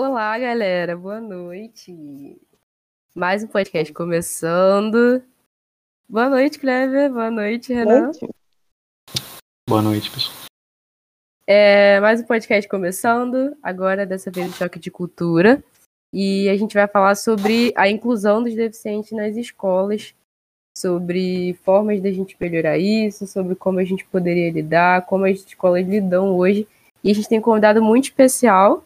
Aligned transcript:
Olá, 0.00 0.38
galera, 0.38 0.96
boa 0.96 1.20
noite. 1.20 2.40
Mais 3.16 3.42
um 3.42 3.48
podcast 3.48 3.92
começando. 3.92 5.20
Boa 6.08 6.30
noite, 6.30 6.56
Clever. 6.56 7.10
Boa 7.10 7.32
noite, 7.32 7.74
Renan. 7.74 8.12
Boa 9.68 9.82
noite, 9.82 10.08
pessoal. 10.08 10.36
É, 11.44 11.98
mais 11.98 12.20
um 12.20 12.26
podcast 12.26 12.70
começando. 12.70 13.56
Agora, 13.60 14.06
dessa 14.06 14.30
vez, 14.30 14.48
o 14.48 14.52
choque 14.52 14.78
de 14.78 14.88
cultura. 14.88 15.64
E 16.12 16.48
a 16.48 16.56
gente 16.56 16.74
vai 16.74 16.86
falar 16.86 17.16
sobre 17.16 17.72
a 17.76 17.88
inclusão 17.90 18.40
dos 18.40 18.54
deficientes 18.54 19.10
nas 19.10 19.34
escolas, 19.34 20.14
sobre 20.78 21.58
formas 21.64 22.00
da 22.00 22.12
gente 22.12 22.36
melhorar 22.38 22.78
isso, 22.78 23.26
sobre 23.26 23.56
como 23.56 23.80
a 23.80 23.84
gente 23.84 24.04
poderia 24.04 24.52
lidar, 24.52 25.06
como 25.06 25.24
as 25.24 25.40
escolas 25.40 25.84
lidam 25.84 26.36
hoje. 26.36 26.68
E 27.02 27.10
a 27.10 27.14
gente 27.14 27.28
tem 27.28 27.40
um 27.40 27.42
convidado 27.42 27.82
muito 27.82 28.04
especial, 28.04 28.84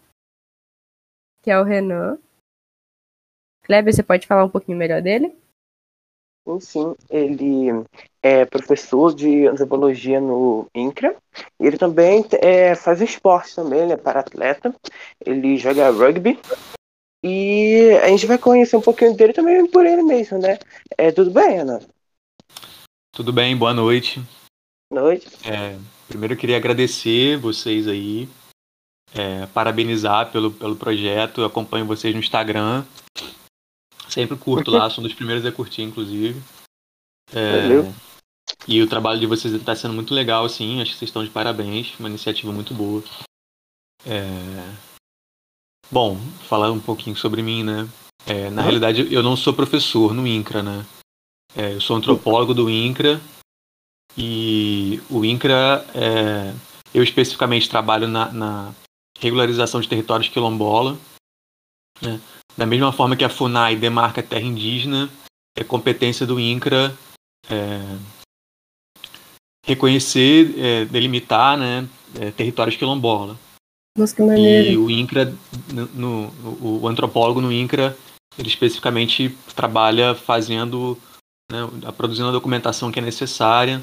que 1.42 1.50
é 1.50 1.60
o 1.60 1.64
Renan. 1.64 2.18
Kleber, 3.64 3.94
você 3.94 4.02
pode 4.02 4.26
falar 4.26 4.44
um 4.44 4.50
pouquinho 4.50 4.78
melhor 4.78 5.02
dele? 5.02 5.36
Sim, 6.46 6.60
sim. 6.60 6.96
Ele 7.10 7.84
é 8.22 8.44
professor 8.44 9.14
de 9.14 9.46
antropologia 9.46 10.20
no 10.20 10.68
INCRA. 10.74 11.16
Ele 11.58 11.76
também 11.76 12.24
é, 12.40 12.74
faz 12.74 13.00
esporte 13.00 13.54
também, 13.54 13.80
ele 13.80 13.92
é 13.92 13.96
para-atleta. 13.96 14.74
Ele 15.24 15.56
joga 15.56 15.90
rugby. 15.90 16.38
E 17.24 17.90
a 18.02 18.08
gente 18.08 18.26
vai 18.26 18.36
conhecer 18.36 18.76
um 18.76 18.80
pouquinho 18.80 19.14
dele 19.14 19.32
também 19.32 19.64
por 19.70 19.86
ele 19.86 20.02
mesmo, 20.02 20.38
né? 20.38 20.58
É, 20.98 21.12
tudo 21.12 21.30
bem, 21.30 21.58
Ana? 21.58 21.80
Tudo 23.12 23.32
bem, 23.32 23.56
boa 23.56 23.72
noite. 23.72 24.20
Boa 24.90 25.02
noite. 25.02 25.28
É, 25.48 25.78
primeiro 26.08 26.34
eu 26.34 26.38
queria 26.38 26.56
agradecer 26.56 27.38
vocês 27.38 27.86
aí, 27.86 28.28
é, 29.14 29.46
parabenizar 29.46 30.30
pelo, 30.30 30.50
pelo 30.50 30.76
projeto. 30.76 31.40
Eu 31.40 31.46
acompanho 31.46 31.86
vocês 31.86 32.14
no 32.14 32.20
Instagram. 32.20 32.84
Sempre 34.08 34.36
curto 34.36 34.70
lá, 34.70 34.90
sou 34.90 35.02
um 35.02 35.06
dos 35.06 35.14
primeiros 35.16 35.44
a 35.46 35.52
curtir, 35.52 35.82
inclusive. 35.82 36.40
É, 37.32 37.62
Valeu. 37.62 37.94
e 38.68 38.82
o 38.82 38.88
trabalho 38.88 39.18
de 39.18 39.26
vocês 39.26 39.54
está 39.54 39.74
sendo 39.74 39.94
muito 39.94 40.12
legal, 40.12 40.44
assim. 40.44 40.80
Acho 40.82 40.92
que 40.92 40.98
vocês 40.98 41.08
estão 41.08 41.24
de 41.24 41.30
parabéns. 41.30 41.98
Uma 41.98 42.08
iniciativa 42.08 42.52
muito 42.52 42.74
boa. 42.74 43.02
É, 44.06 44.92
Bom, 45.92 46.16
falar 46.48 46.72
um 46.72 46.80
pouquinho 46.80 47.14
sobre 47.14 47.42
mim, 47.42 47.62
né? 47.62 47.86
É, 48.26 48.48
na 48.48 48.62
Uhum. 48.62 48.62
realidade, 48.62 49.12
eu 49.12 49.22
não 49.22 49.36
sou 49.36 49.52
professor 49.52 50.14
no 50.14 50.26
INCRA, 50.26 50.62
né? 50.62 50.86
É, 51.54 51.74
eu 51.74 51.82
sou 51.82 51.96
antropólogo 51.96 52.54
do 52.54 52.70
INCRA. 52.70 53.20
E 54.16 55.02
o 55.10 55.22
INCRA, 55.22 55.84
é, 55.94 56.54
eu 56.94 57.02
especificamente 57.02 57.68
trabalho 57.68 58.08
na, 58.08 58.32
na 58.32 58.74
regularização 59.22 59.80
de 59.80 59.88
territórios 59.88 60.28
quilombola. 60.28 60.98
Né? 62.02 62.20
Da 62.56 62.66
mesma 62.66 62.92
forma 62.92 63.16
que 63.16 63.24
a 63.24 63.28
FUNAI 63.30 63.76
demarca 63.76 64.22
terra 64.22 64.42
indígena, 64.44 65.08
é 65.56 65.62
competência 65.62 66.26
do 66.26 66.40
INCRA 66.40 66.96
é, 67.48 67.80
reconhecer, 69.64 70.58
é, 70.58 70.84
delimitar 70.86 71.56
né, 71.56 71.88
é, 72.18 72.30
territórios 72.32 72.76
quilombola. 72.76 73.38
Nossa, 73.96 74.14
que 74.16 74.22
E 74.22 74.26
maneiro. 74.26 74.84
o 74.84 74.90
INCRA, 74.90 75.32
no, 75.72 75.86
no- 76.28 76.80
o 76.82 76.88
antropólogo 76.88 77.40
no 77.40 77.52
INCRA, 77.52 77.96
ele 78.38 78.48
especificamente 78.48 79.28
trabalha 79.54 80.14
fazendo, 80.14 80.98
né, 81.50 81.58
produzindo 81.96 82.28
a 82.28 82.32
documentação 82.32 82.90
que 82.90 82.98
é 82.98 83.02
necessária 83.02 83.82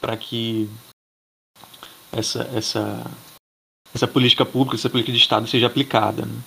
para 0.00 0.16
que 0.16 0.68
essa, 2.12 2.42
essa, 2.54 3.10
essa 3.96 4.06
política 4.06 4.44
pública, 4.44 4.76
essa 4.76 4.90
política 4.90 5.12
de 5.12 5.18
Estado 5.18 5.46
seja 5.48 5.66
aplicada. 5.66 6.24
Né? 6.24 6.42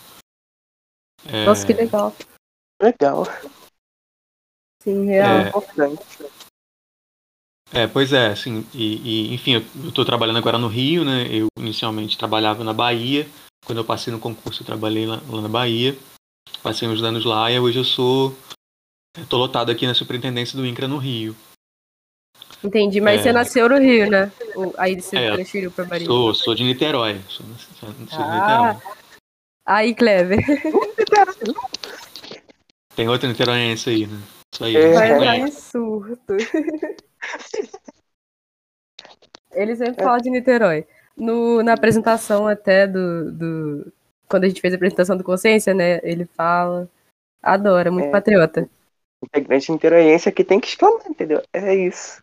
É, 1.28 1.46
Nossa, 1.46 1.66
que 1.66 1.74
legal. 1.74 2.16
Legal. 2.82 3.26
Sim, 4.82 5.06
real. 5.06 5.30
É. 5.30 5.48
Importante. 5.50 6.06
É, 7.72 7.86
pois 7.86 8.14
é, 8.14 8.28
assim, 8.28 8.66
e, 8.74 9.28
e, 9.30 9.34
enfim, 9.34 9.54
eu 9.54 9.90
estou 9.90 10.04
trabalhando 10.04 10.38
agora 10.38 10.58
no 10.58 10.68
Rio, 10.68 11.06
né? 11.06 11.28
Eu 11.30 11.48
inicialmente 11.58 12.18
trabalhava 12.18 12.64
na 12.64 12.74
Bahia. 12.74 13.28
Quando 13.66 13.80
eu 13.80 13.86
passei 13.86 14.12
no 14.12 14.20
concurso, 14.20 14.64
eu 14.64 14.66
trabalhei 14.66 15.06
lá, 15.06 15.22
lá 15.30 15.42
na 15.42 15.50
Bahia. 15.50 15.96
Passei 16.64 16.88
uns 16.88 17.04
anos 17.04 17.26
lá 17.26 17.52
e 17.52 17.60
hoje 17.60 17.78
eu 17.78 17.84
sou. 17.84 18.36
Estou 19.18 19.40
lotado 19.40 19.70
aqui 19.70 19.86
na 19.86 19.94
superintendência 19.94 20.58
do 20.58 20.66
INCRA 20.66 20.88
no 20.88 20.98
Rio. 20.98 21.36
Entendi, 22.64 23.00
mas 23.00 23.20
É. 23.22 23.24
você 23.24 23.32
nasceu 23.32 23.70
no 23.70 23.78
Rio, 23.80 24.10
né? 24.10 24.32
Aí 24.78 25.00
você 25.00 25.18
É, 25.18 25.34
transferiu 25.34 25.72
pra 25.72 25.86
Bahia. 25.86 26.06
Sou, 26.06 26.34
sou 26.34 26.54
de 26.56 26.64
Niterói. 26.64 27.20
Sou, 27.28 27.46
sou 27.80 27.90
de 27.92 28.08
Ah. 28.12 28.74
Niterói. 28.74 28.94
Aí, 29.66 29.94
Clever. 29.96 30.40
Tem 32.96 33.08
outro 33.08 33.30
niteróiense 33.30 33.90
aí, 33.90 34.08
né? 34.08 34.20
Isso 34.54 34.64
aí. 34.66 34.76
É. 34.76 34.94
Vai 34.94 35.20
dar 35.20 35.38
em 35.38 35.52
surto. 35.52 36.36
Ele 39.54 39.76
sempre 39.76 40.04
fala 40.04 40.20
de 40.20 40.30
Niterói. 40.30 40.86
No, 41.16 41.62
na 41.64 41.74
apresentação 41.74 42.48
até 42.48 42.88
do, 42.88 43.32
do. 43.32 43.94
Quando 44.28 44.44
a 44.44 44.48
gente 44.48 44.62
fez 44.62 44.74
a 44.74 44.78
apresentação 44.78 45.18
do 45.18 45.24
Consciência, 45.24 45.74
né? 45.74 46.00
Ele 46.04 46.26
fala. 46.26 46.90
Adora, 47.42 47.90
muito 47.92 48.08
É. 48.08 48.12
patriota. 48.12 48.70
Integrante 49.24 49.72
interoiense 49.72 50.30
aqui 50.30 50.44
tem 50.44 50.60
que 50.60 50.68
exclamar, 50.68 51.08
entendeu? 51.08 51.42
É 51.54 51.76
isso. 51.76 52.22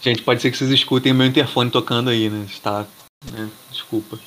Gente, 0.00 0.22
pode 0.22 0.42
ser 0.42 0.50
que 0.50 0.56
vocês 0.56 0.70
escutem 0.70 1.12
meu 1.14 1.26
interfone 1.26 1.70
tocando 1.70 2.10
aí, 2.10 2.28
né? 2.28 2.44
Está. 2.44 2.82
né? 3.32 3.50
Desculpa. 3.70 4.18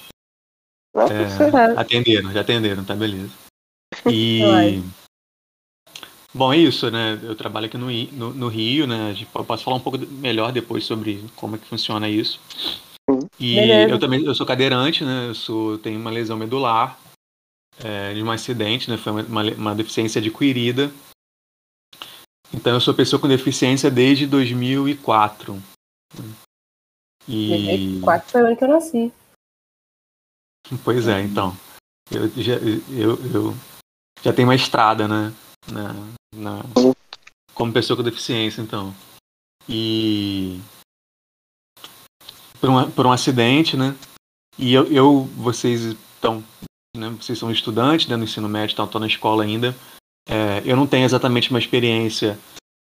Nossa, 0.96 1.14
É, 1.14 1.80
atenderam, 1.80 2.32
já 2.32 2.42
atenderam, 2.42 2.84
tá 2.84 2.96
beleza. 2.96 3.32
E. 4.10 4.42
Bom, 6.34 6.54
é 6.54 6.58
isso, 6.58 6.92
né? 6.92 7.20
Eu 7.24 7.36
trabalho 7.36 7.66
aqui 7.66 7.78
no, 7.78 7.90
no, 7.90 8.34
no 8.34 8.48
Rio, 8.48 8.86
né? 8.86 9.16
Eu 9.34 9.44
posso 9.44 9.64
falar 9.64 9.78
um 9.78 9.82
pouco 9.82 9.98
melhor 9.98 10.52
depois 10.52 10.84
sobre 10.84 11.24
como 11.36 11.56
é 11.56 11.60
que 11.60 11.66
funciona 11.66 12.08
isso. 12.08 12.40
E 13.40 13.56
Beleza. 13.56 13.92
eu 13.92 14.00
também 14.00 14.24
eu 14.24 14.36
sou 14.36 14.46
cadeirante, 14.46 15.04
né? 15.04 15.30
Eu 15.30 15.36
sou, 15.36 15.78
tenho 15.80 16.00
uma 16.00 16.12
lesão 16.12 16.38
medular 16.38 17.00
é, 17.84 18.14
de 18.14 18.22
um 18.22 18.30
acidente, 18.30 18.90
né? 18.90 18.98
Foi 18.98 19.12
uma, 19.12 19.24
uma, 19.24 19.44
uma 19.54 19.76
deficiência 19.76 20.20
adquirida. 20.20 20.92
Então 22.54 22.74
eu 22.74 22.82
sou 22.82 22.94
pessoa 22.94 23.20
com 23.20 23.28
deficiência 23.28 23.92
desde 23.92 24.26
2004. 24.26 25.62
E 27.28 27.48
2004 27.48 28.32
foi 28.32 28.42
o 28.42 28.46
ano 28.48 28.58
que 28.58 28.64
eu 28.64 28.68
nasci. 28.68 29.14
Pois 30.84 31.08
é, 31.08 31.22
então. 31.22 31.56
Eu 32.12 32.28
já, 32.30 32.56
eu, 32.56 33.16
eu 33.34 33.56
já 34.24 34.34
tenho 34.34 34.48
uma 34.48 34.56
estrada, 34.56 35.08
né? 35.08 35.34
Na, 35.72 35.94
na, 36.36 36.64
como 37.54 37.74
pessoa 37.74 37.98
com 37.98 38.04
deficiência, 38.04 38.62
então. 38.62 38.94
E. 39.68 40.60
Por, 42.60 42.70
uma, 42.70 42.90
por 42.90 43.06
um 43.06 43.12
acidente, 43.12 43.78
né? 43.78 43.96
E 44.58 44.74
eu, 44.74 44.92
eu 44.92 45.24
vocês 45.36 45.82
estão. 45.82 46.44
Né, 46.98 47.10
vocês 47.12 47.38
são 47.38 47.52
estudantes 47.52 48.08
né, 48.08 48.16
no 48.16 48.24
ensino 48.24 48.50
médio, 48.50 48.74
estão 48.74 48.86
estão 48.86 49.02
na 49.02 49.08
escola 49.08 49.44
ainda. 49.44 49.76
É, 50.30 50.62
eu 50.64 50.76
não 50.76 50.86
tenho 50.86 51.06
exatamente 51.06 51.50
uma 51.50 51.60
experiência 51.60 52.38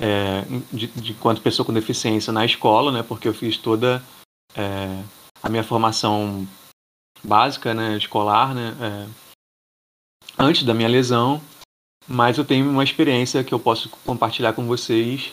é, 0.00 0.42
de, 0.72 0.86
de 0.86 1.14
quanto 1.14 1.42
pessoa 1.42 1.66
com 1.66 1.72
deficiência 1.72 2.32
na 2.32 2.44
escola, 2.44 2.92
né? 2.92 3.02
Porque 3.02 3.26
eu 3.26 3.34
fiz 3.34 3.56
toda 3.56 4.02
é, 4.54 5.02
a 5.42 5.48
minha 5.48 5.64
formação 5.64 6.46
básica, 7.22 7.74
né, 7.74 7.96
escolar, 7.96 8.54
né, 8.54 8.74
é, 8.80 9.08
antes 10.38 10.64
da 10.64 10.74
minha 10.74 10.88
lesão, 10.88 11.40
mas 12.08 12.36
eu 12.36 12.44
tenho 12.44 12.68
uma 12.68 12.84
experiência 12.84 13.44
que 13.44 13.54
eu 13.54 13.60
posso 13.60 13.88
compartilhar 14.04 14.52
com 14.52 14.66
vocês 14.66 15.32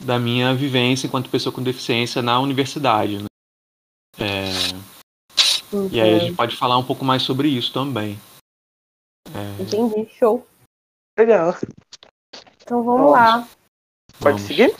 da 0.00 0.18
minha 0.18 0.54
vivência 0.54 1.06
enquanto 1.06 1.30
pessoa 1.30 1.52
com 1.52 1.62
deficiência 1.62 2.22
na 2.22 2.38
universidade. 2.40 3.18
né. 3.18 3.26
É, 4.18 4.48
e 5.90 6.00
aí 6.00 6.14
a 6.14 6.18
gente 6.20 6.36
pode 6.36 6.56
falar 6.56 6.78
um 6.78 6.84
pouco 6.84 7.04
mais 7.04 7.22
sobre 7.22 7.48
isso 7.48 7.72
também. 7.72 8.18
É, 9.34 9.62
Entendi, 9.62 10.08
show. 10.16 10.46
Legal. 11.16 11.54
Então 12.62 12.82
vamos 12.82 13.00
Vamos. 13.00 13.12
lá. 13.12 13.48
Pode 14.20 14.36
vamos. 14.36 14.42
seguir? 14.42 14.74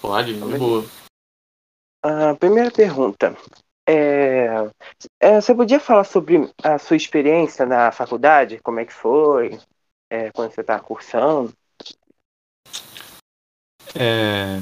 Pode, 0.00 0.34
de 0.34 0.58
boa. 0.58 0.84
A 2.02 2.34
primeira 2.34 2.70
pergunta. 2.70 3.36
É, 3.88 4.46
é, 5.20 5.40
você 5.40 5.54
podia 5.54 5.80
falar 5.80 6.04
sobre 6.04 6.50
a 6.62 6.78
sua 6.78 6.96
experiência 6.96 7.64
na 7.66 7.90
faculdade? 7.92 8.58
Como 8.58 8.80
é 8.80 8.84
que 8.84 8.92
foi? 8.92 9.58
É, 10.10 10.30
quando 10.32 10.52
você 10.52 10.60
está 10.60 10.78
cursando? 10.78 11.52
É, 13.94 14.58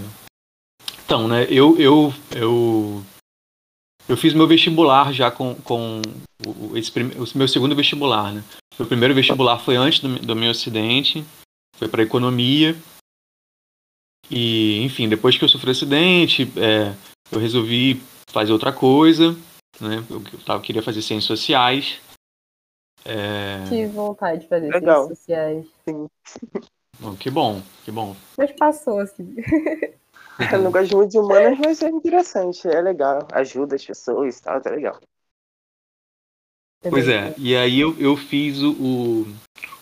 Então, 1.04 1.26
né, 1.26 1.44
eu, 1.50 1.78
eu, 1.78 2.12
eu, 2.36 3.02
eu 4.10 4.16
fiz 4.16 4.34
meu 4.34 4.48
vestibular 4.48 5.12
já 5.12 5.30
com, 5.30 5.54
com 5.54 6.02
o, 6.44 6.76
esse, 6.76 6.90
o 7.00 7.38
meu 7.38 7.46
segundo 7.46 7.76
vestibular, 7.76 8.32
né? 8.32 8.42
Meu 8.76 8.88
primeiro 8.88 9.14
vestibular 9.14 9.58
foi 9.60 9.76
antes 9.76 10.00
do, 10.00 10.18
do 10.18 10.34
meu 10.34 10.50
acidente, 10.50 11.24
foi 11.76 11.86
para 11.86 12.02
economia. 12.02 12.74
E, 14.28 14.82
enfim, 14.82 15.08
depois 15.08 15.38
que 15.38 15.44
eu 15.44 15.48
sofri 15.48 15.68
o 15.68 15.70
acidente, 15.70 16.42
é, 16.56 16.92
eu 17.30 17.38
resolvi 17.38 18.02
fazer 18.26 18.52
outra 18.52 18.72
coisa, 18.72 19.36
né? 19.80 20.04
Eu, 20.10 20.60
queria 20.60 20.82
fazer 20.82 21.02
ciências 21.02 21.26
sociais. 21.26 22.00
É... 23.04 23.62
Tive 23.68 23.86
vontade 23.92 24.40
de 24.40 24.48
fazer 24.48 24.72
Legal. 24.72 25.06
ciências 25.06 25.18
sociais. 25.18 25.66
Bom, 26.98 27.14
que 27.14 27.30
bom, 27.30 27.62
que 27.84 27.92
bom. 27.92 28.16
Mas 28.36 28.50
passou, 28.52 28.98
assim. 28.98 29.36
Eu 30.52 30.62
não 30.62 30.70
gosto 30.70 30.96
muito 30.96 31.10
de 31.10 31.18
humanas, 31.18 31.58
mas 31.58 31.82
é 31.82 31.88
interessante, 31.88 32.66
é 32.68 32.80
legal. 32.80 33.26
Ajuda 33.32 33.76
as 33.76 33.84
pessoas 33.84 34.38
e 34.38 34.42
tal, 34.42 34.60
tá 34.60 34.70
legal. 34.70 34.98
Pois 36.88 37.08
é, 37.08 37.34
e 37.36 37.54
aí 37.54 37.78
eu, 37.78 37.94
eu 37.98 38.16
fiz 38.16 38.62
o, 38.62 38.72
o, 38.72 39.22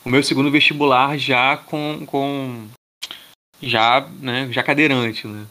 o 0.05 0.09
meu 0.11 0.23
segundo 0.23 0.51
vestibular 0.51 1.17
já 1.17 1.57
com, 1.57 2.05
com 2.05 2.67
já, 3.63 4.01
né, 4.21 4.51
já 4.51 4.63
cadeirante, 4.65 5.27
né? 5.29 5.47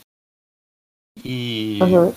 E, 1.23 1.79
Uhum. 1.81 2.13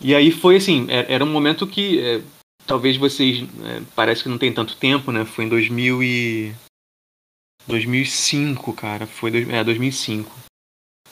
e 0.00 0.14
aí 0.14 0.30
foi 0.32 0.56
assim, 0.56 0.86
é- 0.90 1.12
era 1.12 1.22
um 1.22 1.30
momento 1.30 1.66
que 1.66 2.00
é, 2.00 2.22
talvez 2.66 2.96
vocês, 2.96 3.42
é, 3.62 3.82
parece 3.94 4.22
que 4.22 4.28
não 4.30 4.38
tem 4.38 4.52
tanto 4.52 4.76
tempo, 4.76 5.12
né? 5.12 5.24
Foi 5.26 5.44
em 5.44 5.48
2000 5.50 6.02
e 6.02 6.54
2005, 7.66 8.72
cara, 8.72 9.06
foi 9.06 9.30
dois- 9.30 9.48
é, 9.50 9.62
2005. 9.62 10.30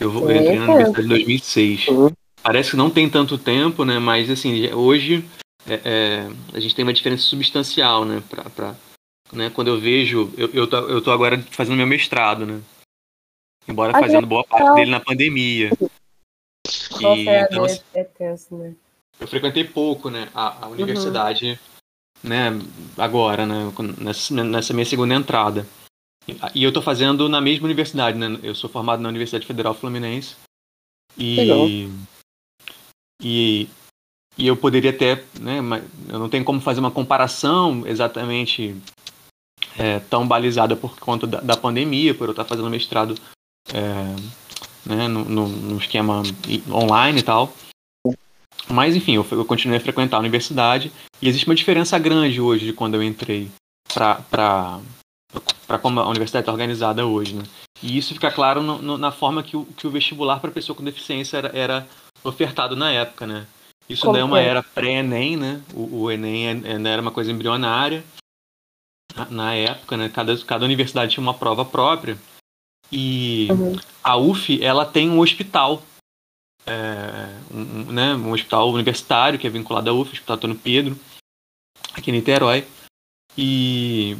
Eu, 0.00 0.10
vou, 0.10 0.28
eu 0.30 0.40
entrei 0.40 0.58
na 0.58 0.64
universidade 0.64 1.04
em 1.04 1.08
2006. 1.08 1.88
Uhum. 1.88 2.10
Parece 2.42 2.70
que 2.70 2.76
não 2.76 2.90
tem 2.90 3.08
tanto 3.08 3.36
tempo, 3.36 3.84
né? 3.84 3.98
Mas 3.98 4.30
assim, 4.30 4.72
hoje 4.72 5.22
é, 5.68 5.74
é, 5.84 6.26
a 6.54 6.58
gente 6.58 6.74
tem 6.74 6.82
uma 6.82 6.92
diferença 6.92 7.22
substancial, 7.24 8.06
né? 8.06 8.22
Pra, 8.30 8.44
pra- 8.48 8.76
né? 9.30 9.50
Quando 9.50 9.68
eu 9.68 9.78
vejo, 9.78 10.32
eu, 10.38 10.48
eu, 10.54 10.66
tô, 10.66 10.78
eu 10.88 11.02
tô 11.02 11.10
agora 11.10 11.40
fazendo 11.50 11.76
meu 11.76 11.86
mestrado, 11.86 12.46
né? 12.46 12.62
Embora 13.68 13.92
que 13.92 14.00
fazendo 14.00 14.26
boa 14.26 14.42
parte 14.42 14.74
dele 14.74 14.90
na 14.90 15.00
pandemia. 15.00 15.70
Nossa, 17.00 17.04
E, 17.04 17.28
é, 17.28 17.42
então, 17.42 17.64
assim, 17.64 17.80
é, 17.94 18.00
é 18.00 18.04
tenso, 18.04 18.56
né? 18.56 18.74
eu 19.20 19.28
frequentei 19.28 19.64
pouco, 19.64 20.08
né? 20.08 20.30
A, 20.34 20.64
a 20.64 20.68
universidade, 20.68 21.60
né? 22.24 22.48
Agora, 22.96 23.44
né? 23.44 23.70
Nessa, 23.98 24.42
nessa 24.42 24.72
minha 24.72 24.86
segunda 24.86 25.14
entrada. 25.14 25.66
E 26.54 26.62
eu 26.62 26.72
tô 26.72 26.80
fazendo 26.82 27.28
na 27.28 27.40
mesma 27.40 27.64
universidade, 27.64 28.16
né? 28.16 28.38
Eu 28.42 28.54
sou 28.54 28.70
formado 28.70 29.02
na 29.02 29.08
Universidade 29.08 29.46
Federal 29.46 29.74
Fluminense. 29.74 30.36
Legal. 31.16 31.66
E, 31.68 31.90
e, 33.22 33.68
e 34.38 34.46
eu 34.46 34.56
poderia 34.56 34.90
até, 34.90 35.24
né? 35.38 35.60
mas 35.60 35.84
Eu 36.08 36.18
não 36.18 36.28
tenho 36.28 36.44
como 36.44 36.60
fazer 36.60 36.80
uma 36.80 36.90
comparação 36.90 37.86
exatamente 37.86 38.76
é, 39.78 39.98
tão 40.00 40.26
balizada 40.26 40.76
por 40.76 40.98
conta 40.98 41.26
da, 41.26 41.40
da 41.40 41.56
pandemia, 41.56 42.14
por 42.14 42.28
eu 42.28 42.32
estar 42.32 42.44
fazendo 42.44 42.70
mestrado 42.70 43.14
é, 43.72 44.16
né, 44.86 45.08
no, 45.08 45.24
no, 45.24 45.48
no 45.48 45.78
esquema 45.78 46.22
online 46.70 47.20
e 47.20 47.22
tal. 47.22 47.52
Mas 48.68 48.94
enfim, 48.94 49.16
eu, 49.16 49.26
eu 49.30 49.44
continuei 49.44 49.78
a 49.78 49.82
frequentar 49.82 50.16
a 50.16 50.20
universidade 50.20 50.92
e 51.20 51.28
existe 51.28 51.46
uma 51.46 51.54
diferença 51.54 51.98
grande 51.98 52.40
hoje 52.40 52.66
de 52.66 52.72
quando 52.72 52.94
eu 52.94 53.02
entrei 53.02 53.50
para 53.92 54.80
para 55.66 55.78
como 55.78 56.00
a 56.00 56.08
universidade 56.08 56.42
está 56.42 56.52
organizada 56.52 57.06
hoje, 57.06 57.34
né? 57.34 57.44
E 57.82 57.96
isso 57.96 58.12
fica 58.12 58.30
claro 58.30 58.62
no- 58.62 58.82
no- 58.82 58.98
na 58.98 59.10
forma 59.12 59.42
que 59.42 59.56
o, 59.56 59.64
que 59.64 59.86
o 59.86 59.90
vestibular 59.90 60.40
para 60.40 60.50
pessoa 60.50 60.76
com 60.76 60.82
deficiência 60.84 61.36
era, 61.38 61.56
era 61.56 61.88
ofertado 62.24 62.74
na 62.76 62.90
época, 62.90 63.26
né? 63.26 63.46
Isso 63.88 64.02
Como 64.02 64.16
ainda 64.16 64.20
é 64.20 64.24
uma 64.24 64.40
é? 64.40 64.46
era 64.46 64.62
pré-ENEM, 64.62 65.36
né? 65.36 65.62
O, 65.74 66.02
o 66.02 66.10
ENEM 66.10 66.48
ainda 66.66 66.88
era 66.88 67.00
uma 67.02 67.10
coisa 67.10 67.30
embrionária 67.32 68.04
na, 69.16 69.24
na 69.26 69.54
época, 69.54 69.96
né? 69.96 70.08
Cada, 70.08 70.36
cada 70.44 70.64
universidade 70.64 71.12
tinha 71.12 71.22
uma 71.22 71.34
prova 71.34 71.64
própria 71.64 72.18
e 72.92 73.48
Uhum. 73.50 73.76
a 74.02 74.16
UF 74.16 74.62
ela 74.62 74.84
tem 74.84 75.08
um 75.08 75.20
hospital, 75.20 75.82
é, 76.66 77.36
um, 77.52 77.60
um, 77.60 77.84
né? 77.92 78.14
um 78.14 78.32
hospital 78.32 78.70
universitário 78.72 79.38
que 79.38 79.46
é 79.46 79.50
vinculado 79.50 79.88
à 79.88 79.92
UF, 79.92 80.10
o 80.10 80.12
Hospital 80.12 80.36
Antônio 80.36 80.56
Pedro, 80.58 80.98
aqui 81.94 82.10
em 82.10 82.14
Niterói. 82.14 82.66
E 83.38 84.16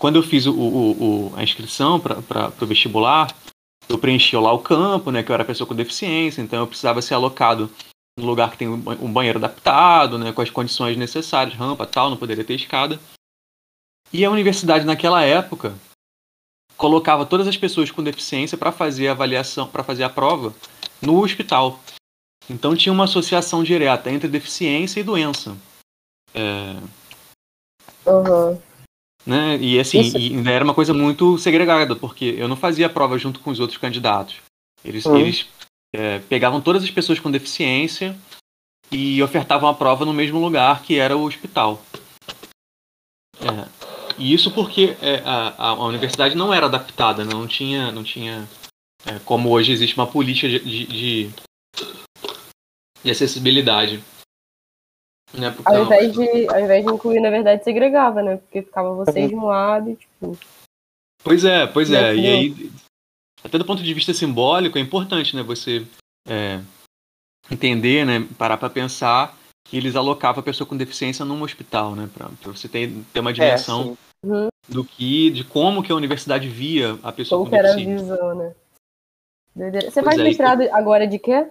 quando 0.00 0.16
eu 0.16 0.22
fiz 0.22 0.46
o, 0.46 0.52
o- 0.54 1.28
o- 1.28 1.36
a 1.36 1.42
inscrição 1.42 2.00
para 2.00 2.52
o 2.60 2.66
vestibular, 2.66 3.36
eu 3.86 3.98
preenchi 3.98 4.34
lá 4.36 4.50
o 4.52 4.58
campo, 4.58 5.10
né, 5.10 5.22
que 5.22 5.30
eu 5.30 5.34
era 5.34 5.44
pessoa 5.44 5.66
com 5.68 5.74
deficiência, 5.74 6.40
então 6.40 6.60
eu 6.60 6.66
precisava 6.66 7.02
ser 7.02 7.12
alocado 7.14 7.70
num 8.18 8.24
lugar 8.24 8.50
que 8.50 8.56
tem 8.58 8.68
um 8.68 8.74
um 9.04 9.12
banheiro 9.12 9.38
adaptado, 9.38 10.18
né, 10.18 10.32
com 10.32 10.40
as 10.40 10.48
condições 10.48 10.96
necessárias, 10.96 11.54
rampa 11.54 11.86
tal, 11.86 12.08
não 12.08 12.16
poderia 12.16 12.44
ter 12.44 12.54
escada. 12.54 12.98
E 14.12 14.24
a 14.24 14.30
universidade 14.30 14.84
naquela 14.86 15.22
época 15.22 15.74
colocava 16.78 17.26
todas 17.26 17.46
as 17.46 17.56
pessoas 17.58 17.90
com 17.90 18.02
deficiência 18.02 18.56
para 18.56 18.72
fazer 18.72 19.08
a 19.08 19.12
avaliação, 19.12 19.68
para 19.68 19.84
fazer 19.84 20.02
a 20.02 20.08
prova 20.10 20.54
no 21.02 21.22
hospital. 21.22 21.78
Então 22.48 22.74
tinha 22.74 22.92
uma 22.92 23.04
associação 23.04 23.62
direta 23.62 24.10
entre 24.10 24.28
deficiência 24.28 24.98
e 24.98 25.04
doença. 25.04 25.54
É, 26.34 26.76
Uhum. 28.06 28.58
Né? 29.26 29.56
E 29.60 29.78
assim, 29.78 30.00
e 30.16 30.48
era 30.48 30.64
uma 30.64 30.74
coisa 30.74 30.92
muito 30.94 31.38
segregada, 31.38 31.94
porque 31.96 32.34
eu 32.38 32.48
não 32.48 32.56
fazia 32.56 32.86
a 32.86 32.90
prova 32.90 33.18
junto 33.18 33.40
com 33.40 33.50
os 33.50 33.60
outros 33.60 33.78
candidatos. 33.78 34.36
Eles, 34.84 35.04
Uhum. 35.04 35.16
eles 35.18 35.46
é, 35.94 36.18
pegavam 36.20 36.60
todas 36.60 36.82
as 36.82 36.90
pessoas 36.90 37.18
com 37.20 37.30
deficiência 37.30 38.16
e 38.90 39.22
ofertavam 39.22 39.68
a 39.68 39.74
prova 39.74 40.04
no 40.04 40.12
mesmo 40.12 40.40
lugar, 40.40 40.82
que 40.82 40.96
era 40.98 41.16
o 41.16 41.24
hospital. 41.24 41.82
É, 43.40 43.68
e 44.18 44.32
isso 44.34 44.50
porque 44.52 44.96
é, 45.00 45.22
a, 45.24 45.68
a- 45.70 45.84
universidade 45.86 46.34
não 46.34 46.52
era 46.52 46.66
adaptada, 46.66 47.24
não 47.24 47.46
tinha, 47.46 47.90
não 47.92 48.02
tinha 48.04 48.48
é, 49.06 49.18
como 49.24 49.48
hoje 49.50 49.72
existe 49.72 49.96
uma 49.96 50.06
política 50.06 50.48
de, 50.48 50.58
de- 50.86 51.30
de 53.02 53.10
acessibilidade. 53.10 54.02
Né, 55.32 55.54
Ao 55.64 55.84
invés, 55.84 56.12
de, 56.12 56.48
ao 56.48 56.60
invés 56.60 56.84
de 56.84 56.92
incluir, 56.92 57.20
na 57.20 57.30
verdade, 57.30 57.62
segregava, 57.62 58.20
né? 58.22 58.36
Porque 58.38 58.62
ficava 58.62 58.92
vocês 58.94 59.28
de 59.28 59.34
um 59.36 59.46
lado 59.46 59.90
e, 59.90 59.96
tipo. 59.96 60.36
Pois 61.22 61.44
é, 61.44 61.66
pois 61.66 61.90
é. 61.92 62.14
Né, 62.14 62.16
E 62.16 62.26
aí, 62.28 62.72
até 63.44 63.56
do 63.58 63.64
ponto 63.64 63.82
de 63.82 63.94
vista 63.94 64.12
simbólico, 64.12 64.76
é 64.76 64.80
importante, 64.80 65.36
né? 65.36 65.42
Você 65.44 65.86
é, 66.26 66.60
entender, 67.50 68.04
né? 68.04 68.26
Parar 68.36 68.56
para 68.56 68.68
pensar 68.70 69.36
que 69.68 69.76
eles 69.76 69.94
alocavam 69.94 70.40
a 70.40 70.44
pessoa 70.44 70.66
com 70.66 70.76
deficiência 70.76 71.24
num 71.24 71.42
hospital, 71.42 71.94
né? 71.94 72.08
Para 72.12 72.28
você 72.52 72.68
ter, 72.68 72.92
ter 73.12 73.20
uma 73.20 73.30
É, 73.30 73.34
dimensão 73.34 73.84
sim. 73.84 73.96
Uhum. 74.24 74.48
do 74.68 74.84
que, 74.84 75.30
de 75.30 75.44
como 75.44 75.82
que 75.82 75.92
a 75.92 75.96
universidade 75.96 76.48
via 76.48 76.98
a 77.04 77.12
pessoa 77.12 77.38
Como 77.38 77.50
com 77.50 77.56
que 77.56 77.56
era 77.56 77.72
a 77.72 77.76
deficiência. 77.76 78.14
visão, 78.14 78.34
né? 78.34 78.54
Doideira. 79.54 79.90
Você 79.90 80.02
Pois 80.02 80.04
faz 80.16 80.18
é, 80.18 80.22
e- 80.22 80.24
mestrado 80.24 80.62
agora 80.72 81.06
de 81.06 81.18
quê? 81.20 81.46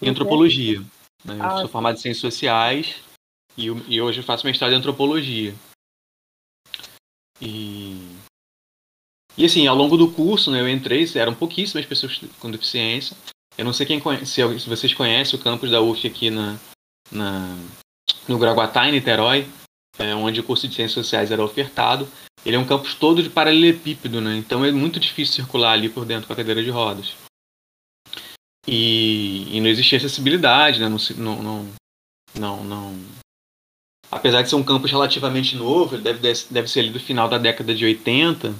Em 0.00 0.08
antropologia. 0.08 0.82
Né? 1.24 1.38
Ah, 1.40 1.54
eu 1.54 1.58
sou 1.60 1.68
formado 1.68 1.96
em 1.96 2.00
ciências 2.00 2.20
sociais 2.20 2.96
e, 3.56 3.66
e 3.66 4.00
hoje 4.00 4.20
eu 4.20 4.24
faço 4.24 4.46
mestrado 4.46 4.72
em 4.72 4.76
antropologia. 4.76 5.54
E, 7.40 8.16
e 9.36 9.44
assim, 9.44 9.66
ao 9.66 9.76
longo 9.76 9.96
do 9.96 10.10
curso, 10.10 10.50
né, 10.50 10.60
eu 10.60 10.68
entrei, 10.68 11.06
eram 11.14 11.34
pouquíssimas 11.34 11.86
pessoas 11.86 12.20
com 12.38 12.50
deficiência. 12.50 13.16
Eu 13.58 13.64
não 13.64 13.72
sei 13.72 13.86
quem 13.86 14.00
conhece, 14.00 14.26
se, 14.26 14.60
se 14.60 14.68
vocês 14.68 14.92
conhecem 14.94 15.38
o 15.38 15.42
campus 15.42 15.70
da 15.70 15.80
UF 15.80 16.06
aqui 16.06 16.30
na, 16.30 16.58
na, 17.10 17.56
no 18.28 18.38
Graguatá, 18.38 18.88
em 18.88 18.92
Niterói, 18.92 19.48
é, 19.98 20.14
onde 20.14 20.40
o 20.40 20.44
curso 20.44 20.68
de 20.68 20.74
ciências 20.74 20.92
sociais 20.92 21.30
era 21.30 21.42
ofertado. 21.42 22.08
Ele 22.44 22.56
é 22.56 22.58
um 22.58 22.66
campus 22.66 22.94
todo 22.94 23.22
de 23.22 23.30
paralelepípedo, 23.30 24.20
né? 24.20 24.36
Então 24.36 24.64
é 24.64 24.70
muito 24.70 25.00
difícil 25.00 25.34
circular 25.34 25.72
ali 25.72 25.88
por 25.88 26.04
dentro 26.04 26.26
com 26.26 26.32
a 26.32 26.36
cadeira 26.36 26.62
de 26.62 26.70
rodas. 26.70 27.14
E, 28.66 29.56
e 29.56 29.60
não 29.60 29.68
existia 29.68 29.98
acessibilidade, 29.98 30.80
né? 30.80 30.88
Não, 30.88 30.98
não, 31.42 31.72
não, 32.34 32.64
não, 32.64 33.04
Apesar 34.10 34.42
de 34.42 34.48
ser 34.48 34.56
um 34.56 34.62
campus 34.62 34.90
relativamente 34.90 35.56
novo, 35.56 35.96
ele 35.96 36.02
deve, 36.02 36.20
deve 36.50 36.68
ser 36.68 36.80
ali 36.80 36.90
do 36.90 37.00
final 37.00 37.28
da 37.28 37.38
década 37.38 37.74
de 37.74 37.84
80. 37.84 38.54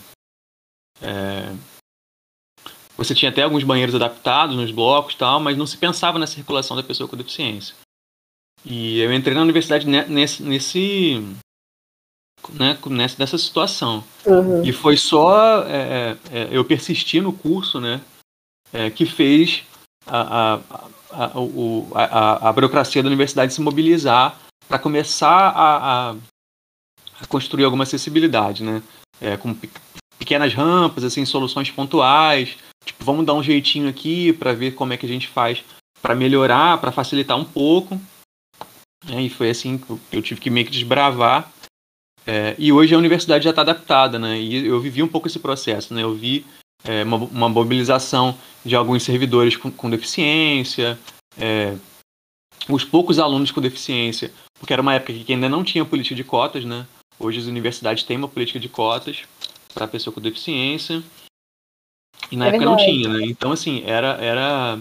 é, 1.01 1.55
Você 2.97 3.15
tinha 3.15 3.31
até 3.31 3.43
alguns 3.43 3.65
banheiros 3.65 3.95
adaptados 3.95 4.57
nos 4.57 4.71
blocos 4.71 5.15
e 5.15 5.19
tal, 5.19 5.41
mas 5.41 5.57
não 5.57 5.67
se 5.67 5.77
pensava 5.77 6.19
na 6.19 6.27
circulação 6.27 6.77
da 6.77 6.83
pessoa 6.83 7.09
com 7.09 7.17
deficiência. 7.17 7.75
E 8.65 8.99
eu 8.99 9.13
entrei 9.13 9.35
na 9.35 9.43
universidade 9.43 9.87
ne- 9.87 10.07
nesse, 10.07 10.43
nesse 10.43 11.23
né, 12.53 12.79
nessa, 12.89 13.17
nessa 13.19 13.39
situação. 13.39 14.05
Uhum. 14.25 14.65
E 14.65 14.73
foi 14.73 14.97
só 14.97 15.63
é, 15.65 16.17
é, 16.33 16.49
eu 16.51 16.65
persistir 16.65 17.23
no 17.23 17.33
curso, 17.33 17.81
né, 17.81 18.01
é, 18.73 18.91
que 18.91 19.07
fez 19.07 19.63
a, 20.07 20.61
a, 21.11 21.25
a, 21.25 21.39
o, 21.39 21.91
a, 21.95 22.49
a 22.49 22.53
burocracia 22.53 23.03
da 23.03 23.09
universidade 23.09 23.53
se 23.53 23.61
mobilizar 23.61 24.39
para 24.69 24.79
começar 24.79 25.49
a, 25.49 26.11
a, 26.11 27.27
construir 27.29 27.65
alguma 27.65 27.85
acessibilidade, 27.85 28.63
né, 28.63 28.83
é, 29.21 29.37
com 29.37 29.55
pe- 29.55 29.71
pequenas 30.19 30.53
rampas, 30.55 31.05
assim, 31.05 31.25
soluções 31.25 31.71
pontuais, 31.71 32.57
tipo, 32.85 33.05
vamos 33.05 33.25
dar 33.25 33.35
um 33.35 33.43
jeitinho 33.43 33.89
aqui 33.89 34.33
para 34.33 34.53
ver 34.53 34.73
como 34.75 34.93
é 34.93 34.97
que 34.97 35.07
a 35.07 35.09
gente 35.09 35.29
faz 35.29 35.65
para 36.03 36.15
melhorar, 36.15 36.79
para 36.79 36.93
facilitar 36.93 37.37
um 37.37 37.45
pouco. 37.45 38.01
né, 39.05 39.23
e 39.23 39.29
foi 39.31 39.51
assim 39.51 39.79
que 39.79 39.99
eu 40.13 40.23
tive 40.23 40.41
que 40.41 40.51
meio 40.51 40.67
que 40.67 40.73
desbravar 40.73 41.51
é, 42.27 42.57
e 42.59 42.73
hoje 42.73 42.93
a 42.93 42.99
universidade 42.99 43.45
já 43.45 43.51
está 43.51 43.63
adaptada, 43.63 44.19
né? 44.19 44.37
E 44.37 44.67
eu 44.67 44.81
vivi 44.81 45.01
um 45.01 45.07
pouco 45.07 45.29
esse 45.29 45.39
processo, 45.39 45.95
né? 45.95 46.03
Eu 46.03 46.13
vi 46.13 46.45
é, 46.85 47.03
uma, 47.05 47.17
uma 47.17 47.49
mobilização 47.49 48.37
de 48.65 48.75
alguns 48.77 49.03
servidores 49.03 49.57
com, 49.57 49.71
com 49.71 49.91
deficiência, 49.91 50.99
é, 51.39 51.77
os 52.69 52.85
poucos 52.85 53.19
alunos 53.19 53.51
com 53.51 53.61
deficiência, 53.61 54.33
porque 54.59 54.73
era 54.73 54.83
uma 54.83 54.95
época 54.95 55.13
que 55.13 55.33
ainda 55.33 55.49
não 55.49 55.63
tinha 55.65 55.85
política 55.85 56.15
de 56.15 56.25
cotas, 56.25 56.65
né? 56.65 56.87
Hoje 57.19 57.39
as 57.41 57.47
universidades 57.47 58.03
têm 58.05 58.17
uma 58.17 58.29
política 58.29 58.59
de 58.61 58.69
cotas 58.69 59.25
para 59.73 59.89
pessoa 59.89 60.13
com 60.13 60.21
deficiência. 60.21 61.03
E 62.31 62.37
na 62.37 62.47
É 62.47 62.49
época 62.49 62.65
não 62.65 62.77
verdade. 62.77 62.93
tinha, 62.93 63.09
né? 63.09 63.25
Então, 63.25 63.53
assim, 63.53 63.83
era. 63.85 64.09
era 64.23 64.79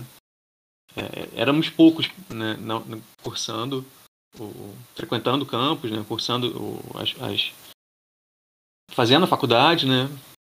é, 0.97 1.29
éramos 1.41 1.69
poucos 1.69 2.09
né, 2.29 2.55
não- 2.59 2.79
não- 2.85 3.01
cursando, 3.21 3.85
o, 4.39 4.73
frequentando 4.95 5.43
o 5.43 5.47
campus, 5.47 5.91
né? 5.91 6.03
Cursando 6.07 6.57
o, 6.57 6.97
as, 6.97 7.13
as- 7.21 7.51
fazendo 8.91 9.23
a 9.25 9.27
faculdade, 9.27 9.85
né? 9.85 10.09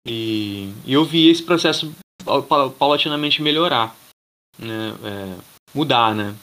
E, 0.06 0.72
e 0.86 0.92
eu 0.92 1.04
vi 1.04 1.28
esse 1.28 1.42
processo 1.42 1.94
pau- 2.24 2.42
pau- 2.42 2.70
paulatinamente 2.70 3.42
melhorar, 3.42 3.94
né? 4.58 4.90
É, 5.04 5.40
mudar, 5.74 6.14
né? 6.14 6.34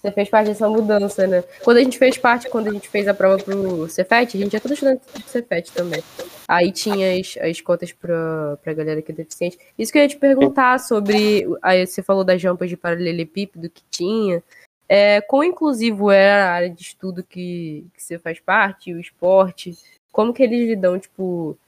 Você 0.00 0.10
fez 0.12 0.30
parte 0.30 0.46
dessa 0.46 0.66
mudança, 0.66 1.26
né? 1.26 1.42
Quando 1.62 1.76
a 1.76 1.82
gente 1.82 1.98
fez 1.98 2.16
parte, 2.16 2.48
quando 2.48 2.68
a 2.68 2.72
gente 2.72 2.88
fez 2.88 3.06
a 3.06 3.12
prova 3.12 3.36
pro 3.42 3.86
Cefet, 3.86 4.34
a 4.34 4.40
gente 4.40 4.56
é 4.56 4.60
todo 4.60 4.72
estudante 4.72 5.02
do 5.12 5.28
Cefet 5.28 5.70
também. 5.72 6.02
Aí 6.48 6.72
tinha 6.72 7.20
as, 7.20 7.36
as 7.36 7.60
cotas 7.60 7.92
pra, 7.92 8.56
pra 8.62 8.72
galera 8.72 9.02
que 9.02 9.12
é 9.12 9.14
deficiente. 9.14 9.58
Isso 9.78 9.92
que 9.92 9.98
eu 9.98 10.02
ia 10.02 10.08
te 10.08 10.16
perguntar 10.16 10.80
sobre. 10.80 11.46
Aí 11.60 11.86
você 11.86 12.02
falou 12.02 12.24
das 12.24 12.42
rampas 12.42 12.70
de 12.70 12.78
paralelepípedo 12.78 13.68
que 13.68 13.82
tinha. 13.90 14.42
É, 14.88 15.20
quão 15.20 15.44
inclusivo 15.44 16.10
era 16.10 16.46
a 16.46 16.52
área 16.54 16.70
de 16.70 16.82
estudo 16.82 17.22
que, 17.22 17.84
que 17.94 18.02
você 18.02 18.18
faz 18.18 18.40
parte, 18.40 18.94
o 18.94 18.98
esporte? 18.98 19.76
Como 20.10 20.32
que 20.32 20.42
eles 20.42 20.66
lidam? 20.66 20.98
Tipo, 20.98 21.58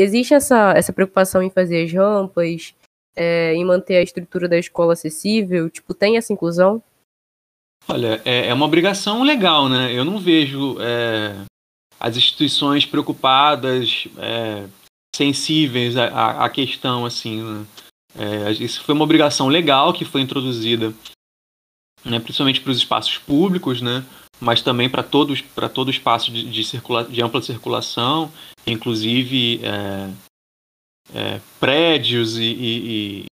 existe 0.00 0.34
essa, 0.34 0.72
essa 0.76 0.92
preocupação 0.92 1.42
em 1.42 1.50
fazer 1.50 1.84
as 1.84 1.92
rampas, 1.92 2.74
é, 3.16 3.54
em 3.54 3.64
manter 3.64 3.96
a 3.96 4.02
estrutura 4.02 4.48
da 4.48 4.58
escola 4.58 4.92
acessível? 4.92 5.68
Tipo, 5.68 5.94
tem 5.94 6.16
essa 6.16 6.32
inclusão? 6.32 6.82
Olha, 7.88 8.20
é, 8.24 8.48
é 8.48 8.54
uma 8.54 8.66
obrigação 8.66 9.22
legal, 9.22 9.68
né? 9.68 9.92
Eu 9.92 10.04
não 10.04 10.18
vejo 10.18 10.76
é, 10.80 11.34
as 11.98 12.16
instituições 12.16 12.84
preocupadas, 12.84 14.06
é, 14.18 14.68
sensíveis 15.14 15.96
à, 15.96 16.44
à- 16.44 16.50
questão, 16.50 17.04
assim, 17.04 17.42
né? 17.42 17.66
É, 18.16 18.50
isso 18.52 18.82
foi 18.82 18.94
uma 18.94 19.04
obrigação 19.04 19.48
legal 19.48 19.92
que 19.92 20.04
foi 20.04 20.20
introduzida, 20.20 20.92
né, 22.04 22.18
principalmente 22.18 22.60
para 22.60 22.70
os 22.72 22.78
espaços 22.78 23.18
públicos, 23.18 23.80
né? 23.80 24.04
Mas 24.40 24.62
também 24.62 24.88
para 24.88 25.02
todos, 25.02 25.40
para 25.40 25.68
todo 25.68 25.90
espaço 25.90 26.30
de, 26.30 26.48
de, 26.50 26.64
circula, 26.64 27.04
de 27.04 27.20
ampla 27.22 27.42
circulação, 27.42 28.32
inclusive 28.66 29.60
é, 29.64 30.10
é, 31.14 31.40
prédios 31.58 32.38
e, 32.38 32.44
e, 32.44 33.24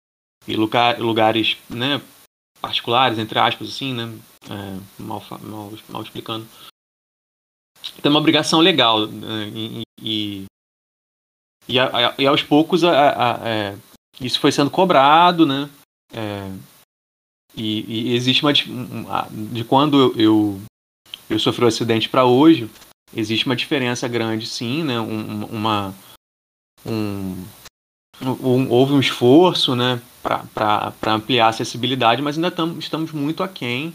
e- 0.48 0.56
lugar, 0.56 0.98
lugares, 0.98 1.56
né? 1.70 2.00
Particulares, 2.60 3.18
entre 3.18 3.38
aspas, 3.38 3.68
assim, 3.68 3.94
né? 3.94 4.18
é, 4.50 5.02
mal, 5.02 5.22
mal, 5.42 5.72
mal 5.88 6.02
explicando. 6.02 6.46
Tem 8.02 8.10
uma 8.10 8.18
obrigação 8.20 8.60
legal 8.60 9.06
né, 9.06 9.48
e, 10.02 10.46
e, 11.68 11.78
a- 11.78 12.14
e 12.18 12.26
aos 12.26 12.42
poucos 12.42 12.82
a- 12.84 12.90
a- 13.42 13.48
é, 13.48 13.76
isso 14.20 14.40
foi 14.40 14.50
sendo 14.50 14.70
cobrado, 14.70 15.46
né? 15.46 15.68
É, 16.12 16.50
e, 17.56 18.10
e 18.10 18.14
existe 18.14 18.42
uma 18.42 18.52
um- 18.68 19.52
de 19.52 19.64
quando 19.64 19.98
eu, 20.00 20.16
eu, 20.16 20.60
eu 21.28 21.38
sofri 21.38 21.64
o 21.64 21.68
acidente 21.68 22.08
para 22.08 22.24
hoje, 22.24 22.70
existe 23.14 23.46
uma 23.46 23.56
diferença 23.56 24.06
grande, 24.08 24.46
sim, 24.46 24.82
né? 24.82 25.00
Um- 25.00 25.44
uma 25.46 25.94
um, 26.84 27.44
um- 28.22 28.70
houve 28.70 28.92
um 28.92 29.00
esforço, 29.00 29.74
né? 29.74 30.00
Para 30.22 30.92
ampliar 31.14 31.46
a 31.46 31.48
acessibilidade, 31.50 32.22
mas 32.22 32.36
ainda 32.36 32.50
tam, 32.50 32.78
estamos 32.78 33.12
muito 33.12 33.42
aquém 33.42 33.92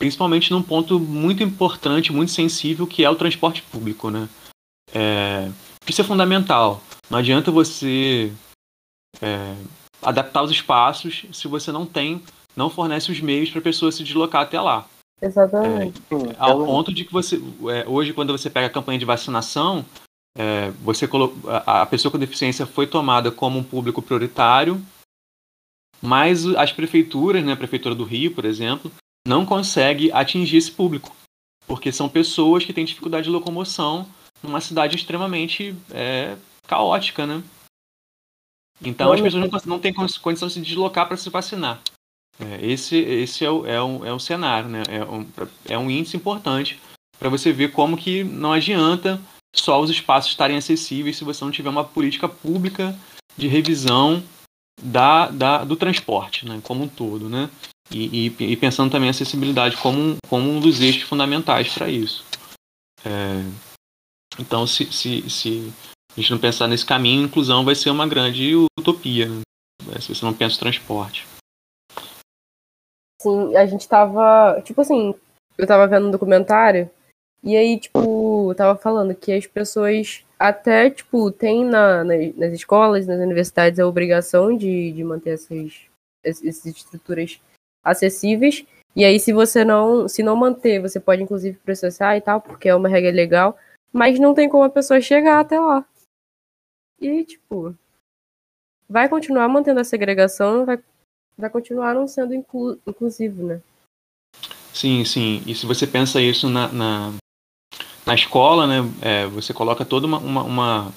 principalmente 0.00 0.50
num 0.50 0.62
ponto 0.62 0.98
muito 0.98 1.42
importante, 1.42 2.10
muito 2.10 2.32
sensível, 2.32 2.86
que 2.86 3.04
é 3.04 3.10
o 3.10 3.14
transporte 3.14 3.60
público, 3.60 4.10
né? 4.10 4.30
É, 4.94 5.50
isso 5.86 6.00
é 6.00 6.04
fundamental. 6.04 6.82
Não 7.10 7.18
adianta 7.18 7.50
você 7.50 8.32
é, 9.20 9.54
adaptar 10.00 10.42
os 10.42 10.50
espaços 10.50 11.26
se 11.30 11.46
você 11.46 11.70
não 11.70 11.84
tem, 11.84 12.22
não 12.56 12.70
fornece 12.70 13.12
os 13.12 13.20
meios 13.20 13.50
para 13.50 13.58
a 13.58 13.62
pessoa 13.62 13.92
se 13.92 14.02
deslocar 14.02 14.40
até 14.40 14.58
lá. 14.58 14.88
Exatamente. 15.22 16.00
Hum, 16.10 16.32
Ao 16.38 16.64
ponto 16.64 16.92
de 16.92 17.04
que 17.04 17.12
você, 17.12 17.36
é, 17.70 17.86
hoje, 17.88 18.12
quando 18.12 18.32
você 18.36 18.48
pega 18.48 18.66
a 18.66 18.70
campanha 18.70 18.98
de 18.98 19.04
vacinação, 19.04 19.84
é, 20.36 20.70
você 20.82 21.06
colo- 21.06 21.34
a, 21.66 21.82
a 21.82 21.86
pessoa 21.86 22.10
com 22.10 22.18
deficiência 22.18 22.64
foi 22.66 22.86
tomada 22.86 23.30
como 23.30 23.58
um 23.58 23.62
público 23.64 24.00
prioritário, 24.00 24.80
mas 26.02 26.46
as 26.56 26.72
prefeituras, 26.72 27.44
né, 27.44 27.52
a 27.52 27.56
prefeitura 27.56 27.94
do 27.94 28.04
Rio, 28.04 28.34
por 28.34 28.44
exemplo, 28.44 28.90
não 29.26 29.44
consegue 29.44 30.10
atingir 30.12 30.56
esse 30.56 30.70
público, 30.72 31.14
porque 31.66 31.92
são 31.92 32.08
pessoas 32.08 32.64
que 32.64 32.72
têm 32.72 32.84
dificuldade 32.86 33.24
de 33.24 33.30
locomoção 33.30 34.06
numa 34.42 34.60
cidade 34.62 34.96
extremamente 34.96 35.74
é, 35.90 36.36
caótica, 36.66 37.26
né? 37.26 37.42
Então 38.82 39.12
as 39.12 39.20
Vamos- 39.20 39.34
pessoas 39.34 39.64
não, 39.66 39.74
não 39.74 39.78
têm 39.80 39.92
con- 39.92 40.06
condição 40.22 40.48
de 40.48 40.54
se 40.54 40.60
deslocar 40.62 41.06
para 41.06 41.18
se 41.18 41.28
vacinar. 41.28 41.82
É, 42.40 42.66
esse 42.66 42.96
esse 42.96 43.44
é, 43.44 43.50
o, 43.50 43.66
é, 43.66 43.82
um, 43.82 44.04
é 44.04 44.12
um 44.12 44.18
cenário, 44.18 44.68
né? 44.68 44.82
É 44.88 45.04
um, 45.04 45.26
é 45.66 45.78
um 45.78 45.90
índice 45.90 46.16
importante 46.16 46.80
para 47.18 47.28
você 47.28 47.52
ver 47.52 47.72
como 47.72 47.96
que 47.96 48.24
não 48.24 48.52
adianta 48.52 49.20
só 49.54 49.80
os 49.80 49.90
espaços 49.90 50.30
estarem 50.30 50.56
acessíveis 50.56 51.16
se 51.16 51.24
você 51.24 51.44
não 51.44 51.52
tiver 51.52 51.68
uma 51.68 51.84
política 51.84 52.28
pública 52.28 52.96
de 53.36 53.46
revisão 53.46 54.22
da, 54.82 55.28
da, 55.28 55.64
do 55.64 55.76
transporte, 55.76 56.46
né? 56.46 56.60
Como 56.62 56.84
um 56.84 56.88
todo, 56.88 57.28
né? 57.28 57.50
E, 57.90 58.28
e, 58.28 58.44
e 58.52 58.56
pensando 58.56 58.90
também 58.90 59.08
a 59.08 59.10
acessibilidade 59.10 59.76
como, 59.76 59.98
um- 59.98 60.16
como 60.28 60.48
um 60.48 60.60
dos 60.60 60.80
eixos 60.80 61.02
fundamentais 61.02 61.72
para 61.74 61.90
isso. 61.90 62.24
É, 63.04 63.44
então, 64.38 64.66
se, 64.66 64.90
se, 64.92 65.28
se 65.28 65.72
a 66.16 66.20
gente 66.20 66.30
não 66.30 66.38
pensar 66.38 66.68
nesse 66.68 66.86
caminho, 66.86 67.24
inclusão 67.24 67.64
vai 67.64 67.74
ser 67.74 67.90
uma 67.90 68.06
grande 68.06 68.54
utopia, 68.78 69.28
né? 69.28 70.00
se 70.00 70.14
você 70.14 70.24
não 70.24 70.32
pensa 70.32 70.56
o 70.56 70.60
transporte. 70.60 71.26
Sim, 73.20 73.54
a 73.56 73.66
gente 73.66 73.88
tava. 73.88 74.60
Tipo 74.62 74.80
assim, 74.80 75.14
eu 75.58 75.66
tava 75.66 75.86
vendo 75.86 76.08
um 76.08 76.10
documentário, 76.10 76.90
e 77.42 77.56
aí, 77.56 77.78
tipo, 77.80 78.54
tava 78.56 78.78
falando 78.78 79.14
que 79.14 79.32
as 79.32 79.46
pessoas 79.46 80.24
até, 80.38 80.90
tipo, 80.90 81.30
tem 81.32 81.64
na, 81.64 82.04
nas, 82.04 82.36
nas 82.36 82.52
escolas, 82.54 83.06
nas 83.06 83.20
universidades, 83.20 83.80
a 83.80 83.86
obrigação 83.86 84.56
de, 84.56 84.92
de 84.92 85.04
manter 85.04 85.32
essas, 85.32 85.74
ess- 86.24 86.44
essas 86.44 86.66
estruturas 86.66 87.40
acessíveis. 87.84 88.64
E 88.96 89.04
aí, 89.04 89.20
se 89.20 89.32
você 89.32 89.64
não, 89.64 90.08
se 90.08 90.22
não 90.22 90.36
manter, 90.36 90.80
você 90.80 91.00
pode 91.00 91.22
inclusive 91.22 91.58
processar 91.58 92.16
e 92.16 92.22
tal, 92.22 92.40
porque 92.40 92.68
é 92.68 92.74
uma 92.76 92.88
regra 92.88 93.10
legal, 93.12 93.56
mas 93.92 94.18
não 94.20 94.34
tem 94.34 94.48
como 94.48 94.64
a 94.64 94.70
pessoa 94.70 95.00
chegar 95.00 95.40
até 95.40 95.60
lá. 95.60 95.84
E 97.00 97.24
tipo, 97.24 97.74
vai 98.88 99.08
continuar 99.08 99.48
mantendo 99.48 99.80
a 99.80 99.84
segregação, 99.84 100.66
vai, 100.66 100.78
vai 101.40 101.50
continuar 101.50 101.94
não 101.94 102.06
sendo 102.06 102.34
inclu, 102.34 102.78
inclusivo, 102.86 103.44
né? 103.46 103.60
Sim, 104.72 105.04
sim. 105.04 105.42
E 105.46 105.54
se 105.54 105.66
você 105.66 105.86
pensa 105.86 106.20
isso 106.20 106.48
na, 106.48 106.68
na, 106.72 107.12
na 108.06 108.14
escola, 108.14 108.66
né, 108.66 108.76
é, 109.02 109.26
você 109.26 109.52
coloca 109.52 109.84
toda 109.84 110.06
uma, 110.06 110.18
uma, 110.18 110.42
uma, 110.42 110.92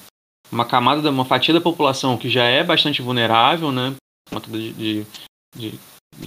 uma 0.51 0.65
camada, 0.65 1.01
da- 1.01 1.09
uma 1.09 1.25
fatia 1.25 1.53
da 1.53 1.61
população 1.61 2.17
que 2.17 2.29
já 2.29 2.43
é 2.43 2.63
bastante 2.63 3.01
vulnerável, 3.01 3.71
né, 3.71 3.95
de, 4.47 4.73
de, 4.73 5.05
de- 5.55 5.79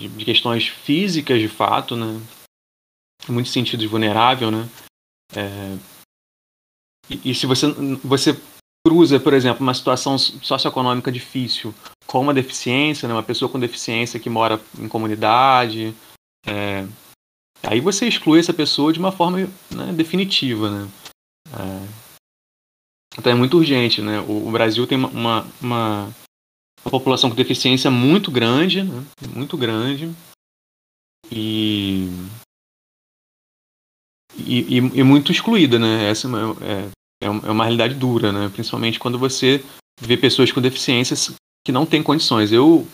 de 0.08 0.24
questões 0.24 0.66
físicas, 0.66 1.40
de 1.40 1.48
fato, 1.48 1.96
né, 1.96 2.20
em 3.28 3.32
muitos 3.32 3.52
sentidos 3.52 3.86
vulnerável, 3.86 4.50
né. 4.50 4.68
É, 5.34 5.78
e, 7.08 7.30
e 7.30 7.34
se 7.34 7.46
você, 7.46 7.66
você 8.04 8.32
cruza, 8.86 9.18
por 9.18 9.32
exemplo, 9.34 9.62
uma 9.62 9.74
situação 9.74 10.18
socioeconômica 10.18 11.10
difícil 11.10 11.72
com 12.06 12.20
uma 12.20 12.34
deficiência, 12.34 13.08
né, 13.08 13.14
uma 13.14 13.22
pessoa 13.22 13.50
com 13.50 13.58
deficiência 13.58 14.20
que 14.20 14.30
mora 14.30 14.60
em 14.78 14.88
comunidade, 14.88 15.94
é, 16.46 16.86
Aí 17.62 17.80
você 17.80 18.06
exclui 18.06 18.38
essa 18.38 18.52
pessoa 18.52 18.92
de 18.92 18.98
uma 18.98 19.12
forma 19.12 19.38
né, 19.70 19.92
definitiva, 19.94 20.70
né? 20.70 20.90
É, 21.52 22.06
então 23.18 23.32
é 23.32 23.34
muito 23.34 23.56
urgente, 23.56 24.02
né? 24.02 24.20
O, 24.20 24.48
o 24.48 24.52
Brasil 24.52 24.86
tem 24.86 24.98
uma, 24.98 25.08
uma, 25.08 25.46
uma, 25.60 26.14
população 26.90 27.30
com 27.30 27.36
deficiência 27.36 27.90
muito 27.90 28.30
grande, 28.30 28.82
né? 28.82 29.04
Muito 29.34 29.56
grande. 29.56 30.14
E, 31.30 32.08
e, 34.36 34.76
e- 34.76 35.02
muito 35.02 35.32
excluída, 35.32 35.78
né? 35.78 36.08
Essa 36.08 36.28
é 36.28 36.30
uma, 36.30 36.56
é, 36.64 36.90
é 37.20 37.50
uma 37.50 37.64
realidade 37.64 37.94
dura, 37.94 38.32
né? 38.32 38.48
Principalmente 38.50 39.00
quando 39.00 39.18
você 39.18 39.64
vê 40.00 40.16
pessoas 40.16 40.52
com 40.52 40.60
deficiências 40.60 41.34
que 41.66 41.72
não 41.72 41.84
têm 41.84 42.00
condições. 42.00 42.52
Eu 42.52 42.86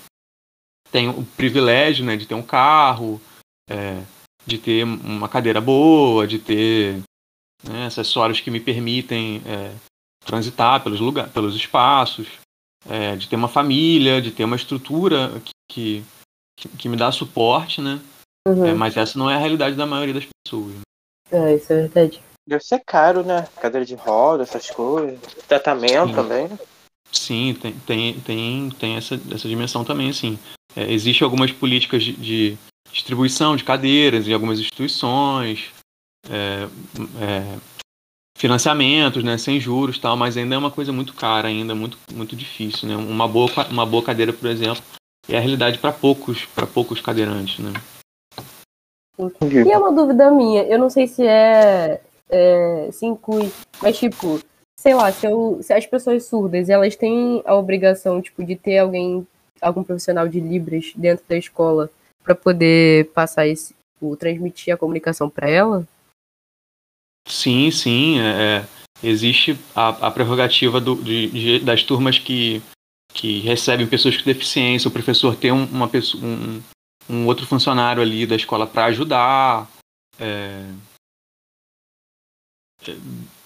tenho 0.91 1.11
o 1.11 1.26
privilégio 1.26 2.07
né, 2.07 2.17
de 2.17 2.25
ter 2.25 2.35
um 2.35 2.43
carro, 2.43 3.21
é, 3.69 4.02
de 4.47 4.57
ter 4.57 4.83
uma 4.85 5.29
cadeira 5.29 5.61
boa, 5.61 6.26
de 6.26 6.38
ter 6.38 7.02
né, 7.62 7.85
acessórios 7.85 8.41
que 8.41 8.50
me 8.50 8.59
permitem 8.59 9.43
é, 9.45 9.75
transitar 10.25 10.83
pelos 10.83 11.00
lugares, 11.00 11.31
pelos 11.33 11.55
espaços, 11.55 12.26
é, 12.88 13.14
de 13.14 13.29
ter 13.29 13.37
uma 13.37 13.47
família, 13.47 14.23
de 14.23 14.31
ter 14.31 14.45
uma 14.45 14.57
estrutura 14.57 15.31
que, 15.71 16.02
que, 16.59 16.67
que 16.71 16.88
me 16.88 16.97
dá 16.97 17.12
suporte, 17.12 17.83
né? 17.83 18.00
Uhum. 18.49 18.64
É, 18.64 18.73
mas 18.73 18.97
essa 18.97 19.19
não 19.19 19.29
é 19.29 19.35
a 19.35 19.38
realidade 19.38 19.76
da 19.76 19.85
maioria 19.85 20.14
das 20.14 20.26
pessoas. 20.47 20.76
É, 21.31 21.57
isso 21.57 21.71
é 21.75 21.76
verdade. 21.76 22.23
Deve 22.49 22.64
ser 22.64 22.83
caro, 22.87 23.23
né? 23.23 23.47
Cadeira 23.61 23.85
de 23.85 23.95
roda, 23.97 24.45
essas 24.45 24.71
coisas. 24.71 25.21
Tratamento 25.47 26.09
Sim. 26.09 26.14
também. 26.14 26.49
Sim, 27.23 27.55
tem, 27.55 27.73
tem, 27.87 28.21
tem, 28.21 28.71
tem 28.71 28.97
essa, 28.97 29.21
essa 29.33 29.49
dimensão 29.49 29.85
também, 29.85 30.11
assim. 30.11 30.37
É, 30.75 30.93
Existem 30.93 31.25
algumas 31.25 31.52
políticas 31.52 32.02
de, 32.02 32.12
de 32.14 32.59
distribuição 32.93 33.55
de 33.55 33.62
cadeiras 33.62 34.26
em 34.26 34.33
algumas 34.33 34.59
instituições, 34.59 35.71
é, 36.29 36.67
é, 37.21 37.59
financiamentos, 38.37 39.23
né, 39.23 39.38
sem 39.38 39.61
juros 39.61 39.99
tal, 40.00 40.17
mas 40.17 40.37
ainda 40.37 40.57
é 40.57 40.59
uma 40.59 40.71
coisa 40.71 40.93
muito 40.93 41.14
cara, 41.14 41.47
ainda 41.47 41.76
muito, 41.76 41.97
muito 42.12 42.35
difícil, 42.35 42.88
né? 42.88 42.97
Uma 42.97 43.29
boa, 43.29 43.49
uma 43.71 43.87
boa 43.87 44.02
cadeira, 44.02 44.33
por 44.33 44.49
exemplo, 44.49 44.83
é 45.29 45.37
a 45.37 45.41
realidade 45.41 45.79
para 45.79 45.93
poucos, 45.93 46.45
para 46.47 46.67
poucos 46.67 47.00
cadeirantes, 47.00 47.61
né? 47.61 47.73
E 49.19 49.71
é 49.71 49.79
uma 49.79 49.93
dúvida 49.93 50.29
minha, 50.33 50.64
eu 50.64 50.79
não 50.79 50.91
sei 50.91 51.07
se 51.07 51.25
é, 51.25 52.00
é, 52.29 52.88
se 52.91 53.07
inclui, 53.07 53.52
mas 53.81 53.97
tipo, 53.97 54.41
sei 54.83 54.95
lá, 54.95 55.12
se, 55.12 55.25
eu, 55.29 55.61
se 55.62 55.73
as 55.73 55.87
pessoas 55.87 56.25
surdas, 56.27 56.69
elas 56.69 56.97
têm 56.97 57.41
a 57.47 57.55
obrigação, 57.55 58.21
tipo, 58.21 58.43
de 58.45 58.57
ter 58.57 58.79
alguém, 58.79 59.25
algum 59.61 59.85
profissional 59.85 60.27
de 60.27 60.41
Libras 60.41 60.93
dentro 60.97 61.25
da 61.29 61.37
escola 61.37 61.89
para 62.25 62.35
poder 62.35 63.09
passar 63.12 63.47
esse, 63.47 63.75
tipo, 63.95 64.17
transmitir 64.17 64.75
a 64.75 64.77
comunicação 64.77 65.31
para 65.31 65.49
ela? 65.49 65.87
Sim, 67.29 67.71
sim. 67.71 68.19
é- 68.19 68.65
é, 69.05 69.07
existe 69.07 69.57
a, 69.73 70.09
a 70.09 70.11
prerrogativa 70.11 70.81
do- 70.81 71.01
de- 71.01 71.29
de- 71.31 71.59
das 71.61 71.85
turmas 71.85 72.19
que, 72.19 72.61
que 73.15 73.39
recebem 73.39 73.87
pessoas 73.87 74.17
com 74.17 74.25
deficiência, 74.25 74.89
o 74.89 74.93
professor 74.93 75.37
ter 75.37 75.53
um, 75.53 75.65
uma 75.67 75.89
pessoa, 75.89 76.21
um, 76.25 76.61
um 77.09 77.27
outro 77.29 77.47
funcionário 77.47 78.03
ali 78.03 78.27
da 78.27 78.35
escola 78.35 78.67
para 78.67 78.87
ajudar. 78.87 79.71
é. 80.19 80.67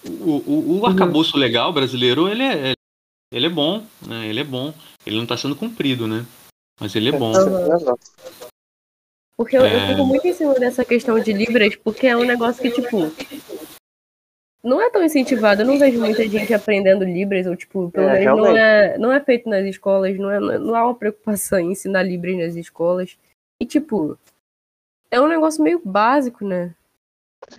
O, 0.09 0.43
o, 0.45 0.79
o 0.79 0.85
arcabouço 0.85 1.37
legal 1.37 1.71
brasileiro 1.73 2.27
ele 2.27 2.43
é, 2.43 2.73
ele 3.31 3.45
é 3.45 3.49
bom, 3.49 3.85
né? 4.05 4.27
Ele 4.27 4.39
é 4.39 4.43
bom. 4.43 4.73
Ele 5.05 5.15
não 5.15 5.23
está 5.23 5.37
sendo 5.37 5.55
cumprido, 5.55 6.07
né? 6.07 6.25
Mas 6.79 6.95
ele 6.95 7.09
é 7.09 7.11
bom. 7.11 7.33
Aham. 7.33 7.95
Porque 9.35 9.55
eu, 9.55 9.61
eu 9.61 9.67
É. 9.67 9.87
fico 9.87 10.05
muito 10.05 10.25
em 10.27 10.33
cima 10.33 10.55
dessa 10.55 10.83
questão 10.83 11.19
de 11.19 11.31
Libras, 11.31 11.75
porque 11.75 12.07
é 12.07 12.17
um 12.17 12.25
negócio 12.25 12.61
que, 12.61 12.71
tipo, 12.71 12.97
não 14.63 14.81
é 14.81 14.89
tão 14.89 15.03
incentivado. 15.03 15.61
Eu 15.61 15.65
não 15.67 15.77
vejo 15.77 15.99
muita 15.99 16.27
gente 16.27 16.53
aprendendo 16.53 17.05
Libras, 17.05 17.45
ou, 17.45 17.55
tipo, 17.55 17.91
pelo 17.91 18.07
É, 18.07 18.19
menos 18.19 18.25
não 18.25 18.43
realmente. 18.43 18.59
é, 18.59 18.97
não 18.97 19.11
é 19.11 19.19
feito 19.19 19.47
nas 19.47 19.65
escolas, 19.65 20.17
não, 20.17 20.31
é, 20.31 20.39
não 20.59 20.75
há 20.75 20.85
uma 20.85 20.95
preocupação 20.95 21.59
em 21.59 21.71
ensinar 21.71 22.03
Libras 22.03 22.37
nas 22.37 22.55
escolas. 22.55 23.17
E, 23.61 23.65
tipo, 23.65 24.17
é 25.11 25.21
um 25.21 25.27
negócio 25.27 25.63
meio 25.63 25.79
básico, 25.83 26.45
né? 26.45 26.73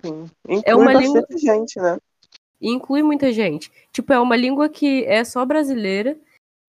Sim. 0.01 0.29
Inclui 0.47 0.63
É 0.65 0.75
uma 0.75 0.93
bastante 0.93 1.37
gente, 1.37 1.79
né? 1.79 1.97
E 2.61 2.69
inclui 2.69 3.01
muita 3.01 3.31
gente. 3.31 3.71
Tipo, 3.91 4.13
é 4.13 4.19
uma 4.19 4.35
língua 4.35 4.69
que 4.69 5.05
é 5.05 5.23
só 5.23 5.45
brasileira. 5.45 6.17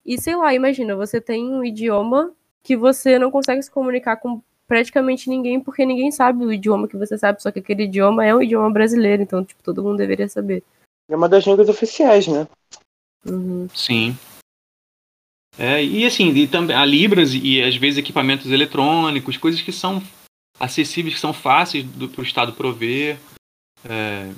E 0.05 0.21
sei 0.21 0.37
lá, 0.37 0.55
imagina, 0.55 0.95
você 0.97 1.21
tem 1.21 1.45
um 1.53 1.65
idioma 1.65 2.33
que 2.63 2.77
você 2.77 3.19
não 3.19 3.31
consegue 3.31 3.63
se 3.63 3.71
comunicar 3.71 4.17
com 4.17 4.43
praticamente 4.67 5.29
ninguém, 5.29 5.59
porque 5.61 5.85
ninguém 5.85 6.13
sabe 6.13 6.45
o 6.45 6.53
idioma 6.53 6.87
que 6.87 6.97
você 6.97 7.19
sabe, 7.19 7.43
só 7.43 7.51
que 7.51 7.59
aquele 7.59 7.85
idioma 7.85 8.25
é 8.25 8.33
um 8.33 8.41
idioma 8.41 8.71
brasileiro, 8.71 9.21
então, 9.21 9.45
tipo, 9.45 9.61
todo 9.65 9.83
mundo 9.83 9.97
deveria 9.97 10.29
saber. 10.29 10.63
É 11.09 11.17
uma 11.17 11.29
das 11.29 11.45
línguas 11.45 11.69
oficiais, 11.69 12.29
né? 12.29 12.47
Uhum. 13.27 13.69
Sim. 13.75 14.17
É, 15.59 15.83
e 15.85 16.07
assim, 16.07 16.29
e 16.29 16.47
também 16.47 16.77
a 16.77 16.85
Libras 16.85 17.35
e 17.35 17.61
às 17.61 17.75
vezes 17.75 17.99
equipamentos 17.99 18.51
eletrônicos, 18.53 19.37
coisas 19.37 19.61
que 19.61 19.73
são 19.73 20.01
acessíveis, 20.59 21.15
que 21.15 21.21
são 21.21 21.33
fáceis 21.33 21.85
para 21.85 22.21
o 22.21 22.25
Estado 22.25 22.53
prover, 22.53 23.19
é, 23.85 24.31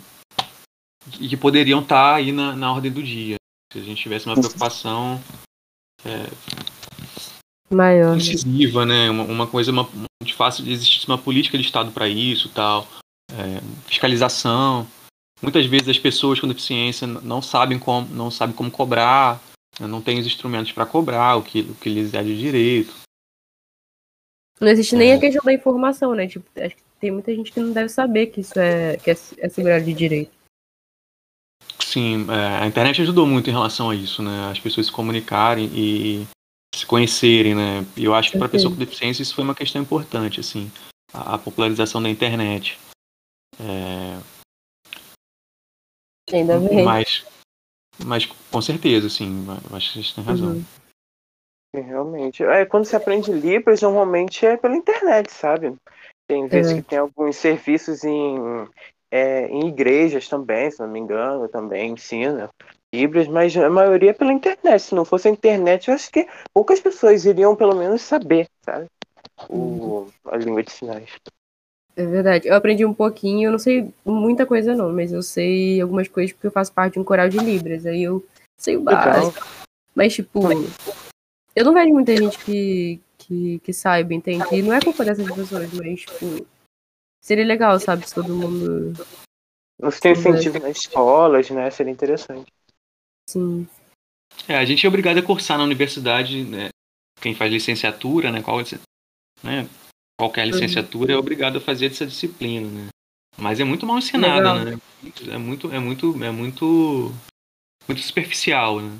que 1.11 1.37
poderiam 1.37 1.81
estar 1.81 2.15
aí 2.15 2.33
na, 2.33 2.55
na 2.55 2.73
ordem 2.73 2.91
do 2.93 3.03
dia. 3.03 3.37
Se 3.73 3.79
a 3.79 3.83
gente 3.83 4.03
tivesse 4.03 4.27
uma 4.27 4.35
preocupação 4.35 5.21
Maior. 7.71 8.13
né? 8.13 8.17
incisiva, 8.19 8.85
né? 8.85 9.11
Uma, 9.11 9.25
uma 9.25 9.47
coisa 9.47 9.71
uma, 9.71 9.89
muito 10.23 10.35
fácil 10.35 10.65
de 10.65 10.73
existir 10.73 11.09
uma 11.09 11.19
política 11.19 11.57
de 11.57 11.65
Estado 11.65 11.91
para 11.91 12.09
isso 12.09 12.49
tal. 12.51 12.87
É, 13.33 13.61
fiscalização. 13.87 14.87
Muitas 15.41 15.67
vezes 15.67 15.89
as 15.89 15.99
pessoas 15.99 16.39
com 16.39 16.47
deficiência 16.47 17.07
não 17.07 17.43
sabem 17.43 17.79
como, 17.79 18.07
não 18.15 18.31
sabem 18.31 18.55
como 18.55 18.71
cobrar, 18.71 19.41
né? 19.81 19.87
não 19.87 20.01
têm 20.01 20.21
os 20.21 20.27
instrumentos 20.27 20.71
para 20.71 20.87
cobrar 20.87 21.37
o 21.37 21.43
que, 21.43 21.63
o 21.63 21.75
que 21.75 21.89
lhes 21.89 22.15
é 22.15 22.23
de 22.23 22.39
direito. 22.39 22.95
Não 24.61 24.69
existe 24.69 24.95
nem 24.95 25.11
É. 25.11 25.15
a 25.15 25.19
questão 25.19 25.43
da 25.45 25.53
informação, 25.53 26.15
né? 26.15 26.29
Tipo, 26.29 26.47
acho 26.61 26.77
que 26.77 26.83
tem 27.01 27.11
muita 27.11 27.35
gente 27.35 27.51
que 27.51 27.59
não 27.59 27.73
deve 27.73 27.89
saber 27.89 28.27
que 28.27 28.43
isso 28.43 28.57
é, 28.57 28.97
que 28.99 29.11
é, 29.11 29.17
é 29.39 29.49
segurado 29.49 29.85
de 29.85 29.93
direito. 29.93 30.31
Sim, 31.93 32.27
é, 32.31 32.63
a 32.63 32.67
internet 32.67 33.03
ajudou 33.03 33.27
muito 33.27 33.51
em 33.51 33.53
relação 33.53 33.91
a 33.91 33.95
isso, 33.95 34.23
né? 34.23 34.51
As 34.51 34.59
pessoas 34.59 34.87
se 34.87 34.93
comunicarem 34.93 35.67
e 35.75 36.27
se 36.75 36.87
conhecerem, 36.87 37.55
né? 37.55 37.81
E 37.95 38.05
eu 38.05 38.15
acho 38.15 38.33
que 38.33 38.39
para 38.39 38.49
pessoa 38.49 38.73
com 38.73 38.79
deficiência 38.79 39.23
isso 39.23 39.35
foi 39.35 39.45
uma 39.45 39.55
questão 39.55 39.83
importante, 39.83 40.41
assim, 40.41 40.73
a, 41.13 41.35
a 41.35 41.39
popularização 41.39 42.03
da 42.03 42.09
internet. 42.09 42.79
É, 43.61 44.19
Ainda 46.33 46.59
bem. 46.59 46.83
mas, 46.83 47.27
mas 48.03 48.25
com 48.25 48.63
certeza, 48.63 49.09
eu 49.23 49.77
acho 49.77 49.89
que 49.89 49.95
vocês 49.95 50.13
têm 50.13 50.25
razão. 50.25 50.53
Uhum. 50.53 50.65
Sim, 51.77 51.83
Realmente. 51.83 52.43
É, 52.43 52.65
quando 52.65 52.87
você 52.87 52.97
aprende 52.97 53.31
Libras, 53.31 53.83
normalmente 53.83 54.47
é 54.47 54.57
pela 54.57 54.77
internet, 54.77 55.31
sabe? 55.31 55.77
Tem 56.27 56.47
vezes 56.47 56.73
É. 56.73 56.77
que 56.77 56.83
tem 56.83 56.99
alguns 56.99 57.37
serviços 57.37 58.03
em, 58.03 58.39
é, 59.13 59.47
em 59.49 59.69
igrejas 59.69 60.27
também, 60.27 60.71
se 60.71 60.81
não 60.81 60.89
me 60.89 60.99
engano, 60.99 61.47
também 61.47 61.93
ensina 61.93 62.49
Libras, 62.95 63.29
mas 63.29 63.55
a 63.57 63.69
maioria 63.69 64.11
é 64.11 64.15
pela 64.15 64.33
internet. 64.33 64.81
Se 64.81 64.95
não 64.95 65.05
fosse 65.05 65.29
a 65.29 65.31
internet, 65.31 65.89
eu 65.89 65.95
acho 65.95 66.11
que 66.11 66.27
poucas 66.53 66.81
pessoas 66.81 67.25
iriam 67.27 67.55
pelo 67.55 67.75
menos 67.75 68.01
saber, 68.01 68.49
sabe? 68.65 68.87
O, 69.49 70.09
a 70.27 70.37
língua 70.37 70.63
de 70.63 70.73
sinais. 70.73 71.11
É 71.95 72.07
verdade. 72.07 72.49
Eu 72.49 72.55
aprendi 72.55 72.87
um 72.87 72.95
pouquinho, 72.95 73.49
eu 73.49 73.53
não 73.53 73.59
sei 73.59 73.93
muita 74.05 74.47
coisa 74.47 74.75
não, 74.75 74.91
mas 74.93 75.13
eu 75.13 75.23
sei 75.23 75.81
algumas 75.81 76.09
coisas 76.09 76.33
porque 76.33 76.47
eu 76.47 76.53
faço 76.53 76.73
parte 76.73 76.95
de 76.95 77.01
um 77.01 77.05
coral 77.05 77.29
de 77.29 77.39
Libras. 77.39 77.85
Aí 77.85 78.03
eu 78.03 78.25
sei 78.59 78.77
o 78.77 78.85
Legal. 78.85 79.05
básico. 79.05 79.47
Mas, 79.95 80.15
tipo, 80.15 80.41
eu 81.55 81.65
não 81.65 81.75
vejo 81.75 81.93
muita 81.93 82.17
gente 82.17 82.39
que, 82.39 83.01
que, 83.19 83.59
que 83.59 83.73
saiba, 83.75 84.15
entende? 84.15 84.45
E 84.53 84.63
não 84.63 84.73
é 84.73 84.81
culpa 84.81 85.05
dessas 85.05 85.31
pessoas, 85.31 85.71
mas, 85.73 86.01
tipo, 86.01 86.47
seria 87.23 87.45
legal, 87.45 87.79
sabe? 87.81 88.07
Se 88.09 88.15
todo 88.15 88.35
mundo. 88.35 88.93
Você 89.81 90.01
tem 90.01 90.13
incentivo 90.13 90.59
nas 90.59 90.77
escolas, 90.77 91.49
né? 91.51 91.71
Seria 91.71 91.93
interessante. 91.93 92.53
Sim. 93.29 93.67
É, 94.49 94.57
a 94.57 94.65
gente 94.65 94.85
é 94.85 94.89
obrigado 94.89 95.19
a 95.19 95.23
cursar 95.23 95.59
na 95.59 95.65
universidade, 95.65 96.45
né? 96.45 96.69
Quem 97.21 97.35
faz 97.35 97.53
licenciatura, 97.53 98.31
né? 98.31 98.43
Qual, 98.43 98.59
né? 99.43 99.69
Qualquer 100.19 100.47
licenciatura 100.47 101.13
é 101.13 101.17
obrigado 101.17 101.59
a 101.59 101.61
fazer 101.61 101.87
essa 101.87 102.07
disciplina, 102.07 102.69
né? 102.69 102.89
Mas 103.37 103.61
é 103.61 103.65
muito 103.65 103.87
mal 103.87 103.99
ensinada, 103.99 104.53
Legal. 104.53 104.65
né? 104.65 104.81
É 105.31 105.39
muito, 105.39 105.73
é 105.73 105.79
muito, 105.79 106.25
é 106.25 106.31
muito, 106.31 107.13
muito 107.89 108.03
superficial, 108.03 108.81
né? 108.81 108.99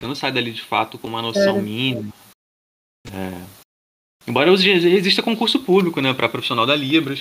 Você 0.00 0.08
não 0.08 0.14
sai 0.14 0.32
dali 0.32 0.52
de 0.52 0.62
fato 0.62 0.98
com 0.98 1.08
uma 1.08 1.22
noção 1.22 1.58
É. 1.58 1.62
mínima. 1.62 2.12
É. 3.06 3.62
Embora 4.26 4.52
exista 4.52 5.22
concurso 5.22 5.60
público, 5.64 6.00
né, 6.00 6.14
para 6.14 6.28
profissional 6.28 6.64
da 6.64 6.76
Libras, 6.76 7.18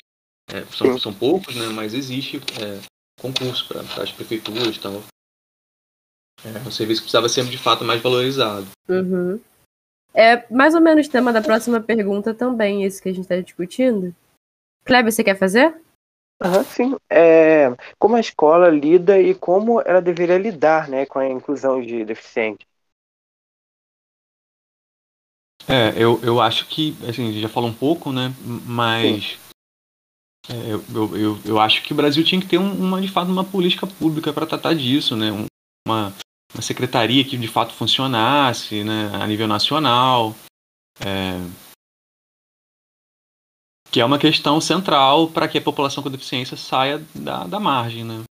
É, 0.50 0.66
são, 0.76 0.94
Sim. 0.94 1.00
são 1.00 1.14
poucos, 1.14 1.56
né? 1.56 1.68
Mas 1.68 1.94
existe 1.94 2.38
é, 2.38 2.82
concurso 3.22 3.68
para 3.68 3.82
as 4.04 4.12
prefeituras 4.12 4.76
e 4.76 4.80
tal. 4.80 5.04
É, 6.44 6.68
o 6.68 6.72
serviço 6.72 7.02
precisava 7.02 7.30
ser 7.30 7.46
de 7.46 7.58
fato 7.58 7.84
mais 7.84 8.02
valorizado. 8.02 8.68
Uhum. 8.90 9.40
É 10.14 10.46
mais 10.52 10.76
ou 10.76 10.82
menos 10.82 11.08
tema 11.08 11.32
da 11.32 11.42
próxima 11.42 11.80
pergunta 11.80 12.34
também, 12.34 12.84
esse 12.84 13.02
que 13.02 13.10
a 13.10 13.14
gente 13.14 13.24
está 13.24 13.40
discutindo. 13.40 14.14
Kleber, 14.84 15.12
você 15.12 15.24
quer 15.24 15.38
fazer? 15.38 15.80
Aham, 16.42 16.64
sim. 16.64 16.96
É, 17.10 17.70
como 18.00 18.16
a 18.16 18.20
escola 18.20 18.70
lida 18.70 19.22
e 19.22 19.36
como 19.36 19.80
ela 19.82 20.02
deveria 20.02 20.38
lidar 20.38 20.90
né, 20.90 21.06
com 21.06 21.20
a 21.20 21.30
inclusão 21.30 21.82
de 21.82 22.04
deficientes. 22.04 22.66
É, 25.68 25.94
eu, 25.96 26.20
eu 26.24 26.42
acho 26.42 26.68
que, 26.68 26.98
assim, 27.08 27.30
a 27.30 27.32
gente 27.32 27.42
já 27.42 27.48
falou 27.48 27.70
um 27.70 27.74
pouco, 27.74 28.12
né? 28.12 28.34
Mas 28.66 29.38
é, 29.40 29.51
eu, 30.50 30.84
eu, 30.94 31.18
eu, 31.18 31.40
eu 31.46 31.60
acho 31.60 31.82
que 31.84 31.94
o 31.94 31.96
Brasil 31.96 32.24
tinha 32.24 32.42
que 32.42 32.48
ter 32.48 32.58
um- 32.58 32.74
uma, 32.74 33.00
de 33.02 33.08
fato, 33.08 33.30
uma 33.32 33.44
política 33.44 33.86
pública 33.86 34.34
para 34.34 34.46
tratar 34.48 34.74
disso, 34.74 35.16
né? 35.16 35.32
Um- 35.32 35.46
Uma, 35.88 36.14
uma 36.54 36.62
secretaria 36.62 37.24
que 37.24 37.36
de 37.38 37.48
fato 37.48 37.74
funcionasse, 37.74 38.84
né? 38.84 39.10
A 39.22 39.26
nível 39.26 39.48
nacional. 39.48 40.36
É, 41.00 41.34
que 43.92 44.00
é 44.00 44.06
uma 44.06 44.18
questão 44.20 44.62
central 44.62 45.28
para 45.30 45.48
que 45.48 45.58
a 45.58 45.62
população 45.62 46.02
com 46.04 46.10
deficiência 46.10 46.56
saia 46.56 47.04
da, 47.14 47.46
da 47.46 47.60
margem, 47.60 48.04
né? 48.06 48.24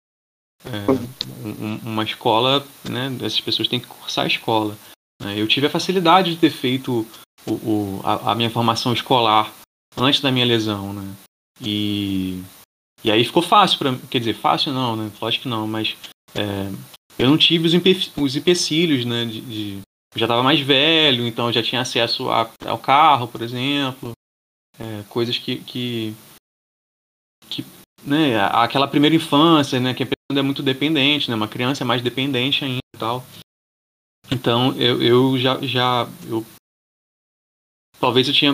É, 0.65 0.91
um- 1.45 1.77
uma 1.91 2.03
escola, 2.03 2.65
né? 2.89 3.07
Essas 3.21 3.41
pessoas 3.41 3.67
têm 3.67 3.79
que 3.79 3.87
cursar 3.87 4.25
a 4.25 4.27
escola. 4.27 4.77
né? 5.21 5.37
Eu 5.37 5.47
tive 5.47 5.67
a 5.67 5.69
facilidade 5.69 6.31
de 6.33 6.37
ter 6.39 6.49
feito 6.51 7.05
o, 7.45 7.51
o- 7.53 8.01
a, 8.05 8.31
a 8.31 8.35
minha 8.35 8.49
formação 8.49 8.93
escolar 8.93 9.51
antes 9.97 10.21
da 10.21 10.31
minha 10.31 10.45
lesão, 10.45 10.93
né? 10.93 11.13
E, 11.61 12.41
e 13.03 13.11
aí 13.11 13.23
ficou 13.23 13.41
fácil 13.41 13.77
para 13.77 13.97
quer 14.09 14.19
dizer, 14.19 14.35
fácil 14.35 14.73
não, 14.73 14.95
né? 14.95 15.11
Lógico 15.21 15.43
que 15.43 15.49
não, 15.49 15.67
mas 15.67 15.95
é, 16.35 16.71
eu 17.17 17.29
não 17.29 17.37
tive 17.37 17.67
os, 17.67 18.11
os 18.17 18.35
empecilhos, 18.35 19.05
né? 19.05 19.25
De, 19.25 19.41
de, 19.41 19.79
eu 20.13 20.19
já 20.19 20.25
estava 20.25 20.41
mais 20.41 20.59
velho, 20.59 21.27
então 21.27 21.47
eu 21.47 21.53
já 21.53 21.61
tinha 21.61 21.81
acesso 21.81 22.29
a, 22.29 22.49
ao 22.65 22.77
carro, 22.77 23.27
por 23.27 23.41
exemplo, 23.41 24.11
é, 24.79 25.03
coisas 25.09 25.37
que, 25.37 25.57
que, 25.57 26.13
que 27.49 27.65
né? 28.03 28.39
Aquela 28.39 28.87
primeira 28.87 29.15
infância, 29.15 29.79
né? 29.79 29.93
Que 29.93 30.03
a 30.03 30.07
pessoa 30.07 30.39
é 30.39 30.41
muito 30.41 30.63
dependente, 30.63 31.29
né? 31.29 31.35
Uma 31.35 31.47
criança 31.47 31.83
é 31.83 31.85
mais 31.85 32.01
dependente 32.01 32.63
ainda 32.63 32.79
e 32.95 32.99
tal. 32.99 33.25
Então 34.31 34.73
eu, 34.75 35.01
eu 35.01 35.37
já, 35.37 35.59
já 35.61 36.07
eu 36.27 36.45
talvez 37.99 38.27
eu 38.27 38.33
tinha, 38.33 38.53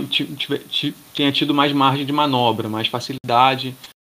tinha 1.14 1.32
tido 1.32 1.54
mais 1.54 1.72
margem 1.72 2.06
de 2.06 2.12
manobra, 2.12 2.68
mais 2.68 2.88
facilidade 2.88 3.76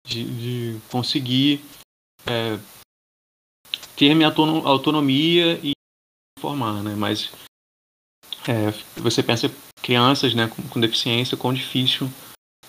de, 0.06 0.24
de 0.24 0.80
conseguir 0.90 1.60
é, 2.26 2.58
ter 3.96 4.14
minha 4.14 4.32
autonomia 4.64 5.58
e 5.62 5.72
formar, 6.38 6.82
né? 6.82 6.94
Mas 6.96 7.30
é, 8.46 8.70
você 9.00 9.22
pensa 9.22 9.52
crianças, 9.82 10.34
né, 10.34 10.48
com, 10.48 10.62
com 10.68 10.80
deficiência, 10.80 11.36
quão 11.36 11.52
difícil 11.52 12.10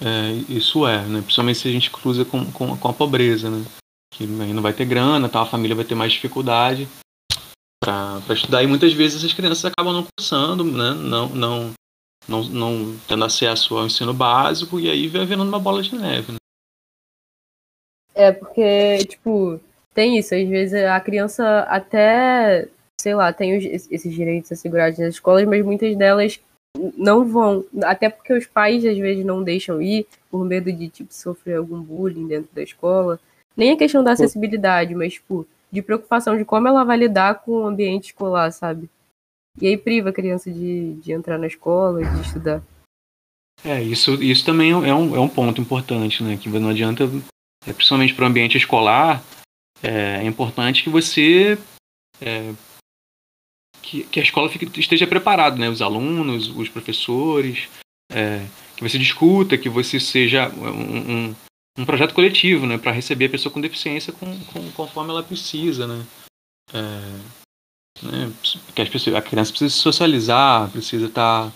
é, 0.01 0.31
isso 0.49 0.87
é, 0.87 1.05
né? 1.05 1.21
Principalmente 1.21 1.59
se 1.59 1.67
a 1.67 1.71
gente 1.71 1.91
cruza 1.91 2.23
com, 2.25 2.51
com, 2.51 2.77
com 2.77 2.87
a 2.87 2.93
pobreza, 2.93 3.49
né? 3.49 3.65
Que 4.13 4.23
aí 4.23 4.53
não 4.53 4.61
vai 4.61 4.73
ter 4.73 4.85
grana, 4.85 5.29
tá? 5.29 5.41
a 5.41 5.45
família 5.45 5.75
vai 5.75 5.85
ter 5.85 5.95
mais 5.95 6.13
dificuldade 6.13 6.87
para 7.83 8.33
estudar 8.33 8.63
e 8.63 8.67
muitas 8.67 8.93
vezes 8.93 9.23
as 9.23 9.33
crianças 9.33 9.65
acabam 9.65 9.93
não 9.93 10.07
cursando, 10.17 10.63
né? 10.63 10.93
Não, 10.93 11.29
não, 11.29 11.73
não, 12.27 12.43
não 12.43 12.97
tendo 13.07 13.23
acesso 13.23 13.77
ao 13.77 13.85
ensino 13.85 14.13
básico 14.13 14.79
e 14.79 14.89
aí 14.89 15.07
vai 15.07 15.25
vendo 15.25 15.43
uma 15.43 15.59
bola 15.59 15.81
de 15.81 15.95
neve. 15.95 16.33
Né? 16.33 16.37
É, 18.13 18.31
porque, 18.31 18.97
tipo, 19.05 19.59
tem 19.93 20.17
isso. 20.17 20.33
Às 20.35 20.47
vezes 20.47 20.83
a 20.83 20.99
criança 20.99 21.61
até, 21.69 22.67
sei 22.99 23.15
lá, 23.15 23.31
tem 23.31 23.57
os, 23.57 23.63
esses 23.91 24.13
direitos 24.13 24.51
assegurados 24.51 24.99
nas 24.99 25.13
escolas, 25.13 25.47
mas 25.47 25.63
muitas 25.63 25.95
delas 25.95 26.39
não 26.97 27.25
vão. 27.25 27.63
Até 27.83 28.09
porque 28.09 28.33
os 28.33 28.45
pais 28.45 28.85
às 28.85 28.97
vezes 28.97 29.25
não 29.25 29.43
deixam 29.43 29.81
ir 29.81 30.07
por 30.29 30.43
medo 30.43 30.71
de, 30.71 30.89
tipo, 30.89 31.13
sofrer 31.13 31.57
algum 31.57 31.81
bullying 31.81 32.27
dentro 32.27 32.49
da 32.53 32.61
escola. 32.61 33.19
Nem 33.55 33.71
a 33.71 33.77
questão 33.77 34.03
da 34.03 34.11
acessibilidade, 34.11 34.93
mas, 34.93 35.13
tipo, 35.13 35.47
de 35.71 35.81
preocupação 35.81 36.37
de 36.37 36.45
como 36.45 36.67
ela 36.67 36.83
vai 36.83 36.97
lidar 36.97 37.41
com 37.41 37.51
o 37.51 37.65
ambiente 37.65 38.07
escolar, 38.07 38.51
sabe? 38.51 38.89
E 39.59 39.67
aí 39.67 39.77
priva 39.77 40.09
a 40.09 40.13
criança 40.13 40.51
de, 40.51 40.93
de 40.95 41.11
entrar 41.11 41.37
na 41.37 41.47
escola, 41.47 42.03
de 42.03 42.21
estudar. 42.21 42.63
É, 43.65 43.81
isso, 43.81 44.21
isso 44.21 44.45
também 44.45 44.71
é 44.71 44.75
um, 44.93 45.15
é 45.15 45.19
um 45.19 45.27
ponto 45.27 45.59
importante, 45.59 46.23
né? 46.23 46.37
Que 46.37 46.47
não 46.47 46.69
adianta, 46.69 47.05
é, 47.65 47.73
principalmente 47.73 48.13
para 48.13 48.25
o 48.25 48.27
ambiente 48.27 48.57
escolar, 48.57 49.23
é, 49.81 50.21
é, 50.21 50.23
importante 50.23 50.83
que 50.83 50.89
você. 50.89 51.57
É, 52.21 52.53
que, 53.81 54.03
que, 54.03 54.19
a 54.19 54.23
escola 54.23 54.49
fique, 54.49 54.79
esteja 54.79 55.07
preparada, 55.07 55.55
né? 55.55 55.69
Os 55.69 55.81
alunos, 55.81 56.55
os 56.55 56.69
professores, 56.69 57.67
é, 58.11 58.45
que 58.75 58.87
você 58.87 58.99
discuta, 58.99 59.57
que 59.57 59.69
você 59.69 59.99
seja 59.99 60.49
um, 60.49 61.29
um, 61.29 61.35
um 61.79 61.85
projeto 61.85 62.13
coletivo, 62.13 62.67
né? 62.67 62.77
Para 62.77 62.91
receber 62.91 63.25
a 63.25 63.29
pessoa 63.29 63.51
com 63.51 63.61
deficiência 63.61 64.13
com, 64.13 64.39
com, 64.45 64.71
conforme 64.71 65.09
ela 65.09 65.23
precisa, 65.23 65.87
né? 65.87 66.05
É, 66.73 67.46
né? 68.03 68.31
Porque 68.65 68.81
as 68.81 68.89
pessoas, 68.89 69.15
a 69.15 69.21
criança 69.21 69.51
precisa 69.51 69.73
se 69.73 69.79
socializar, 69.79 70.69
precisa 70.71 71.07
estar, 71.07 71.53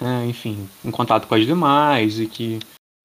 né, 0.00 0.26
enfim, 0.26 0.68
em 0.84 0.90
contato 0.90 1.26
com 1.26 1.34
as 1.34 1.46
demais 1.46 2.18
e 2.18 2.26
que 2.26 2.58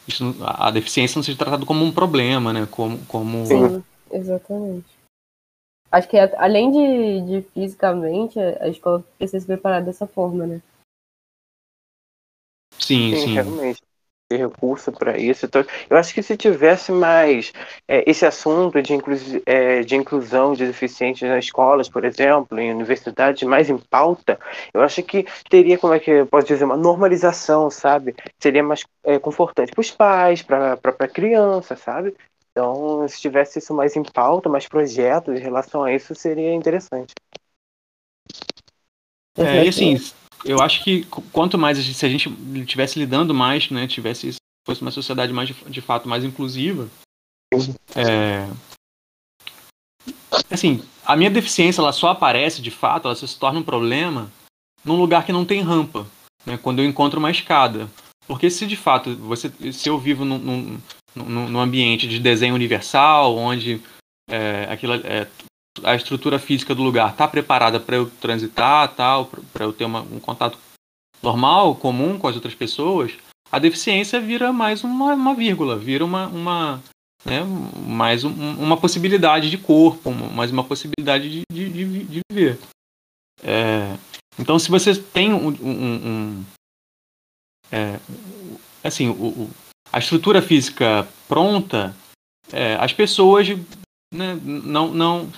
isso, 0.07 0.35
a 0.41 0.71
deficiência 0.71 1.17
não 1.17 1.23
seja 1.23 1.37
tratada 1.37 1.65
como 1.65 1.83
um 1.83 1.91
problema, 1.91 2.53
né? 2.53 2.65
Como, 2.69 2.97
como... 3.05 3.45
Sim, 3.45 3.83
exatamente. 4.11 4.87
Acho 5.91 6.07
que 6.07 6.17
além 6.17 6.71
de, 6.71 7.21
de 7.21 7.47
fisicamente, 7.53 8.39
a 8.39 8.67
escola 8.67 9.03
precisa 9.17 9.39
se 9.39 9.45
preparar 9.45 9.83
dessa 9.83 10.05
forma, 10.05 10.45
né? 10.45 10.61
Sim, 12.77 13.15
sim. 13.15 13.21
sim. 13.21 13.33
Realmente 13.33 13.86
ter 14.27 14.37
recurso 14.37 14.91
para 14.91 15.17
isso. 15.17 15.45
Então, 15.45 15.63
eu 15.89 15.97
acho 15.97 16.13
que 16.13 16.21
se 16.21 16.35
tivesse 16.35 16.91
mais 16.91 17.53
é, 17.87 18.09
esse 18.09 18.25
assunto 18.25 18.81
de, 18.81 18.93
inclu 18.93 19.15
é, 19.45 19.81
de 19.81 19.95
inclusão 19.95 20.53
de 20.53 20.65
deficientes 20.65 21.27
nas 21.27 21.45
escolas, 21.45 21.87
por 21.87 22.03
exemplo, 22.03 22.59
em 22.59 22.73
universidades, 22.73 23.43
mais 23.43 23.69
em 23.69 23.77
pauta, 23.77 24.39
eu 24.73 24.81
acho 24.81 25.01
que 25.03 25.25
teria, 25.49 25.77
como 25.77 25.93
é 25.93 25.99
que 25.99 26.11
eu 26.11 26.27
posso 26.27 26.47
dizer, 26.47 26.65
uma 26.65 26.77
normalização, 26.77 27.69
sabe? 27.69 28.15
Seria 28.39 28.63
mais 28.63 28.83
é, 29.03 29.17
confortante 29.17 29.71
para 29.71 29.81
os 29.81 29.91
pais, 29.91 30.41
para 30.41 30.73
a 30.73 30.77
própria 30.77 31.07
criança, 31.07 31.75
sabe? 31.75 32.15
Então, 32.51 33.07
se 33.07 33.21
tivesse 33.21 33.59
isso 33.59 33.73
mais 33.73 33.95
em 33.95 34.03
pauta, 34.03 34.49
mais 34.49 34.67
projetos 34.67 35.39
em 35.39 35.43
relação 35.43 35.83
a 35.83 35.93
isso, 35.93 36.15
seria 36.15 36.53
interessante. 36.53 37.13
É, 39.37 39.63
e 39.63 39.69
assim, 39.69 39.97
eu 40.45 40.61
acho 40.61 40.83
que 40.83 41.03
quanto 41.31 41.57
mais 41.57 41.77
se 41.77 42.05
a 42.05 42.09
gente 42.09 42.29
estivesse 42.55 42.99
lidando 42.99 43.33
mais, 43.33 43.69
né, 43.69 43.87
tivesse 43.87 44.35
fosse 44.65 44.81
uma 44.81 44.91
sociedade 44.91 45.31
mais 45.31 45.49
de, 45.67 45.81
fato 45.81 46.09
mais 46.09 46.23
inclusiva, 46.23 46.89
é, 47.95 48.49
assim, 50.51 50.83
a 51.05 51.15
minha 51.15 51.29
deficiência 51.29 51.79
ela 51.79 51.93
só 51.93 52.09
aparece 52.09 52.61
de 52.61 52.69
fato, 52.69 53.07
ela 53.07 53.15
se 53.15 53.39
torna 53.39 53.59
um 53.59 53.63
problema 53.63 54.31
num 54.83 54.97
lugar 54.97 55.25
que 55.25 55.31
não 55.31 55.45
tem 55.45 55.61
rampa, 55.61 56.05
né, 56.45 56.57
quando 56.57 56.79
eu 56.79 56.85
encontro 56.85 57.19
uma 57.19 57.31
escada, 57.31 57.89
porque 58.27 58.49
se 58.49 58.67
de 58.67 58.75
fato 58.75 59.15
você, 59.15 59.49
se 59.71 59.87
eu 59.89 59.97
vivo 59.97 60.25
num, 60.25 60.37
num, 61.15 61.47
num 61.47 61.59
ambiente 61.59 62.07
de 62.07 62.19
desenho 62.19 62.55
universal, 62.55 63.37
onde 63.37 63.81
é, 64.29 64.67
aquilo, 64.69 64.95
é, 64.95 65.27
a 65.83 65.95
estrutura 65.95 66.39
física 66.39 66.73
do 66.73 66.83
lugar 66.83 67.11
está 67.11 67.27
preparada 67.27 67.79
para 67.79 67.95
eu 67.95 68.09
transitar, 68.09 68.93
tal, 68.95 69.25
para 69.53 69.65
eu 69.65 69.73
ter 69.73 69.85
uma, 69.85 70.01
um 70.01 70.19
contato 70.19 70.57
normal, 71.21 71.75
comum 71.75 72.17
com 72.17 72.27
as 72.27 72.35
outras 72.35 72.55
pessoas, 72.55 73.13
a 73.51 73.59
deficiência 73.59 74.19
vira 74.19 74.51
mais 74.51 74.83
uma, 74.83 75.13
uma 75.13 75.33
vírgula, 75.33 75.77
vira 75.77 76.03
uma, 76.03 76.27
uma 76.27 76.83
né, 77.25 77.43
mais 77.85 78.23
um, 78.23 78.31
uma 78.31 78.77
possibilidade 78.77 79.49
de 79.49 79.57
corpo, 79.57 80.11
mais 80.11 80.51
uma 80.51 80.63
possibilidade 80.63 81.29
de, 81.29 81.41
de, 81.51 81.69
de, 81.69 82.03
de 82.03 82.19
viver. 82.31 82.59
É, 83.43 83.95
então, 84.37 84.59
se 84.59 84.69
você 84.69 84.95
tem 84.95 85.33
um, 85.33 85.47
um, 85.47 86.07
um 86.07 86.45
é, 87.71 87.99
assim, 88.83 89.09
o, 89.09 89.49
a 89.91 89.99
estrutura 89.99 90.41
física 90.41 91.07
pronta, 91.27 91.95
é, 92.51 92.75
as 92.75 92.93
pessoas 92.93 93.47
né, 94.13 94.39
não, 94.43 94.93
não 94.93 95.31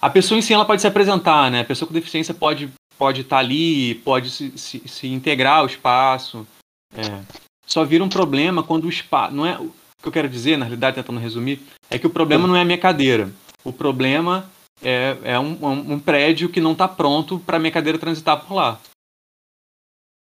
a 0.00 0.10
pessoa 0.10 0.38
em 0.38 0.42
si 0.42 0.52
ela 0.52 0.64
pode 0.64 0.80
se 0.80 0.86
apresentar, 0.86 1.50
né? 1.50 1.60
A 1.60 1.64
pessoa 1.64 1.86
com 1.86 1.94
deficiência 1.94 2.34
pode 2.34 2.70
pode 2.96 3.22
estar 3.22 3.36
tá 3.36 3.40
ali, 3.40 3.94
pode 3.96 4.30
se, 4.30 4.56
se, 4.58 4.86
se, 4.86 5.08
integrar 5.08 5.60
ao 5.60 5.66
espaço. 5.66 6.46
É. 6.94 7.22
Só 7.66 7.82
vira 7.82 8.04
um 8.04 8.10
problema 8.10 8.62
quando 8.62 8.84
o 8.84 8.90
espaço. 8.90 9.34
Não 9.34 9.46
é 9.46 9.58
o 9.58 9.72
que 10.02 10.08
eu 10.08 10.12
quero 10.12 10.28
dizer, 10.28 10.58
na 10.58 10.66
realidade, 10.66 10.96
tentando 10.96 11.18
resumir, 11.18 11.62
é 11.88 11.98
que 11.98 12.06
o 12.06 12.10
problema 12.10 12.46
não 12.46 12.56
é 12.56 12.60
a 12.60 12.64
minha 12.64 12.76
cadeira. 12.76 13.30
O 13.64 13.72
problema 13.72 14.50
é, 14.82 15.16
é 15.24 15.38
um, 15.38 15.56
um, 15.62 15.92
um 15.94 16.00
prédio 16.00 16.50
que 16.50 16.60
não 16.60 16.72
está 16.72 16.86
pronto 16.86 17.38
para 17.38 17.56
a 17.56 17.60
minha 17.60 17.72
cadeira 17.72 17.98
transitar 17.98 18.44
por 18.44 18.54
lá. 18.54 18.78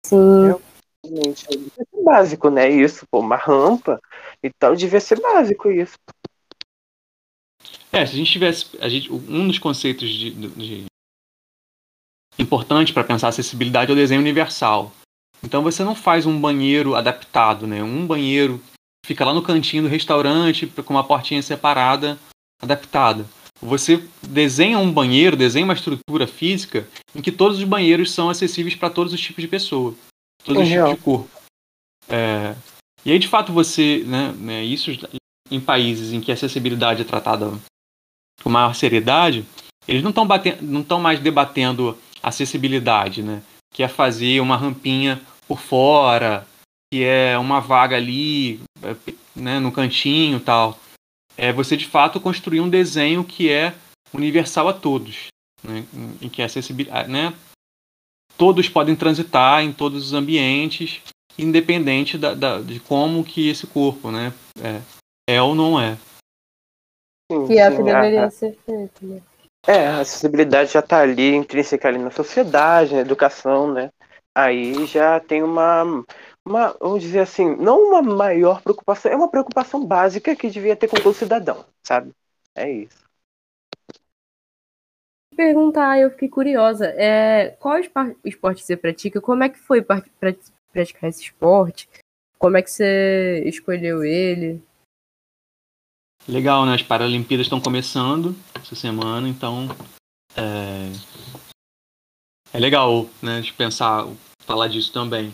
Sim. 0.06 0.54
Realmente, 1.04 1.46
é 1.52 2.04
básico, 2.04 2.50
né? 2.50 2.70
Isso, 2.70 3.06
pô, 3.10 3.20
uma 3.20 3.36
rampa 3.36 4.02
e 4.44 4.50
tal, 4.50 4.76
devia 4.76 5.00
ser 5.00 5.22
básico 5.22 5.70
isso. 5.72 5.96
É, 7.96 8.06
se 8.06 8.14
a 8.14 8.18
gente 8.18 8.32
tivesse. 8.32 8.66
A 8.82 8.90
gente, 8.90 9.12
um 9.12 9.48
dos 9.48 9.58
conceitos 9.58 10.10
de, 10.10 10.32
de 10.32 10.86
importante 12.38 12.92
para 12.92 13.06
pensar 13.06 13.30
acessibilidade 13.30 13.90
é 13.90 13.94
o 13.94 13.98
desenho 13.98 14.20
universal. 14.20 14.92
Então 15.42 15.64
você 15.64 15.82
não 15.82 15.96
faz 15.96 16.26
um 16.26 16.40
banheiro 16.40 16.94
adaptado, 16.94 17.66
né? 17.66 17.82
Um 17.82 18.06
banheiro 18.06 18.62
fica 19.06 19.24
lá 19.24 19.34
no 19.34 19.42
cantinho 19.42 19.84
do 19.84 19.90
restaurante 19.90 20.68
com 20.68 20.94
uma 20.94 21.06
portinha 21.06 21.42
separada, 21.42 22.20
adaptada. 22.62 23.26
Você 23.62 24.04
desenha 24.22 24.78
um 24.78 24.92
banheiro, 24.92 25.38
desenha 25.38 25.64
uma 25.64 25.74
estrutura 25.74 26.28
física 26.28 26.86
em 27.16 27.22
que 27.22 27.32
todos 27.32 27.60
os 27.60 27.64
banheiros 27.64 28.12
são 28.12 28.30
acessíveis 28.30 28.76
para 28.76 28.90
todos 28.90 29.14
os 29.14 29.22
tipos 29.22 29.42
de 29.42 29.48
pessoa, 29.48 29.96
todos 30.44 30.62
é 30.62 30.66
os 30.66 30.70
real. 30.70 30.90
tipos 30.90 31.00
de 31.00 31.06
corpo. 31.06 31.30
É, 32.10 32.56
e 33.06 33.12
aí, 33.12 33.20
de 33.20 33.28
fato, 33.30 33.54
você, 33.54 34.04
né, 34.06 34.34
né, 34.34 34.64
isso 34.64 34.92
em 35.50 35.62
países 35.62 36.12
em 36.12 36.20
que 36.20 36.32
a 36.32 36.34
acessibilidade 36.34 37.02
é 37.02 37.06
tratada 37.06 37.54
com 38.44 38.50
maior 38.50 38.74
seriedade, 38.76 39.46
eles 39.88 40.04
não 40.04 40.10
estão 40.10 40.28
não 40.62 40.82
estão 40.82 41.00
mais 41.00 41.20
debatendo 41.20 41.98
acessibilidade, 42.22 43.22
né? 43.22 43.42
Que 43.74 43.84
é 43.84 43.88
fazer 43.88 44.40
uma 44.40 44.58
rampinha 44.58 45.22
por 45.48 45.60
fora, 45.60 46.48
que 46.92 47.04
é 47.04 47.38
uma 47.38 47.60
vaga 47.60 47.96
ali, 47.96 48.60
né, 49.36 49.60
no 49.60 49.72
cantinho, 49.72 50.40
tal. 50.40 50.80
É 51.38 51.52
você 51.52 51.76
de 51.76 51.86
fato 51.86 52.20
construir 52.20 52.62
um 52.62 52.70
desenho 52.70 53.24
que 53.24 53.50
é 53.50 53.76
universal 54.14 54.70
a 54.70 54.74
todos, 54.74 55.28
né? 55.64 55.86
Em 56.22 56.30
que 56.30 56.42
a 56.42 56.46
acessibilidade, 56.46 57.10
né? 57.10 57.34
Todos 58.38 58.68
podem 58.68 58.96
transitar 58.96 59.64
em 59.64 59.72
todos 59.72 60.08
os 60.08 60.14
ambientes 60.14 61.02
independente 61.38 62.18
da, 62.18 62.34
da, 62.34 62.62
de 62.62 62.80
como 62.80 63.24
que 63.24 63.50
esse 63.50 63.68
corpo, 63.68 64.12
né, 64.12 64.34
é, 64.62 64.82
é 65.30 65.42
ou 65.42 65.54
não 65.54 65.80
é. 65.80 65.98
Sim, 67.32 67.48
que 67.48 67.58
é 67.58 67.70
o 67.70 67.76
que 67.76 67.84
deveria 67.84 68.26
a, 68.26 68.30
ser 68.30 68.56
feito, 68.66 69.06
né? 69.06 69.22
É, 69.68 69.88
a 69.88 70.00
acessibilidade 70.02 70.74
já 70.74 70.80
está 70.80 71.02
ali, 71.02 71.34
intrínseca 71.34 71.88
ali 71.88 71.98
na 71.98 72.12
sociedade, 72.12 72.94
na 72.94 73.02
educação, 73.02 73.72
né? 73.74 73.90
Aí 74.34 74.86
já 74.86 75.20
tem 75.20 75.42
uma, 75.42 76.04
uma, 76.46 76.76
vamos 76.80 77.02
dizer 77.02 77.20
assim, 77.20 77.56
não 77.56 77.82
uma 77.90 78.02
maior 78.02 78.62
preocupação, 78.62 79.12
é 79.12 79.16
uma 79.16 79.30
preocupação 79.30 79.84
básica 79.86 80.36
que 80.36 80.50
devia 80.50 80.76
ter 80.76 80.88
com 80.88 80.98
todo 80.98 81.16
cidadão, 81.16 81.66
sabe? 81.82 82.12
É 82.54 82.70
isso. 82.70 83.04
Perguntar, 85.36 86.00
eu 86.00 86.12
fiquei 86.12 86.30
curiosa, 86.30 86.88
é, 86.96 87.50
qual 87.60 87.78
esporte 88.24 88.64
você 88.64 88.78
pratica? 88.78 89.20
Como 89.20 89.44
é 89.44 89.50
que 89.50 89.60
foi 89.60 89.82
praticar 89.82 91.10
esse 91.10 91.24
esporte? 91.24 91.90
Como 92.38 92.56
é 92.56 92.62
que 92.62 92.70
você 92.70 93.44
escolheu 93.46 94.04
ele? 94.04 94.62
Legal, 96.28 96.66
né? 96.66 96.74
As 96.74 96.82
Paralimpíadas 96.82 97.46
estão 97.46 97.62
começando 97.62 98.36
essa 98.56 98.76
semana, 98.76 99.30
então 99.30 99.68
é, 100.36 100.92
é 102.52 102.60
legal, 102.60 103.08
né? 103.22 103.42
De 103.42 103.54
pensar, 103.54 104.08
falar 104.40 104.68
disso 104.68 104.92
também. 104.92 105.34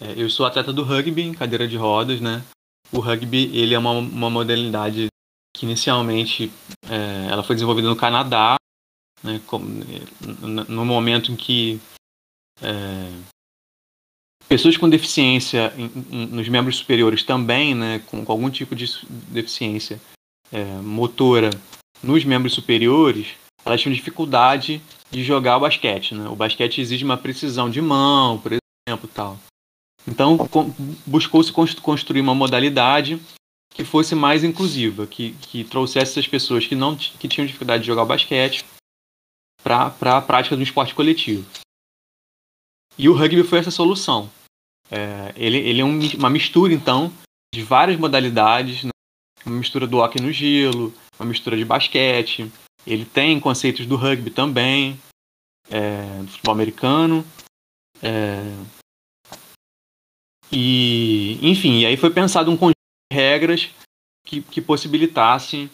É, 0.00 0.20
eu 0.20 0.28
sou 0.28 0.44
atleta 0.44 0.72
do 0.72 0.82
rugby 0.82 1.22
em 1.22 1.34
cadeira 1.34 1.68
de 1.68 1.76
rodas, 1.76 2.20
né? 2.20 2.44
O 2.90 2.98
rugby 2.98 3.56
ele 3.56 3.72
é 3.72 3.78
uma, 3.78 3.92
uma 3.92 4.28
modalidade 4.28 5.06
que 5.56 5.64
inicialmente 5.64 6.50
é, 6.90 7.28
ela 7.30 7.44
foi 7.44 7.54
desenvolvida 7.54 7.88
no 7.88 7.96
Canadá, 7.96 8.56
né? 9.22 9.40
no 10.68 10.84
momento 10.84 11.30
em 11.30 11.36
que 11.36 11.80
é, 12.60 13.12
pessoas 14.48 14.76
com 14.76 14.90
deficiência 14.90 15.72
em, 15.76 15.84
em, 16.10 16.26
nos 16.26 16.48
membros 16.48 16.78
superiores 16.78 17.22
também, 17.22 17.76
né? 17.76 18.00
Com, 18.00 18.24
com 18.24 18.32
algum 18.32 18.50
tipo 18.50 18.74
de 18.74 18.86
deficiência 19.28 20.00
é, 20.52 20.64
motora 20.82 21.50
nos 22.02 22.24
membros 22.24 22.52
superiores, 22.52 23.28
elas 23.64 23.80
tinham 23.80 23.94
dificuldade 23.94 24.82
de 25.10 25.24
jogar 25.24 25.56
o 25.56 25.60
basquete. 25.60 26.14
Né? 26.14 26.28
O 26.28 26.36
basquete 26.36 26.80
exige 26.80 27.04
uma 27.04 27.16
precisão 27.16 27.70
de 27.70 27.80
mão, 27.80 28.38
por 28.38 28.52
exemplo, 28.52 29.08
tal. 29.12 29.38
Então 30.06 30.36
buscou-se 31.06 31.52
construir 31.52 32.20
uma 32.20 32.34
modalidade 32.34 33.20
que 33.72 33.84
fosse 33.84 34.14
mais 34.14 34.44
inclusiva, 34.44 35.06
que, 35.06 35.32
que 35.40 35.64
trouxesse 35.64 36.12
essas 36.12 36.26
pessoas 36.26 36.66
que 36.66 36.74
não 36.74 36.96
que 36.96 37.28
tinham 37.28 37.46
dificuldade 37.46 37.82
de 37.82 37.86
jogar 37.86 38.02
o 38.02 38.06
basquete 38.06 38.64
para 39.62 40.16
a 40.16 40.20
prática 40.20 40.56
do 40.56 40.62
esporte 40.62 40.94
coletivo. 40.94 41.46
E 42.98 43.08
o 43.08 43.14
rugby 43.14 43.42
foi 43.42 43.60
essa 43.60 43.70
solução. 43.70 44.30
É, 44.90 45.32
ele, 45.36 45.56
ele 45.56 45.80
é 45.80 45.84
um, 45.84 45.98
uma 46.16 46.28
mistura, 46.28 46.74
então, 46.74 47.10
de 47.54 47.62
várias 47.62 47.98
modalidades, 47.98 48.84
né? 48.84 48.91
Uma 49.44 49.58
mistura 49.58 49.86
do 49.86 49.98
hockey 49.98 50.20
no 50.20 50.32
gelo, 50.32 50.92
uma 51.18 51.28
mistura 51.28 51.56
de 51.56 51.64
basquete. 51.64 52.50
Ele 52.86 53.04
tem 53.04 53.38
conceitos 53.38 53.86
do 53.86 53.96
rugby 53.96 54.30
também, 54.30 55.00
é, 55.70 56.22
do 56.22 56.28
futebol 56.28 56.54
americano. 56.54 57.24
É, 58.02 58.42
e, 60.50 61.38
enfim, 61.40 61.80
e 61.80 61.86
aí 61.86 61.96
foi 61.96 62.10
pensado 62.10 62.50
um 62.50 62.56
conjunto 62.56 62.76
de 63.10 63.16
regras 63.16 63.70
que, 64.26 64.42
que 64.42 64.60
possibilitasse 64.60 65.70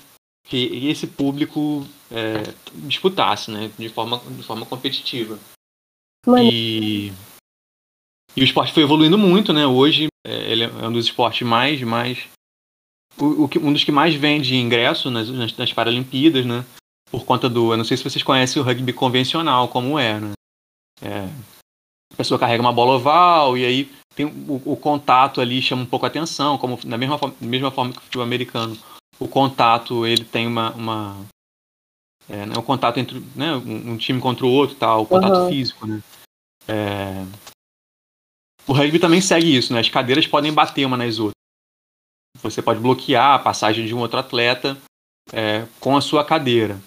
que 0.46 0.88
esse 0.88 1.07
público 1.07 1.87
é, 2.11 2.54
disputasse, 2.87 3.50
né, 3.50 3.70
de 3.78 3.88
forma, 3.88 4.18
de 4.18 4.42
forma 4.42 4.64
competitiva. 4.64 5.38
E, 6.40 7.12
e 8.37 8.40
o 8.40 8.44
esporte 8.44 8.72
foi 8.72 8.83
evoluindo 8.83 9.18
muito, 9.18 9.52
né? 9.52 9.66
Hoje 9.66 10.09
é, 10.26 10.50
ele 10.50 10.64
é 10.64 10.68
um 10.87 10.92
dos 10.92 11.07
esportes 11.07 11.46
mais, 11.46 11.81
mais 11.83 12.28
o, 13.20 13.44
o, 13.44 13.50
um 13.62 13.72
dos 13.72 13.85
que 13.85 13.92
mais 13.92 14.14
vende 14.14 14.57
ingresso 14.57 15.11
nas, 15.11 15.28
nas, 15.28 15.57
nas 15.57 15.72
Paralimpíadas, 15.72 16.44
né? 16.46 16.64
Por 17.11 17.24
conta 17.24 17.48
do. 17.48 17.72
Eu 17.72 17.76
não 17.76 17.85
sei 17.85 17.96
se 17.96 18.04
vocês 18.04 18.22
conhecem 18.22 18.61
o 18.61 18.64
rugby 18.64 18.92
convencional, 18.92 19.68
como 19.68 19.98
é, 19.98 20.20
né? 20.20 20.33
É, 21.00 21.28
a 22.12 22.16
pessoa 22.16 22.38
carrega 22.38 22.61
uma 22.62 22.72
bola 22.72 22.94
oval 22.94 23.57
e 23.57 23.64
aí 23.64 23.90
tem 24.14 24.26
o, 24.26 24.61
o, 24.64 24.76
contato 24.76 25.40
ali 25.40 25.62
chama 25.62 25.83
um 25.83 25.87
pouco 25.87 26.04
a 26.04 26.09
atenção, 26.09 26.59
como 26.59 26.76
da 26.85 26.98
mesma, 26.98 27.16
forma, 27.18 27.37
mesma 27.40 27.70
forma 27.70 27.92
que 27.92 27.98
o 27.98 28.02
futebol 28.02 28.24
americano. 28.24 28.76
O 29.18 29.28
contato 29.28 30.07
ele 30.07 30.24
tem 30.24 30.46
uma. 30.46 30.72
uma 30.72 31.16
é, 32.28 32.44
né, 32.44 32.54
o 32.59 32.62
contato 32.62 32.98
entre 32.98 33.22
né, 33.35 33.54
um, 33.54 33.92
um, 33.92 33.96
time 33.96 34.20
contra 34.20 34.44
o 34.44 34.50
outro, 34.50 34.76
tal, 34.76 35.02
o 35.02 35.07
contato 35.07 35.38
uhum. 35.38 35.48
físico, 35.48 35.87
né? 35.87 36.02
É, 36.66 37.24
o 38.66 38.72
rugby 38.72 38.98
também 38.98 39.20
segue 39.20 39.57
isso, 39.57 39.72
né? 39.72 39.81
As 39.81 39.88
cadeiras 39.88 40.26
podem 40.26 40.52
bater 40.52 40.85
uma 40.85 40.96
nas 40.96 41.18
outras. 41.18 41.38
Você 42.42 42.62
pode 42.62 42.81
bloquear 42.81 43.35
a 43.35 43.38
passagem 43.38 43.87
de 43.87 43.94
um 43.94 43.98
outro 43.98 44.18
atleta 44.18 44.77
é, 45.33 45.66
com 45.81 45.96
a 45.96 46.01
sua 46.01 46.24
cadeira. 46.24 46.81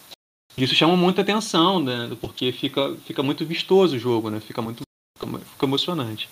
Isso 0.57 0.75
chama 0.75 0.95
muita 0.95 1.21
atenção, 1.21 1.81
né? 1.81 2.15
Porque 2.19 2.51
fica, 2.51 2.95
fica 3.05 3.23
muito 3.23 3.45
vistoso 3.45 3.95
o 3.95 3.99
jogo, 3.99 4.29
né? 4.29 4.39
Fica 4.39 4.61
muito 4.61 4.81
fica, 5.17 5.65
emocionante. 5.65 6.29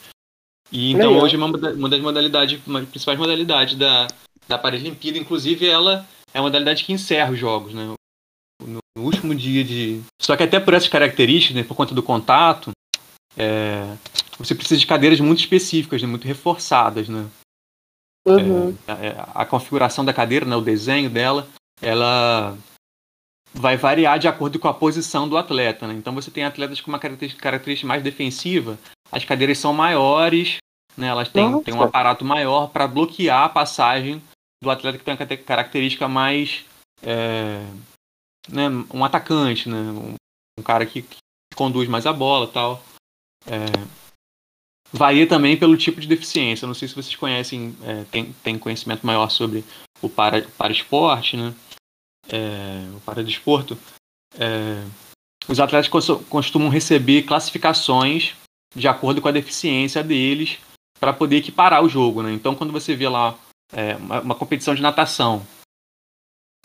E 0.72 0.92
então 0.92 1.10
Legal. 1.10 1.24
hoje 1.24 1.36
é 1.36 1.38
uma, 1.38 1.48
uma 1.48 1.90
das 1.90 2.02
modalidades, 2.02 2.60
uma 2.68 2.82
das 2.82 2.90
principais 2.90 3.18
modalidades 3.18 3.76
da, 3.76 4.08
da 4.48 4.58
Paralimpíada, 4.58 5.18
inclusive 5.18 5.68
ela 5.68 6.08
é 6.34 6.40
a 6.40 6.42
modalidade 6.42 6.84
que 6.84 6.94
encerra 6.94 7.32
os 7.32 7.40
jogos, 7.40 7.74
né? 7.74 7.94
No, 8.62 8.80
no 8.98 9.04
último 9.04 9.34
dia 9.34 9.64
de. 9.64 10.02
Só 10.22 10.36
que 10.36 10.44
até 10.44 10.60
por 10.60 10.74
essas 10.74 10.90
características, 10.90 11.56
né, 11.56 11.64
por 11.64 11.76
conta 11.76 11.96
do 11.96 12.04
contato, 12.04 12.72
é, 13.38 13.96
você 14.38 14.54
precisa 14.54 14.80
de 14.80 14.86
cadeiras 14.86 15.20
muito 15.20 15.40
específicas, 15.40 16.02
né, 16.02 16.08
muito 16.08 16.28
reforçadas, 16.28 17.08
né? 17.08 17.28
Uhum. 18.32 18.78
É, 18.88 19.10
a, 19.18 19.42
a, 19.42 19.46
configuração 19.46 20.06
da 20.06 20.14
cadeira, 20.14 20.46
né, 20.46 20.56
o 20.56 20.62
desenho 20.62 21.10
dela, 21.10 21.48
ela 21.82 22.58
vai 23.54 23.78
variar 23.78 24.20
de 24.20 24.28
acordo 24.28 24.60
com 24.60 24.68
a 24.68 24.74
posição 24.74 25.28
do 25.28 25.38
atleta. 25.38 25.88
Né? 25.88 25.94
Então 25.96 26.14
você 26.14 26.30
tem 26.30 26.44
atletas 26.44 26.82
com 26.82 26.92
uma 26.92 27.00
característica, 27.00 27.42
característica 27.42 27.88
mais 27.88 28.04
defensiva, 28.04 28.78
as 29.12 29.26
cadeiras 29.26 29.58
são 29.58 29.74
maiores, 29.74 30.58
né? 30.96 31.08
elas 31.08 31.30
têm, 31.30 31.62
têm 31.64 31.74
um 31.74 31.82
aparato 31.82 32.24
maior 32.24 32.68
para 32.68 32.88
bloquear 32.88 33.44
a 33.44 33.50
passagem 33.50 34.22
do 34.62 34.70
atleta 34.70 34.98
que 34.98 35.04
tem 35.04 35.14
uma 35.14 35.38
característica 35.38 36.08
mais. 36.08 36.66
É, 37.02 37.64
né, 38.50 38.68
um 38.94 39.06
atacante, 39.06 39.70
né? 39.70 39.78
um, 39.78 40.16
um 40.60 40.64
cara 40.64 40.86
que, 40.86 41.02
que, 41.02 41.18
conduz 41.56 41.88
mais 41.88 42.06
a 42.06 42.14
bola 42.14 42.48
tal. 42.48 42.84
É, 43.48 43.66
Varia 44.92 45.28
também 45.28 45.56
pelo 45.56 45.78
tipo 45.78 46.02
de 46.02 46.08
deficiência. 46.08 46.68
Não 46.68 46.74
sei 46.74 46.88
se 46.88 46.96
vocês 46.96 47.16
conhecem, 47.16 47.76
é, 47.84 48.04
tem, 48.06 48.34
tem 48.44 48.58
conhecimento 48.58 49.06
maior 49.06 49.30
sobre 49.30 49.64
o 50.02 50.10
para, 50.10 50.42
para 50.58 50.72
esporte, 50.72 51.38
né? 51.38 51.54
É, 52.28 52.90
o 52.96 53.00
para 53.02 53.24
desporto. 53.24 53.78
É, 54.38 54.84
os 55.48 55.60
atletas 55.60 55.90
costumam 56.30 56.70
receber 56.70 57.24
classificações 57.24 58.36
de 58.76 58.88
acordo 58.88 59.22
com 59.22 59.28
a 59.28 59.32
deficiência 59.32 60.04
deles 60.04 60.58
para 61.00 61.14
poder 61.14 61.38
equiparar 61.38 61.84
o 61.84 61.90
jogo, 61.90 62.22
né? 62.22 62.32
Então, 62.34 62.56
quando 62.56 62.74
você 62.74 62.96
vê 62.96 63.08
lá 63.08 63.36
é, 63.72 63.96
uma, 63.96 64.22
uma 64.22 64.36
competição 64.36 64.76
de 64.76 64.82
natação, 64.82 65.46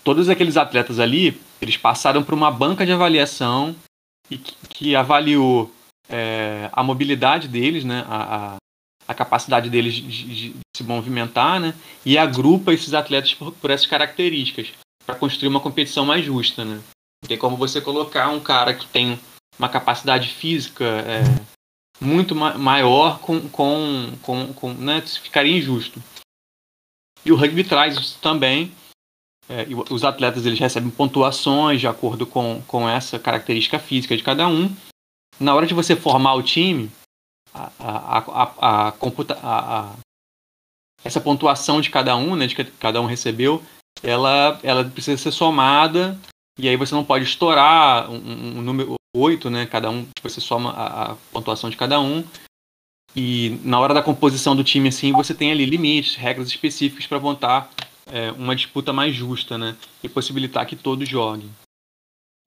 todos 0.03 0.29
aqueles 0.29 0.57
atletas 0.57 0.99
ali, 0.99 1.41
eles 1.61 1.77
passaram 1.77 2.23
por 2.23 2.35
uma 2.35 2.51
banca 2.51 2.85
de 2.85 2.93
avaliação 2.93 3.75
e 4.31 4.39
que, 4.39 4.55
que 4.69 4.97
avaliou 4.97 5.73
é, 6.09 6.69
a 6.73 6.83
mobilidade 6.83 7.49
deles, 7.49 7.85
né, 7.85 8.05
a, 8.09 8.37
a, 8.37 8.57
a 9.09 9.15
capacidade 9.15 9.71
deles 9.71 9.95
de, 9.95 10.51
de, 10.51 10.55
se 10.77 10.85
movimentar, 10.85 11.61
né, 11.61 11.75
e 12.05 12.19
agrupa 12.19 12.73
esses 12.73 12.95
atletas 12.95 13.35
por, 13.35 13.53
por 13.53 13.71
essas 13.71 13.87
características 13.87 14.73
para 15.07 15.15
construir 15.15 15.49
uma 15.49 15.61
competição 15.61 16.05
mais 16.05 16.25
justa, 16.25 16.65
né. 16.65 16.81
Tem 17.27 17.39
como 17.39 17.57
você 17.57 17.81
colocar 17.81 18.29
um 18.29 18.41
cara 18.41 18.75
que 18.75 18.87
tem 18.87 19.19
uma 19.59 19.69
capacidade 19.69 20.29
física 20.29 20.85
é, 20.85 21.23
muito 22.01 22.35
ma 22.35 22.59
maior 22.59 23.19
com, 23.21 23.49
com, 23.49 24.13
com, 24.21 24.53
com 24.53 24.75
né, 24.75 25.01
ficaria 25.01 25.57
injusto. 25.57 26.03
E 27.25 27.33
o 27.33 27.37
rugby 27.37 27.65
traz 27.65 27.97
isso 27.97 28.19
também. 28.21 28.73
É, 29.49 29.67
os 29.91 30.05
atletas 30.05 30.45
eles 30.45 30.59
recebem 30.59 30.91
pontuações 30.91 31.81
de 31.81 31.87
acordo 31.87 32.27
com, 32.27 32.63
com 32.67 32.89
essa 32.89 33.19
característica 33.19 33.79
física 33.79 34.17
de 34.17 34.23
cada 34.23 34.47
um 34.49 34.75
na 35.39 35.55
hora 35.55 35.67
de 35.67 35.75
você 35.75 35.97
formar 35.97 36.35
o 36.35 36.43
time, 36.43 36.91
a, 37.53 37.71
a, 37.79 38.89
a, 38.89 38.93
computa, 38.93 39.39
a, 39.43 39.95
essa 41.05 41.21
pontuação 41.21 41.81
de 41.81 41.91
cada 41.91 42.17
um, 42.17 42.35
né, 42.35 42.47
de 42.47 42.55
que 42.55 42.65
cada 42.65 43.01
um 43.01 43.07
recebeu, 43.07 43.63
ela, 44.03 44.59
ela 44.63 44.85
precisa 44.85 45.17
ser 45.17 45.33
somada 45.33 46.19
e 46.59 46.69
aí 46.69 46.77
você 46.77 46.95
não 46.95 47.05
pode 47.05 47.25
estourar 47.25 48.11
um, 48.11 48.59
um 48.59 48.63
número 48.63 48.95
8, 49.15 49.51
né? 49.51 49.67
Cada 49.67 49.91
um, 49.91 50.07
você 50.23 50.41
soma 50.41 50.71
a, 50.71 51.13
a, 51.13 51.17
pontuação 51.33 51.69
de 51.69 51.77
cada 51.77 52.01
um. 52.01 52.25
E 53.15 53.61
na 53.65 53.79
hora 53.81 53.95
da 53.95 54.03
composição 54.03 54.55
do 54.55 54.65
time, 54.65 54.89
assim, 54.89 55.13
você 55.13 55.35
tem 55.35 55.51
ali 55.51 55.65
limites, 55.65 56.17
regras 56.17 56.49
específicas 56.49 57.07
para 57.07 57.21
montar 57.21 57.71
é, 58.07 58.31
uma 58.33 58.55
disputa 58.55 58.93
mais 58.93 59.15
justa, 59.15 59.59
né? 59.59 59.77
E 60.03 60.09
possibilitar 60.09 60.67
que 60.67 60.77
todos 60.77 61.09
joguem. 61.09 61.51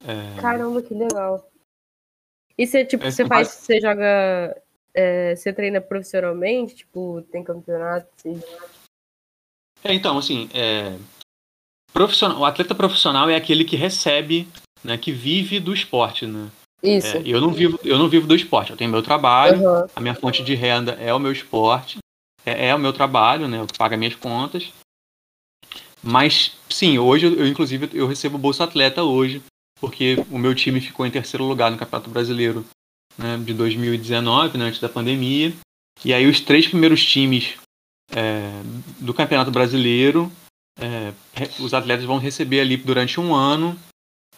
É... 0.04 0.40
Caramba, 0.40 0.80
que 0.82 0.94
legal. 0.94 1.46
E 2.58 2.66
você, 2.66 2.84
tipo, 2.84 3.06
é, 3.06 3.10
você 3.10 3.24
faz, 3.24 3.48
você 3.48 3.80
joga 3.80 4.60
é, 4.92 5.36
você 5.36 5.52
treina 5.52 5.80
profissionalmente? 5.80 6.74
Tipo, 6.74 7.22
tem 7.30 7.44
campeonato? 7.44 8.08
Assim? 8.18 8.42
É, 9.84 9.94
então, 9.94 10.18
assim, 10.18 10.50
é, 10.52 10.98
profissional, 11.92 12.40
o 12.40 12.44
atleta 12.44 12.74
profissional 12.74 13.30
é 13.30 13.36
aquele 13.36 13.64
que 13.64 13.76
recebe, 13.76 14.48
né, 14.82 14.98
que 14.98 15.12
vive 15.12 15.60
do 15.60 15.72
esporte, 15.72 16.26
né? 16.26 16.50
Isso. 16.82 17.16
É, 17.16 17.22
eu 17.24 17.40
não 17.40 17.52
vivo, 17.52 17.78
eu 17.84 17.98
não 17.98 18.08
vivo 18.08 18.26
do 18.26 18.34
esporte. 18.34 18.70
Eu 18.70 18.76
tenho 18.76 18.90
meu 18.90 19.02
trabalho, 19.02 19.60
Uhum. 19.60 19.86
a 19.94 20.00
minha 20.00 20.14
fonte 20.14 20.42
de 20.42 20.54
renda 20.54 20.92
é 20.92 21.14
o 21.14 21.18
meu 21.18 21.32
esporte, 21.32 21.98
é, 22.44 22.68
é 22.68 22.74
o 22.74 22.78
meu 22.78 22.92
trabalho, 22.92 23.48
né? 23.48 23.62
O 23.62 23.66
que 23.66 23.78
paga 23.78 23.96
minhas 23.96 24.14
contas. 24.16 24.72
Mas 26.02 26.56
sim, 26.68 26.98
hoje 26.98 27.26
eu, 27.26 27.34
eu, 27.34 27.46
inclusive 27.46 27.88
eu 27.92 28.06
recebo 28.06 28.38
bolsa 28.38 28.64
atleta 28.64 29.02
hoje, 29.02 29.42
porque 29.80 30.24
o 30.30 30.38
meu 30.38 30.54
time 30.54 30.80
ficou 30.80 31.06
em 31.06 31.10
terceiro 31.10 31.44
lugar 31.44 31.70
no 31.70 31.76
Campeonato 31.76 32.10
Brasileiro 32.10 32.64
né, 33.16 33.36
de 33.38 33.52
2019, 33.54 34.58
né, 34.58 34.66
antes 34.66 34.80
da 34.80 34.88
pandemia. 34.88 35.52
E 36.04 36.12
aí 36.12 36.26
os 36.26 36.40
três 36.40 36.66
primeiros 36.66 37.04
times 37.04 37.54
é, 38.12 38.50
do 39.00 39.12
Campeonato 39.12 39.50
Brasileiro, 39.50 40.30
é, 40.80 41.12
os 41.58 41.74
atletas 41.74 42.04
vão 42.04 42.18
receber 42.18 42.60
ali 42.60 42.76
durante 42.76 43.20
um 43.20 43.34
ano 43.34 43.78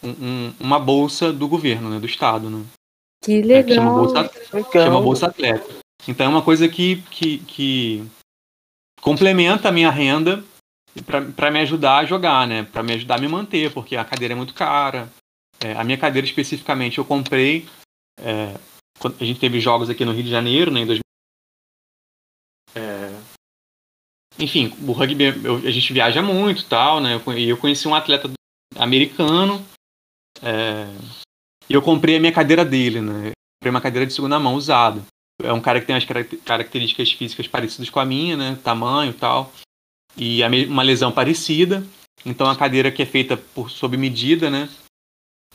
um, 0.03 0.09
um, 0.09 0.53
uma 0.59 0.79
bolsa 0.79 1.31
do 1.31 1.47
governo, 1.47 1.89
né, 1.89 1.99
do 1.99 2.05
estado, 2.05 2.49
né? 2.49 2.65
Que 3.23 3.37
É, 3.37 3.41
que 3.41 3.47
legal. 3.47 3.75
chama 3.75 3.91
bolsa, 3.91 4.31
Legal. 4.51 4.71
chama 4.71 5.01
bolsa 5.01 5.27
atleta. 5.27 5.81
Então 6.07 6.25
é 6.25 6.29
uma 6.29 6.41
coisa 6.41 6.67
que, 6.67 7.03
que, 7.03 7.37
que 7.39 8.03
complementa 8.99 9.69
a 9.69 9.71
minha 9.71 9.91
renda 9.91 10.43
para 11.35 11.51
me 11.51 11.59
ajudar 11.59 11.99
a 11.99 12.05
jogar, 12.05 12.47
né? 12.47 12.63
Para 12.63 12.81
me 12.81 12.93
ajudar 12.93 13.15
a 13.15 13.21
me 13.21 13.27
manter, 13.27 13.71
porque 13.71 13.95
a 13.95 14.03
cadeira 14.03 14.33
é 14.33 14.37
muito 14.37 14.55
cara. 14.55 15.07
É, 15.63 15.73
a 15.73 15.83
minha 15.83 15.97
cadeira 15.97 16.25
especificamente 16.25 16.97
eu 16.97 17.05
comprei. 17.05 17.67
é, 18.19 18.55
a 19.03 19.23
gente 19.23 19.39
teve 19.39 19.59
jogos 19.59 19.89
aqui 19.89 20.05
no 20.05 20.11
Rio 20.11 20.23
de 20.23 20.29
Janeiro, 20.29 20.69
né, 20.69 20.81
em 20.81 20.85
2000. 20.85 21.01
É, 22.75 23.19
enfim, 24.39 24.73
o 24.87 24.91
rugby 24.91 25.25
eu- 25.43 25.57
a 25.57 25.71
gente 25.71 25.91
viaja 25.91 26.21
muito, 26.21 26.65
tal, 26.65 26.99
né? 26.99 27.19
E 27.37 27.49
eu 27.49 27.57
conheci 27.57 27.87
um 27.87 27.95
atleta 27.95 28.29
americano. 28.77 29.63
é, 30.43 30.85
e 31.69 31.73
eu 31.73 31.81
comprei 31.81 32.15
a 32.17 32.19
minha 32.19 32.31
cadeira 32.31 32.63
dele, 32.65 33.01
né? 33.01 33.31
Comprei 33.59 33.69
uma 33.69 33.81
cadeira 33.81 34.07
de 34.07 34.13
segunda 34.13 34.39
mão 34.39 34.55
usada. 34.55 35.03
É 35.43 35.51
um 35.53 35.61
cara 35.61 35.79
que 35.79 35.85
tem 35.85 35.95
as 35.95 36.05
caracter- 36.05 36.39
características 36.41 37.11
físicas 37.11 37.47
parecidas 37.47 37.89
com 37.89 37.99
a 37.99 38.05
minha, 38.05 38.35
né? 38.37 38.59
Tamanho 38.63 39.13
tal. 39.13 39.51
E 40.17 40.41
uma 40.67 40.81
lesão 40.83 41.11
parecida. 41.11 41.85
Então 42.25 42.49
a 42.49 42.55
cadeira 42.55 42.91
que 42.91 43.01
é 43.01 43.05
feita 43.05 43.35
por 43.37 43.69
sob 43.69 43.97
medida, 43.97 44.49
né? 44.49 44.69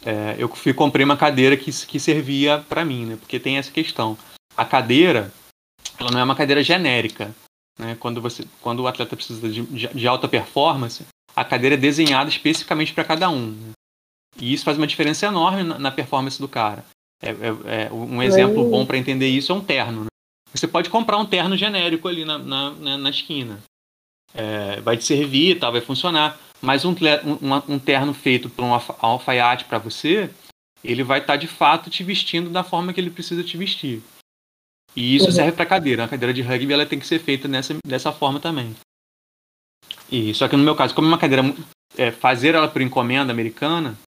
É, 0.05 0.37
eu 0.39 0.49
fui 0.55 0.73
comprei 0.73 1.05
uma 1.05 1.17
cadeira 1.17 1.57
que, 1.57 1.71
que 1.87 1.99
servia 1.99 2.65
para 2.69 2.85
mim, 2.85 3.07
né? 3.07 3.17
Porque 3.17 3.41
tem 3.41 3.57
essa 3.59 3.71
questão. 3.71 4.17
A 4.57 4.65
cadeira, 4.65 5.33
ela 5.99 6.11
não 6.11 6.21
é 6.21 6.25
uma 6.25 6.37
cadeira 6.37 6.63
genérica, 6.63 7.35
né? 7.79 7.97
Quando 7.99 8.21
você, 8.21 8.45
quando 8.61 8.81
o 8.81 8.87
atleta 8.89 9.17
precisa 9.17 9.49
de, 9.49 9.63
de- 9.63 10.07
alta 10.09 10.29
performance, 10.29 11.05
a 11.35 11.45
cadeira 11.45 11.75
é 11.75 11.79
desenhada 11.79 12.31
especificamente 12.31 12.93
para 12.95 13.05
cada 13.05 13.29
um. 13.29 13.51
né? 13.51 13.73
E 14.39 14.53
isso 14.53 14.65
faz 14.65 14.77
uma 14.77 14.87
diferença 14.87 15.27
enorme 15.27 15.63
na, 15.63 15.79
na 15.79 15.91
performance 15.91 16.39
do 16.39 16.49
cara. 16.49 16.85
É, 17.23 17.31
é- 17.31 17.87
é 17.87 17.93
um 17.93 18.23
exemplo 18.23 18.63
bom 18.65 18.85
para 18.87 18.99
entender 18.99 19.29
isso 19.29 19.51
é 19.51 19.55
um 19.55 19.65
terno. 19.65 20.03
né? 20.03 20.07
Você 20.55 20.69
pode 20.69 20.89
comprar 20.91 21.17
um 21.19 21.27
terno 21.27 21.57
genérico 21.57 22.07
ali 22.07 22.25
na, 22.25 22.39
na, 22.39 22.71
na- 22.71 22.99
na 22.99 23.11
esquina. 23.11 23.59
É, 24.35 24.81
vai 24.81 24.97
te 24.97 25.05
servir, 25.05 25.57
e 25.57 25.59
tal, 25.59 25.73
vai 25.73 25.81
funcionar. 25.81 26.39
Mas 26.61 26.85
um, 26.85 26.91
um, 26.91 27.75
um 27.75 27.79
terno 27.79 28.13
feito 28.15 28.49
por 28.49 28.65
um 28.65 28.73
alfa- 28.75 28.97
alfaiate 29.01 29.65
para 29.67 29.79
você, 29.79 30.31
ele 30.83 31.03
vai 31.03 31.21
estar 31.21 31.37
de 31.37 31.47
fato 31.47 31.91
te 31.91 32.03
vestindo 32.03 32.51
da 32.51 32.65
forma 32.65 32.93
que 32.93 33.01
ele 33.01 33.11
precisa 33.11 33.43
te 33.45 33.57
vestir. 33.57 34.03
E 34.95 35.15
isso 35.15 35.27
Uhum. 35.27 35.33
serve 35.33 35.53
para 35.53 35.67
cadeira. 35.67 36.05
A 36.05 36.09
cadeira 36.09 36.33
de 36.33 36.43
rugby 36.43 36.73
ela 36.73 36.87
tem 36.87 36.99
que 36.99 37.07
ser 37.07 37.19
feita 37.19 37.47
nessa, 37.47 37.77
dessa 37.87 38.13
forma 38.13 38.41
também. 38.41 38.75
E 40.11 40.33
só 40.35 40.49
que 40.49 40.57
no 40.57 40.63
meu 40.65 40.75
caso, 40.75 40.95
como 40.95 41.07
é 41.09 41.11
uma 41.11 41.19
cadeira 41.19 41.43
é, 41.97 42.11
fazer 42.11 42.55
ela 42.55 42.69
por 42.69 42.81
encomenda 42.81 43.33
americana 43.33 43.99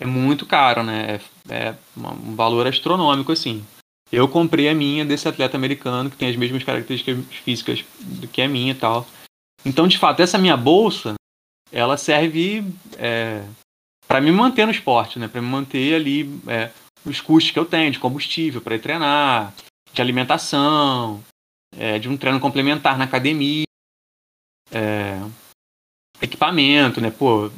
é 0.00 0.04
muito 0.06 0.46
caro, 0.46 0.82
né? 0.82 1.18
É, 1.48 1.54
é 1.54 1.74
um 1.96 2.34
valor 2.34 2.66
astronômico 2.66 3.32
assim. 3.32 3.64
Eu 4.12 4.28
comprei 4.28 4.68
a 4.68 4.74
minha 4.74 5.04
desse 5.04 5.28
atleta 5.28 5.56
americano 5.56 6.10
que 6.10 6.16
tem 6.16 6.28
as 6.28 6.36
mesmas 6.36 6.62
características 6.62 7.24
físicas 7.44 7.84
do 8.00 8.28
que 8.28 8.40
a 8.42 8.48
minha 8.48 8.72
e 8.72 8.74
tal. 8.76 9.06
Então, 9.64 9.88
de 9.88 9.98
fato, 9.98 10.20
essa 10.20 10.38
minha 10.38 10.56
bolsa, 10.56 11.14
ela 11.72 11.96
serve 11.96 12.64
é, 12.96 13.44
para 14.06 14.20
me 14.20 14.32
manter 14.32 14.64
no 14.64 14.72
esporte, 14.72 15.18
né? 15.18 15.28
Para 15.28 15.42
me 15.42 15.48
manter 15.48 15.94
ali 15.94 16.40
é, 16.46 16.70
os 17.04 17.20
custos 17.20 17.50
que 17.50 17.58
eu 17.58 17.66
tenho 17.66 17.90
de 17.90 17.98
combustível 17.98 18.60
para 18.60 18.78
treinar, 18.78 19.54
de 19.92 20.00
alimentação, 20.00 21.22
é, 21.76 21.98
de 21.98 22.08
um 22.08 22.16
treino 22.16 22.40
complementar 22.40 22.96
na 22.96 23.04
academia, 23.04 23.64
é, 24.70 25.20
equipamento, 26.20 27.00
né? 27.00 27.10
Pô, 27.10 27.50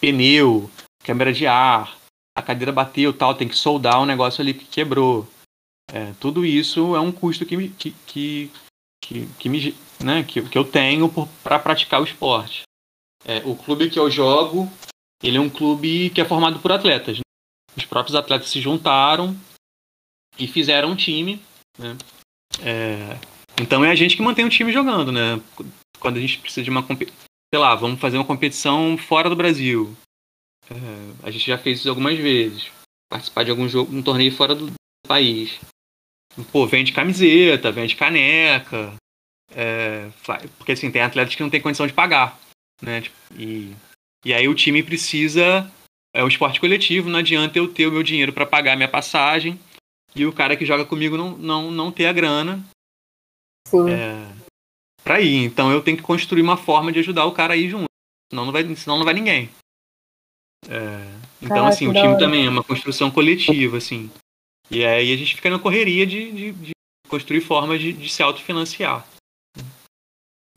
pneu, 0.00 0.70
câmera 1.02 1.32
de 1.32 1.46
ar, 1.46 1.96
a 2.36 2.42
cadeira 2.42 2.72
bateu, 2.72 3.12
tal, 3.12 3.34
tem 3.34 3.48
que 3.48 3.56
soldar 3.56 4.00
o 4.00 4.06
negócio 4.06 4.40
ali 4.40 4.54
que 4.54 4.64
quebrou. 4.64 5.26
É, 5.92 6.12
tudo 6.20 6.44
isso 6.44 6.94
é 6.94 7.00
um 7.00 7.10
custo 7.10 7.46
que 7.46 7.68
que, 7.70 7.90
que, 8.06 8.50
que, 9.00 9.26
que 9.38 9.48
me, 9.48 9.74
né, 10.02 10.22
que, 10.24 10.42
que 10.42 10.58
eu 10.58 10.64
tenho 10.64 11.10
para 11.42 11.58
praticar 11.58 12.00
o 12.00 12.04
esporte. 12.04 12.62
É, 13.24 13.38
o 13.44 13.56
clube 13.56 13.90
que 13.90 13.98
eu 13.98 14.10
jogo, 14.10 14.70
ele 15.22 15.36
é 15.36 15.40
um 15.40 15.50
clube 15.50 16.10
que 16.10 16.20
é 16.20 16.24
formado 16.24 16.58
por 16.60 16.72
atletas. 16.72 17.18
né? 17.18 17.22
Os 17.76 17.84
próprios 17.84 18.14
atletas 18.14 18.48
se 18.48 18.60
juntaram 18.60 19.36
e 20.38 20.46
fizeram 20.46 20.90
um 20.90 20.96
time. 20.96 21.42
Né? 21.78 21.96
É, 22.60 23.18
então 23.60 23.84
é 23.84 23.90
a 23.90 23.94
gente 23.94 24.16
que 24.16 24.22
mantém 24.22 24.44
o 24.44 24.50
time 24.50 24.72
jogando, 24.72 25.12
né? 25.12 25.40
Quando 25.98 26.16
a 26.16 26.20
gente 26.20 26.38
precisa 26.38 26.62
de 26.62 26.70
uma 26.70 26.84
sei 26.86 27.58
lá, 27.58 27.74
vamos 27.74 28.00
fazer 28.00 28.18
uma 28.18 28.24
competição 28.24 28.96
fora 28.96 29.28
do 29.28 29.36
Brasil. 29.36 29.96
É, 30.70 31.26
a 31.26 31.30
gente 31.30 31.46
já 31.46 31.58
fez 31.58 31.80
isso 31.80 31.88
algumas 31.88 32.18
vezes. 32.18 32.70
Participar 33.10 33.44
de 33.44 33.50
algum 33.50 33.68
jogo, 33.68 33.94
um 33.94 34.02
torneio 34.02 34.32
fora 34.32 34.54
do 34.54 34.72
país. 35.06 35.58
Pô, 36.52 36.66
vende 36.66 36.92
camiseta, 36.92 37.72
vende 37.72 37.96
caneca. 37.96 38.94
É, 39.54 40.08
porque 40.58 40.72
assim, 40.72 40.90
tem 40.90 41.02
atletas 41.02 41.34
que 41.34 41.42
não 41.42 41.50
tem 41.50 41.60
condição 41.60 41.86
de 41.86 41.92
pagar. 41.92 42.38
Né? 42.82 43.00
Tipo, 43.02 43.16
E, 43.36 43.74
e 44.24 44.34
aí 44.34 44.48
o 44.48 44.54
time 44.54 44.82
precisa. 44.82 45.70
É 46.14 46.24
um 46.24 46.28
esporte 46.28 46.58
coletivo, 46.58 47.10
não 47.10 47.18
adianta 47.18 47.58
eu 47.58 47.72
ter 47.72 47.86
o 47.86 47.92
meu 47.92 48.02
dinheiro 48.02 48.32
para 48.32 48.46
pagar 48.46 48.72
a 48.72 48.76
minha 48.76 48.88
passagem 48.88 49.58
e 50.16 50.24
o 50.26 50.32
cara 50.32 50.56
que 50.56 50.66
joga 50.66 50.84
comigo 50.84 51.16
não, 51.16 51.36
não, 51.36 51.70
não 51.70 51.92
ter 51.92 52.06
a 52.06 52.12
grana 52.12 52.64
Sim. 53.68 53.90
é, 53.90 54.26
para 55.04 55.20
ir. 55.20 55.44
Então 55.44 55.70
eu 55.70 55.82
tenho 55.82 55.96
que 55.96 56.02
construir 56.02 56.42
uma 56.42 56.56
forma 56.56 56.90
de 56.90 56.98
ajudar 57.00 57.26
o 57.26 57.32
cara 57.32 57.54
a 57.54 57.56
ir 57.56 57.70
junto. 57.70 57.86
Senão 58.30 58.46
não 58.46 58.52
vai, 58.52 58.74
senão 58.74 58.98
não 58.98 59.04
vai 59.04 59.14
ninguém. 59.14 59.50
É, 60.68 61.14
então, 61.40 61.56
Caraca, 61.58 61.68
assim, 61.68 61.86
o 61.86 61.94
time 61.94 62.18
também 62.18 62.46
é 62.46 62.50
uma 62.50 62.64
construção 62.64 63.10
coletiva, 63.10 63.76
assim. 63.76 64.10
E 64.70 64.84
aí 64.84 65.12
a 65.12 65.16
gente 65.16 65.34
fica 65.36 65.48
na 65.50 65.58
correria 65.58 66.06
de, 66.06 66.30
de- 66.32 66.52
de 66.52 66.70
construir 67.08 67.40
formas 67.40 67.80
de, 67.80 67.92
de 67.92 68.08
se 68.08 68.22
autofinanciar. 68.22 69.06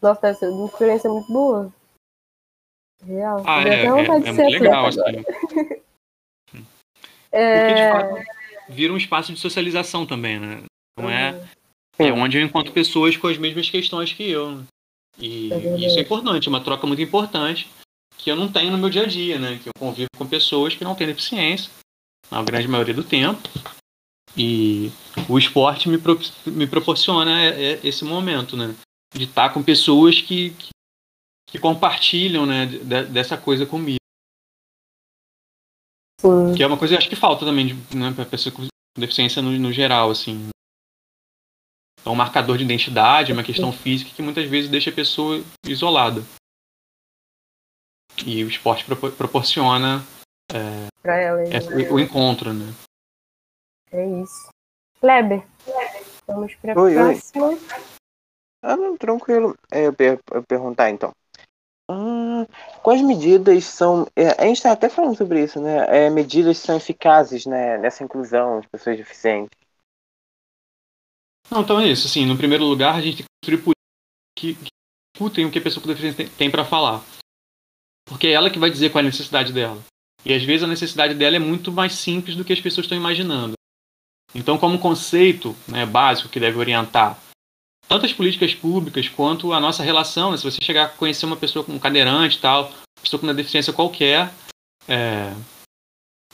Nossa, 0.02 0.22
deve 0.22 0.38
ser 0.40 0.50
uma 0.50 0.66
experiência 0.68 1.10
muito 1.10 1.32
boa. 1.32 1.74
Real. 3.04 3.44
Ah, 3.48 3.62
é, 3.62 3.88
até 3.88 4.02
é, 4.02 4.20
de 4.20 4.28
é 4.30 4.34
ser 4.34 4.44
muito 4.44 4.64
legal, 4.64 4.88
assim. 4.88 5.02
Porque, 6.52 7.74
de 7.74 7.82
É... 7.82 7.90
fato, 7.90 8.26
vira 8.70 8.92
um 8.94 8.98
espaço 8.98 9.34
de 9.34 9.40
socialização 9.40 10.06
também, 10.06 10.40
né? 10.40 10.64
Não 11.00 11.10
é, 11.10 11.34
Uhum. 12.00 12.06
é 12.08 12.12
onde 12.14 12.38
eu 12.38 12.44
encontro 12.44 12.72
pessoas 12.74 13.16
com 13.18 13.28
as 13.28 13.38
mesmas 13.38 13.70
questões 13.70 14.12
que 14.14 14.30
eu. 14.30 14.52
né? 14.58 14.66
E 15.18 15.52
É 15.54 15.58
verdade. 15.60 15.86
isso 15.86 16.00
é 16.00 16.02
importante, 16.02 16.48
é 16.48 16.50
uma 16.50 16.64
troca 16.64 16.86
muito 16.88 17.02
importante 17.02 17.70
que 18.18 18.30
eu 18.30 18.36
não 18.36 18.52
tenho 18.52 18.72
no 18.72 18.78
meu 18.78 18.90
dia 18.90 19.04
a 19.04 19.08
dia, 19.08 19.40
né? 19.40 19.60
Que 19.62 19.70
eu 19.70 19.74
convivo 19.80 20.10
com 20.18 20.28
pessoas 20.28 20.76
que 20.76 20.84
não 20.84 20.96
têm 20.96 21.08
deficiência, 21.08 21.72
na 22.30 22.44
grande 22.44 22.68
maioria 22.68 22.94
do 22.94 23.04
tempo. 23.04 23.40
E 24.38 24.90
o 25.30 25.38
esporte 25.38 25.90
me, 25.90 25.98
pro- 25.98 26.20
me 26.46 26.66
proporciona 26.68 27.32
é- 27.42 27.74
é 27.74 27.80
esse 27.88 28.04
momento, 28.06 28.56
né? 28.56 28.74
De 29.14 29.26
estar 29.26 29.54
com 29.54 29.62
pessoas 29.62 30.22
que, 30.22 30.52
que, 30.52 30.70
que 31.50 31.60
compartilham 31.60 32.46
né, 32.46 32.66
de- 32.66 33.06
dessa 33.06 33.38
coisa 33.38 33.66
comigo. 33.66 33.98
Sim. 36.22 36.56
Que 36.56 36.64
é 36.64 36.68
uma 36.68 36.78
coisa 36.78 36.94
que 36.94 36.96
eu 36.96 37.00
acho 37.00 37.10
que 37.10 37.16
falta 37.16 37.44
também 37.46 37.68
de, 37.68 37.98
né, 37.98 38.14
para 38.14 38.26
pessoa 38.26 38.54
com 38.56 38.68
deficiência 38.98 39.42
no, 39.42 39.52
no 39.52 39.74
geral, 39.74 40.12
assim. 40.12 40.50
É 42.06 42.10
um 42.10 42.16
marcador 42.16 42.58
de 42.58 42.64
identidade, 42.64 43.32
é 43.32 43.34
uma 43.34 43.44
questão 43.44 43.72
física 43.72 44.12
que 44.16 44.22
muitas 44.22 44.50
vezes 44.50 44.70
deixa 44.72 44.90
a 44.90 44.94
pessoa 44.94 45.44
isolada. 45.66 46.24
E 48.26 48.44
o 48.44 48.48
esporte 48.50 48.86
propo- 48.86 49.12
proporciona 49.12 50.04
Pra 51.02 51.18
ela. 51.18 51.42
essa- 51.44 51.70
o 51.94 52.00
encontro, 52.00 52.54
né? 52.54 52.72
É 53.92 54.22
isso. 54.22 54.50
Kleber, 55.00 55.46
vamos 56.28 56.54
Oi, 56.64 56.74
oi. 56.74 56.94
próxima. 56.94 57.58
Ah, 58.64 58.78
não, 58.78 58.96
tranquilo. 58.96 59.58
É, 59.72 59.88
eu, 59.88 59.94
per- 59.94 60.20
eu 60.32 60.44
perguntar 60.44 60.90
então. 60.92 61.12
Ah, 61.90 62.46
quais 62.82 63.02
medidas 63.02 63.66
são. 63.66 64.08
é, 64.16 64.30
a 64.42 64.46
gente 64.46 64.58
está 64.58 64.72
até 64.72 64.88
falando 64.88 65.18
sobre 65.18 65.44
isso, 65.44 65.60
né? 65.60 66.06
É, 66.06 66.10
medidas 66.10 66.58
são 66.60 66.78
eficazes 66.78 67.46
né, 67.46 67.78
nessa 67.78 68.04
inclusão 68.04 68.62
de 68.62 68.70
pessoas 68.70 68.98
deficientes. 68.98 69.58
Não, 71.50 71.62
então 71.62 71.80
é 71.80 71.88
isso. 71.88 72.08
Assim, 72.08 72.26
no 72.26 72.38
primeiro 72.38 72.64
lugar, 72.64 72.96
a 72.96 73.02
gente 73.02 73.18
tem 73.18 73.26
que 73.26 73.52
construir 73.52 73.58
políticas 73.58 74.38
que, 74.38 74.56
que 74.56 74.70
escutem 75.18 75.46
o 75.46 75.52
que 75.52 75.60
a 75.60 75.62
pessoa 75.62 75.82
com 75.82 75.90
deficiência 75.90 76.26
tem, 76.26 76.36
tem 76.36 76.52
para 76.52 76.64
falar. 76.64 77.04
Porque 78.08 78.28
é 78.28 78.32
ela 78.32 78.50
que 78.50 78.60
vai 78.60 78.70
dizer 78.70 78.92
qual 78.92 79.02
é 79.04 79.06
a 79.06 79.10
necessidade 79.10 79.52
dela. 79.52 79.82
E 80.24 80.34
às 80.34 80.44
vezes 80.44 80.64
a 80.64 80.68
necessidade 80.68 81.16
dela 81.16 81.36
é 81.36 81.40
muito 81.40 81.72
mais 81.72 81.94
simples 81.94 82.36
do 82.36 82.46
que 82.46 82.54
as 82.54 82.62
pessoas 82.62 82.86
estão 82.86 82.98
imaginando. 82.98 83.54
Então, 84.34 84.58
como 84.58 84.80
conceito 84.80 85.56
né, 85.68 85.86
básico 85.86 86.30
que 86.30 86.40
deve 86.40 86.58
orientar 86.58 87.20
tanto 87.88 88.06
as 88.06 88.14
políticas 88.14 88.56
públicas 88.56 89.10
quanto 89.10 89.52
a 89.52 89.60
nossa 89.60 89.84
relação, 89.84 90.32
né, 90.32 90.38
se 90.38 90.44
você 90.46 90.60
chegar 90.64 90.86
a 90.86 90.90
conhecer 90.90 91.26
uma 91.26 91.36
pessoa 91.36 91.66
com 91.66 91.74
um 91.74 91.80
cadeirante 91.80 92.40
tal, 92.40 92.72
pessoa 93.02 93.20
com 93.20 93.28
uma 93.28 93.34
deficiência 93.34 93.74
qualquer, 93.74 94.34
é, 94.88 95.34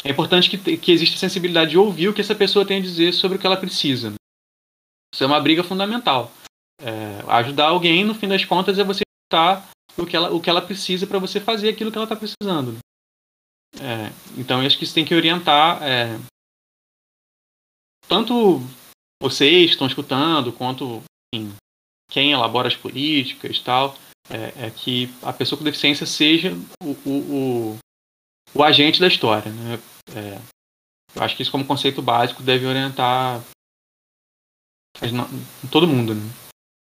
é 0.03 0.11
importante 0.11 0.49
que, 0.49 0.77
que 0.77 0.91
exista 0.91 1.17
sensibilidade 1.17 1.71
de 1.71 1.77
ouvir 1.77 2.09
o 2.09 2.13
que 2.13 2.21
essa 2.21 2.35
pessoa 2.35 2.65
tem 2.65 2.77
a 2.77 2.81
dizer 2.81 3.11
sobre 3.11 3.37
o 3.37 3.41
que 3.41 3.47
ela 3.47 3.57
precisa. 3.57 4.13
Isso 5.11 5.23
é 5.23 5.27
uma 5.27 5.39
briga 5.39 5.63
fundamental. 5.63 6.31
É, 6.79 7.23
ajudar 7.27 7.69
alguém, 7.69 8.05
no 8.05 8.13
fim 8.13 8.27
das 8.27 8.45
contas, 8.45 8.77
é 8.77 8.83
você 8.83 9.01
escutar 9.01 9.67
o 9.97 10.05
que 10.05 10.15
ela, 10.15 10.31
o 10.31 10.39
que 10.39 10.49
ela 10.49 10.61
precisa 10.61 11.07
para 11.07 11.17
você 11.17 11.39
fazer 11.39 11.69
aquilo 11.69 11.91
que 11.91 11.97
ela 11.97 12.05
está 12.05 12.15
precisando. 12.15 12.77
É, 13.79 14.11
então, 14.37 14.61
eu 14.61 14.67
acho 14.67 14.77
que 14.77 14.83
isso 14.83 14.93
tem 14.93 15.05
que 15.05 15.15
orientar 15.15 15.81
é, 15.81 16.19
tanto 18.07 18.61
vocês 19.21 19.71
estão 19.71 19.87
escutando, 19.87 20.53
quanto 20.53 21.01
enfim, 21.33 21.53
quem 22.09 22.31
elabora 22.31 22.67
as 22.67 22.75
políticas 22.75 23.59
tal, 23.59 23.95
é, 24.29 24.67
é, 24.67 24.71
que 24.71 25.09
a 25.21 25.33
pessoa 25.33 25.57
com 25.57 25.65
deficiência 25.65 26.05
seja 26.05 26.53
o, 26.81 26.91
o, 27.05 27.73
o, 27.73 27.77
o 28.53 28.63
agente 28.63 28.99
da 28.99 29.07
história. 29.07 29.51
Né? 29.51 29.79
É, 30.15 30.39
eu 31.15 31.23
acho 31.23 31.35
que 31.35 31.41
isso, 31.41 31.51
como 31.51 31.65
conceito 31.65 32.01
básico, 32.01 32.43
deve 32.43 32.65
orientar 32.65 33.41
todo 35.71 35.87
mundo. 35.87 36.15
Né? 36.15 36.21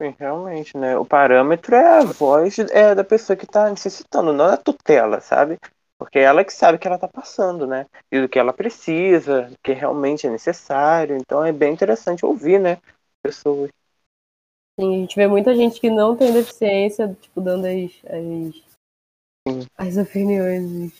Sim, 0.01 0.15
realmente, 0.19 0.77
né? 0.77 0.97
O 0.97 1.05
parâmetro 1.05 1.75
é 1.75 1.99
a 1.99 2.03
voz 2.03 2.59
é, 2.59 2.93
da 2.93 3.03
pessoa 3.03 3.35
que 3.35 3.45
está 3.45 3.69
necessitando, 3.69 4.31
não 4.31 4.45
a 4.45 4.57
tutela, 4.57 5.19
sabe? 5.19 5.57
Porque 5.97 6.19
é 6.19 6.23
ela 6.23 6.45
que 6.45 6.53
sabe 6.53 6.77
o 6.77 6.79
que 6.79 6.87
ela 6.87 6.95
está 6.95 7.07
passando, 7.07 7.65
né? 7.65 7.87
E 8.11 8.21
do 8.21 8.29
que 8.29 8.37
ela 8.37 8.53
precisa, 8.53 9.43
do 9.43 9.57
que 9.63 9.73
realmente 9.73 10.27
é 10.27 10.29
necessário. 10.29 11.17
Então 11.17 11.43
é 11.43 11.51
bem 11.51 11.73
interessante 11.73 12.25
ouvir, 12.25 12.59
né? 12.59 12.79
Pessoas. 13.23 13.71
Sim, 14.79 14.95
a 14.95 14.99
gente 14.99 15.15
vê 15.15 15.27
muita 15.27 15.55
gente 15.55 15.79
que 15.81 15.89
não 15.89 16.15
tem 16.15 16.31
deficiência, 16.31 17.17
tipo, 17.19 17.41
dando 17.41 17.65
as, 17.65 17.91
as, 18.05 19.63
as 19.75 19.97
opiniões. 19.97 20.93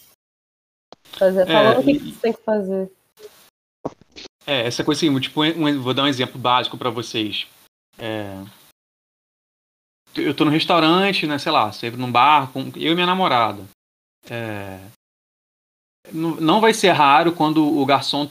Fazer, 1.06 1.42
é, 1.42 1.46
falando 1.46 1.80
o 1.80 1.84
que, 1.84 2.00
que 2.00 2.12
você 2.12 2.22
tem 2.22 2.34
que 2.34 2.42
fazer. 2.42 2.92
É, 4.48 4.66
essa 4.66 4.84
coisa 4.84 5.06
assim, 5.06 5.20
tipo, 5.20 5.44
um, 5.44 5.82
vou 5.82 5.94
dar 5.94 6.04
um 6.04 6.08
exemplo 6.08 6.40
básico 6.40 6.78
para 6.78 6.90
vocês. 6.90 7.48
É, 8.00 8.44
eu 10.16 10.36
tô 10.36 10.46
no 10.46 10.52
restaurante, 10.52 11.28
né, 11.28 11.38
sei 11.38 11.52
lá, 11.52 11.72
sempre 11.72 12.00
num 12.00 12.12
bar, 12.12 12.52
com 12.52 12.72
eu 12.76 12.94
e 12.94 12.96
minha 12.96 13.06
namorada. 13.06 13.64
É, 14.30 14.80
não 16.14 16.62
vai 16.62 16.74
ser 16.74 16.92
raro 16.92 17.32
quando 17.32 17.66
o 17.66 17.86
garçom 17.86 18.30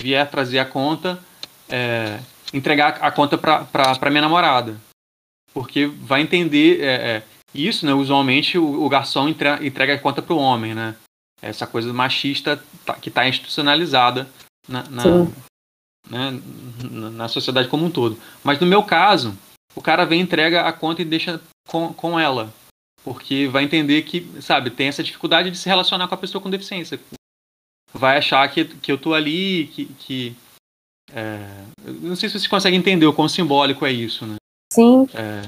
vier 0.00 0.28
trazer 0.30 0.58
a 0.58 0.64
conta, 0.64 1.22
é, 1.68 2.20
entregar 2.52 2.98
a 3.00 3.10
conta 3.10 3.38
para 3.38 4.10
minha 4.10 4.22
namorada. 4.22 4.80
Porque 5.52 5.86
vai 5.86 6.22
entender 6.22 6.80
é, 6.80 6.86
é, 6.86 7.22
isso, 7.54 7.84
né? 7.84 7.92
Usualmente 7.92 8.58
o, 8.58 8.84
o 8.84 8.88
garçom 8.88 9.28
entre, 9.28 9.66
entrega 9.66 9.94
a 9.94 9.98
conta 9.98 10.22
para 10.22 10.34
o 10.34 10.38
homem, 10.38 10.74
né? 10.74 10.96
Essa 11.40 11.66
coisa 11.66 11.92
machista 11.92 12.62
tá, 12.84 12.94
que 12.94 13.08
está 13.08 13.28
institucionalizada 13.28 14.28
na, 14.68 14.84
na, 14.84 15.04
né, 16.08 16.40
na 16.88 17.28
sociedade 17.28 17.68
como 17.68 17.84
um 17.84 17.90
todo. 17.90 18.18
Mas 18.44 18.60
no 18.60 18.66
meu 18.66 18.82
caso, 18.82 19.36
o 19.74 19.82
cara 19.82 20.04
vem, 20.04 20.20
entrega 20.20 20.62
a 20.62 20.72
conta 20.72 21.02
e 21.02 21.04
deixa 21.04 21.40
com, 21.66 21.92
com 21.92 22.18
ela. 22.18 22.52
Porque 23.04 23.48
vai 23.48 23.64
entender 23.64 24.02
que, 24.02 24.40
sabe, 24.40 24.70
tem 24.70 24.88
essa 24.88 25.02
dificuldade 25.02 25.50
de 25.50 25.58
se 25.58 25.68
relacionar 25.68 26.06
com 26.08 26.14
a 26.14 26.18
pessoa 26.18 26.40
com 26.40 26.50
deficiência. 26.50 27.00
Vai 27.92 28.16
achar 28.16 28.48
que, 28.48 28.64
que 28.64 28.90
eu 28.90 28.96
tô 28.96 29.12
ali, 29.12 29.66
que, 29.68 29.86
que 29.86 30.36
é, 31.12 31.64
não 32.00 32.16
sei 32.16 32.28
se 32.28 32.38
você 32.38 32.48
consegue 32.48 32.76
entender 32.76 33.06
o 33.06 33.12
quão 33.12 33.28
simbólico 33.28 33.84
é 33.84 33.92
isso, 33.92 34.26
né? 34.26 34.36
Sim. 34.72 35.06
É, 35.14 35.42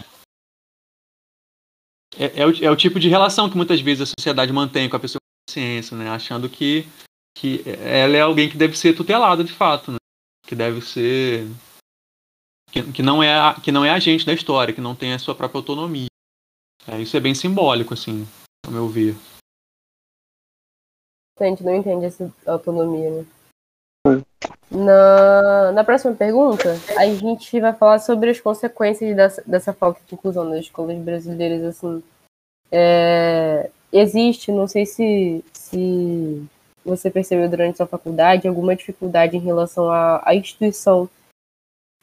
é, 2.19 2.43
é, 2.43 2.47
o, 2.47 2.65
é 2.65 2.71
o 2.71 2.77
tipo 2.77 3.01
de 3.01 3.09
relação 3.09 3.49
que 3.49 3.57
muitas 3.57 3.81
vezes 3.81 4.03
a 4.03 4.13
sociedade 4.19 4.53
mantém 4.53 4.89
com 4.89 4.97
a 4.97 5.01
pessoa 5.01 5.19
com 5.21 5.51
deficiência, 5.51 5.97
né? 5.97 6.11
Achando 6.11 6.49
que, 6.49 6.87
que 7.37 7.63
ela 7.67 8.17
é 8.17 8.21
alguém 8.21 8.49
que 8.49 8.57
deve 8.57 8.77
ser 8.77 8.95
tutelada 8.95 9.43
de 9.43 9.53
fato, 9.53 9.93
né? 9.93 9.99
Que 10.47 10.55
deve 10.55 10.83
ser. 10.83 11.49
Que, 12.71 12.83
que, 12.93 13.03
não 13.03 13.23
é, 13.23 13.55
que 13.63 13.73
não 13.73 13.85
é 13.85 13.91
agente 13.91 14.27
da 14.27 14.33
história, 14.33 14.75
que 14.75 14.81
não 14.81 14.95
tem 14.95 15.13
a 15.13 15.19
sua 15.19 15.35
própria 15.35 15.59
autonomia. 15.59 16.09
É, 16.87 17.01
isso 17.01 17.17
é 17.17 17.21
bem 17.21 17.35
simbólico, 17.35 17.95
assim, 17.95 18.27
ao 18.67 18.73
meu 18.73 18.89
ver. 18.89 19.17
A 21.39 21.45
gente 21.45 21.65
não 21.65 21.75
entende 21.75 22.05
essa 22.05 22.33
autonomia, 22.47 23.11
né? 23.11 23.27
Na, 24.71 25.73
na 25.73 25.85
próxima 25.85 26.15
pergunta, 26.15 26.75
a 26.97 27.07
gente 27.07 27.59
vai 27.61 27.73
falar 27.73 27.99
sobre 27.99 28.31
as 28.31 28.41
consequências 28.41 29.17
dessa, 29.17 29.43
dessa 29.47 29.73
falta 29.73 30.01
de 30.07 30.15
inclusão 30.15 30.45
nas 30.45 30.61
escolas 30.61 30.97
brasileiras. 30.99 31.65
Assim, 31.65 32.03
é, 32.71 33.71
existe, 33.93 34.53
não 34.53 34.67
sei 34.67 34.85
se, 34.85 35.45
se 35.53 36.45
você 36.85 37.11
percebeu 37.11 37.49
durante 37.49 37.79
sua 37.79 37.87
faculdade, 37.87 38.47
alguma 38.47 38.77
dificuldade 38.77 39.37
em 39.37 39.41
relação 39.41 39.91
à, 39.91 40.21
à 40.25 40.35
instituição, 40.35 41.09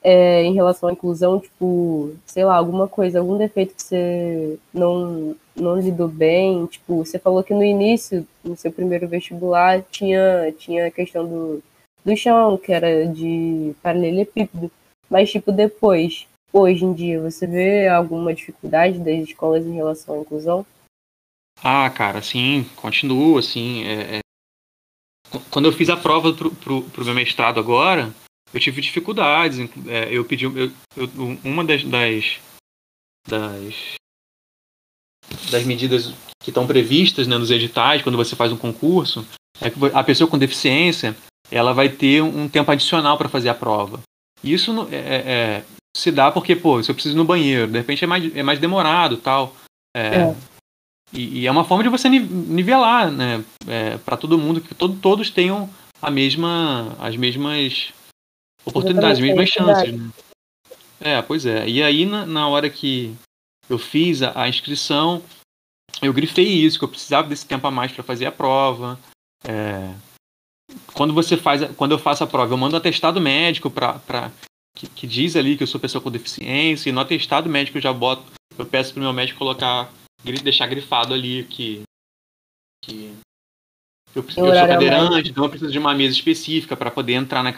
é, 0.02 0.44
em 0.44 0.54
relação 0.54 0.90
à 0.90 0.94
inclusão, 0.94 1.40
tipo, 1.40 2.14
sei 2.26 2.44
lá, 2.44 2.56
alguma 2.56 2.88
coisa, 2.88 3.20
algum 3.20 3.38
defeito 3.38 3.76
que 3.76 3.84
você 3.84 4.58
não, 4.74 5.36
não 5.56 5.80
lidou 5.80 6.08
bem? 6.08 6.66
Tipo, 6.66 7.06
você 7.06 7.20
falou 7.20 7.44
que 7.44 7.54
no 7.54 7.64
início, 7.64 8.28
no 8.44 8.56
seu 8.56 8.72
primeiro 8.72 9.08
vestibular, 9.08 9.84
tinha, 9.92 10.54
tinha 10.58 10.88
a 10.88 10.92
questão 10.92 11.28
do 11.28 11.64
do 12.04 12.18
chão, 12.18 12.58
que 12.58 12.72
era 12.72 13.08
de 13.08 13.74
paralelepípedo. 13.82 14.72
Mas, 15.10 15.32
tipo, 15.32 15.52
depois, 15.52 16.28
hoje 16.52 16.86
em 16.86 16.94
dia, 16.94 17.22
você 17.22 17.46
vê 17.46 17.88
alguma 17.88 18.34
dificuldade 18.34 19.00
das 19.00 19.30
escolas 19.30 19.66
em 19.66 19.76
relação 19.76 20.16
à 20.16 20.20
inclusão? 20.20 20.66
Ah, 21.64 21.90
cara, 21.90 22.22
sim, 22.22 22.66
continua, 22.76 23.40
assim. 23.40 23.84
É, 23.84 24.18
é... 24.18 24.20
Quando 25.50 25.66
eu 25.66 25.72
fiz 25.72 25.90
a 25.90 25.98
prova 25.98 26.34
pro, 26.34 26.52
pro, 26.56 26.82
pro, 26.84 27.06
meu 27.06 27.14
mestrado 27.14 27.60
agora, 27.60 28.12
eu 28.54 28.60
tive 28.60 28.82
dificuldades. 28.82 29.60
É, 29.88 30.10
eu 30.12 30.26
pedi. 30.26 30.46
Eu, 30.46 30.72
eu, 30.98 31.10
uma 31.44 31.64
das, 31.64 31.84
das, 31.84 32.40
das, 33.28 33.96
das 35.50 35.64
medidas 35.64 36.14
que 36.44 36.50
estão 36.50 36.68
previstas 36.68 37.28
né, 37.28 37.38
nos 37.38 37.52
editais, 37.52 38.02
quando 38.02 38.18
você 38.18 38.36
faz 38.36 38.52
um 38.52 38.58
concurso, 38.58 39.26
é 39.60 39.70
que 39.70 39.78
a 39.94 40.04
pessoa 40.04 40.30
com 40.30 40.38
deficiência 40.38 41.16
ela 41.50 41.74
vai 41.74 41.90
ter 41.90 42.22
um 42.22 42.48
tempo 42.48 42.72
adicional 42.72 43.18
para 43.18 43.30
fazer 43.30 43.50
a 43.50 43.54
prova. 43.54 44.02
Isso 44.44 44.88
é, 44.92 44.96
é, 44.96 45.32
é, 45.32 45.64
se 45.96 46.12
dá 46.12 46.32
porque, 46.32 46.56
pô, 46.56 46.82
se 46.82 46.90
eu 46.90 46.96
preciso 46.96 47.16
ir 47.16 47.18
no 47.18 47.26
banheiro, 47.26 47.72
de 47.72 47.78
repente 47.78 48.04
é 48.04 48.08
mais, 48.08 48.36
é 48.36 48.42
mais 48.42 48.60
demorado 48.60 49.18
tal. 49.18 49.56
É, 49.96 50.02
é. 50.02 50.36
E, 51.14 51.42
e, 51.42 51.48
é 51.48 51.52
uma 51.52 51.66
forma 51.66 51.84
de 51.84 51.90
você 51.90 52.08
nivelar, 52.08 53.12
né? 53.12 53.44
É, 53.68 53.98
para 53.98 54.16
todo 54.16 54.38
mundo, 54.38 54.62
que 54.62 54.74
todo, 54.74 54.96
todos 54.96 55.30
tenham 55.30 55.70
a 56.02 56.10
mesma, 56.10 56.96
as 57.00 57.18
mesmas 57.18 57.92
oportunidades, 58.66 59.18
as 59.18 59.20
mesmas 59.20 59.50
chances. 59.50 59.94
Né? 59.94 60.12
É, 61.00 61.22
pois 61.22 61.46
é. 61.46 61.68
E 61.68 61.82
aí, 61.82 62.06
na, 62.06 62.26
na 62.26 62.48
hora 62.48 62.70
que 62.70 63.16
eu 63.70 63.80
fiz 63.80 64.22
a, 64.22 64.44
a, 64.44 64.50
inscrição, 64.50 65.24
eu 66.02 66.14
grifei 66.14 66.46
isso, 66.46 66.78
que 66.78 66.86
eu 66.86 66.90
precisava 66.90 67.28
desse 67.28 67.46
tempo 67.46 67.66
a 67.66 67.72
mais 67.72 67.92
para 67.92 68.04
fazer 68.04 68.26
a 68.26 68.32
prova. 68.32 69.00
É, 69.44 69.94
quando 70.94 71.14
você 71.14 71.36
faz, 71.36 71.64
quando 71.76 71.92
eu 71.92 72.00
faço 72.00 72.24
a 72.24 72.28
prova, 72.28 72.54
eu 72.54 72.58
mando 72.58 72.76
um 72.76 72.78
atestado 72.78 73.20
médico 73.20 73.70
para 73.70 74.32
que, 74.76 74.88
que, 74.88 75.08
diz 75.08 75.36
ali 75.36 75.58
que 75.58 75.64
eu 75.64 75.68
sou 75.68 75.80
pessoa 75.80 76.02
com 76.02 76.12
deficiência 76.12 76.90
e 76.90 76.94
no 76.94 77.02
atestado 77.02 77.50
médico 77.50 77.78
eu 77.78 77.82
já 77.82 77.92
boto, 77.92 78.24
eu 78.58 78.66
peço 78.66 78.94
pro 78.94 79.02
meu 79.02 79.12
médico 79.12 79.40
colocar, 79.40 79.92
deixar 80.44 80.68
grifado 80.68 81.14
ali 81.14 81.44
que 81.46 81.82
que 82.84 83.14
eu, 84.16 84.24
eu 84.24 84.32
sou 84.32 84.52
cadeirante, 84.52 85.30
então 85.30 85.44
eu 85.44 85.50
preciso 85.50 85.72
de 85.72 85.80
uma 85.80 85.94
mesa 85.94 86.16
específica 86.16 86.76
para 86.76 86.92
poder 86.92 87.14
entrar 87.14 87.44
na 87.44 87.54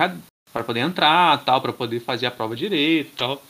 para 0.54 0.64
poder 0.64 0.82
entrar, 0.82 1.43
tal, 1.43 1.60
para 1.60 1.74
poder 1.74 1.99
fazer 1.99 2.28
a 2.28 2.32
prova 2.32 2.56
direito, 2.56 3.18
tal. 3.18 3.41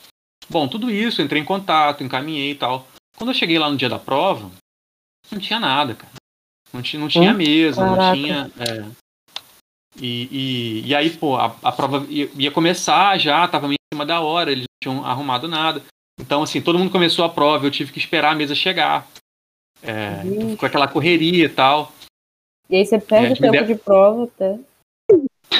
Bom, 0.48 0.66
tudo 0.66 0.90
isso, 0.90 1.22
entrei 1.22 1.40
em 1.40 1.44
contato, 1.44 2.02
encaminhei 2.02 2.52
e 2.52 2.54
tal. 2.54 2.88
Quando 3.16 3.30
eu 3.30 3.34
cheguei 3.34 3.58
lá 3.58 3.70
no 3.70 3.76
dia 3.76 3.88
da 3.88 3.98
prova, 3.98 4.50
não 5.30 5.38
tinha 5.38 5.60
nada, 5.60 5.94
cara. 5.94 6.12
Não 6.72 6.82
tinha, 6.82 6.98
não 6.98 7.08
tinha 7.08 7.30
hum? 7.30 7.36
mesa, 7.36 7.82
Caraca. 7.82 8.02
não 8.02 8.14
tinha. 8.14 8.50
É, 8.58 9.04
e, 9.96 10.28
e, 10.30 10.88
e 10.88 10.94
aí, 10.94 11.10
pô, 11.10 11.36
a, 11.36 11.54
a 11.62 11.70
prova 11.70 12.04
ia, 12.08 12.28
ia, 12.36 12.50
começar 12.50 13.16
já, 13.18 13.46
tava 13.46 13.68
meio 13.68 13.76
em 13.76 13.94
cima 13.94 14.04
da 14.04 14.20
hora, 14.20 14.50
eles 14.50 14.64
não 14.64 14.92
tinham 14.92 15.06
arrumado 15.06 15.46
nada. 15.46 15.82
Então, 16.20 16.42
assim, 16.42 16.60
todo 16.60 16.78
mundo 16.78 16.90
começou 16.90 17.24
a 17.24 17.28
prova, 17.28 17.66
eu 17.66 17.70
tive 17.70 17.92
que 17.92 17.98
esperar 17.98 18.32
a 18.32 18.34
mesa 18.34 18.54
chegar. 18.54 19.06
É, 19.82 20.22
então 20.24 20.50
ficou 20.50 20.66
aquela 20.66 20.88
correria 20.88 21.44
e 21.44 21.48
tal. 21.48 21.92
E 22.70 22.76
aí 22.76 22.86
você 22.86 22.98
perde 22.98 23.44
é, 23.44 23.48
o 23.48 23.52
tempo 23.52 23.66
de 23.66 23.74
prova 23.74 24.24
até. 24.24 24.58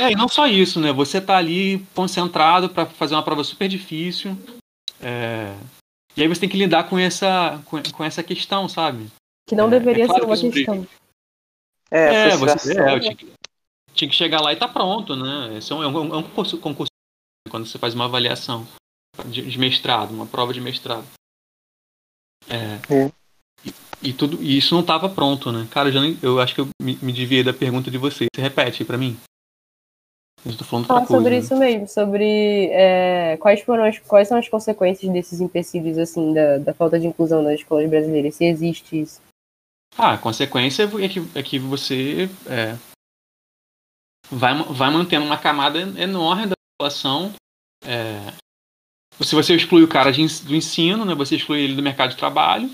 É, 0.01 0.11
e 0.13 0.15
não 0.15 0.29
só 0.29 0.47
isso, 0.47 0.81
né? 0.81 0.93
Você 0.93 1.21
tá 1.21 1.37
ali 1.37 1.79
concentrado 1.95 2.69
para 2.69 2.87
fazer 2.87 3.15
uma 3.15 3.23
prova 3.23 3.45
super 3.45 3.69
difícil. 3.69 4.37
É... 5.01 5.55
E 6.17 6.23
aí 6.23 6.29
você 6.29 6.41
tem 6.41 6.49
que 6.49 6.57
lidar 6.57 6.89
com 6.89 6.99
essa, 6.99 7.61
com, 7.67 7.83
com 7.83 8.05
essa 8.05 8.23
questão, 8.23 8.69
sabe? 8.69 9.09
Que 9.49 9.55
não 9.55 9.67
É, 9.67 9.71
deveria 9.71 10.05
é 10.05 10.07
claro 10.07 10.23
ser 10.23 10.27
uma 10.31 10.37
que 10.37 10.51
questão. 10.51 10.87
É, 11.91 12.29
É, 12.29 12.37
você 12.37 12.79
é, 12.81 12.95
eu 12.95 13.01
tinha, 13.01 13.17
que- 13.17 13.33
tinha 13.93 14.09
que 14.09 14.17
chegar 14.17 14.41
lá 14.41 14.53
e 14.53 14.57
tá 14.57 14.67
pronto, 14.69 15.17
né? 15.17 15.57
Esse 15.59 15.73
é 15.73 15.75
um, 15.77 15.83
é 15.83 15.89
um, 15.89 16.15
é 16.15 16.17
um 16.19 16.23
concurso, 16.23 16.59
concurso 16.59 16.91
quando 17.51 17.67
você 17.67 17.79
faz 17.79 17.95
uma 17.95 18.07
avaliação 18.07 18.67
de, 19.27 19.43
de 19.43 19.59
mestrado, 19.59 20.13
uma 20.13 20.27
prova 20.27 20.53
de 20.53 20.61
mestrado. 20.61 21.07
É, 22.49 22.79
É. 22.95 23.13
E, 23.65 23.75
e 24.11 24.13
tudo, 24.13 24.43
e 24.43 24.57
isso 24.59 24.75
não 24.75 24.83
tava 24.85 25.09
pronto, 25.09 25.51
né? 25.51 25.67
Cara, 25.71 25.89
eu, 25.89 25.93
já 25.93 26.01
nem- 26.01 26.19
eu 26.23 26.41
acho 26.41 26.55
que 26.55 26.61
eu 26.61 26.69
me, 26.81 26.97
me 27.01 27.13
desviei 27.13 27.43
da 27.43 27.53
pergunta 27.53 27.91
de 27.91 27.99
vocês. 27.99 28.29
Você 28.35 28.43
repete 28.43 28.83
aí 28.83 28.87
pra 28.87 28.99
mim? 28.99 29.17
Eu 30.47 30.57
tô 30.59 30.65
falando 30.65 30.85
outra 30.85 30.95
Falar 30.95 31.07
coisa. 31.07 31.23
sobre 31.23 31.31
né? 31.31 31.39
isso 31.39 31.57
mesmo, 31.57 31.89
sobre 31.89 32.69
é, 32.71 33.37
quais 33.39 33.63
foram 33.63 33.85
as, 33.85 33.99
quais 33.99 34.29
são 34.29 34.37
as 34.37 34.47
consequências 34.47 35.11
desses 35.11 35.41
empecilhos, 35.41 35.97
assim, 35.97 36.35
da, 36.35 36.59
da 36.59 36.75
falta 36.75 37.01
de 37.01 37.07
inclusão 37.07 37.43
nas 37.43 37.55
escolas 37.55 37.89
brasileiras, 37.89 38.35
se 38.35 38.45
existe 38.45 39.01
isso. 39.01 39.23
Ah, 39.97 40.15
a 40.15 40.19
consequência 40.19 40.83
é 40.83 41.09
que, 41.09 41.39
é 41.39 41.43
que 41.43 41.59
você 41.59 42.29
é, 42.47 42.77
vai, 44.31 44.55
vai 44.65 44.91
mantendo 44.91 45.25
uma 45.25 45.39
camada 45.39 45.79
enorme 45.79 46.47
da 46.47 46.55
população. 46.77 47.33
É, 47.83 48.33
se 49.21 49.35
você 49.35 49.55
exclui 49.55 49.83
o 49.83 49.89
cara 49.89 50.11
de 50.11 50.27
do 50.45 50.55
ensino, 50.55 51.05
né, 51.05 51.15
você 51.15 51.37
exclui 51.37 51.63
ele 51.63 51.77
do 51.77 51.83
mercado 51.83 52.11
de 52.11 52.17
trabalho. 52.17 52.71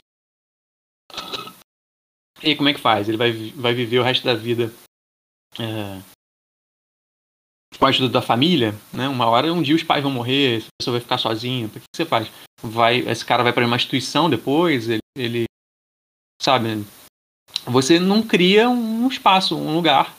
E 2.42 2.48
aí, 2.48 2.56
como 2.56 2.68
é 2.68 2.74
que 2.74 2.80
faz? 2.80 3.08
Ele 3.08 3.18
vai, 3.18 3.32
vai 3.32 3.74
viver 3.74 3.98
o 3.98 4.02
resto 4.02 4.24
da 4.24 4.34
vida 4.34 4.72
é, 5.58 6.00
com 7.78 7.86
a 7.86 7.88
ajuda 7.88 8.08
da 8.08 8.22
família, 8.22 8.74
né? 8.92 9.08
Uma 9.08 9.26
hora, 9.26 9.52
um 9.52 9.62
dia 9.62 9.76
os 9.76 9.82
pais 9.82 10.02
vão 10.02 10.12
morrer, 10.12 10.58
essa 10.58 10.68
pessoa 10.78 10.92
vai 10.92 11.00
ficar 11.00 11.18
sozinha. 11.18 11.66
O 11.66 11.70
que 11.70 11.80
você 11.94 12.04
faz? 12.04 12.30
Vai, 12.62 12.98
esse 12.98 13.24
cara 13.24 13.42
vai 13.42 13.52
para 13.52 13.66
uma 13.66 13.76
instituição 13.76 14.28
depois, 14.28 14.88
ele, 14.88 15.00
ele 15.16 15.44
sabe? 16.42 16.84
Você 17.66 17.98
não 17.98 18.22
cria 18.22 18.68
um 18.68 19.06
espaço, 19.08 19.56
um 19.56 19.74
lugar 19.74 20.16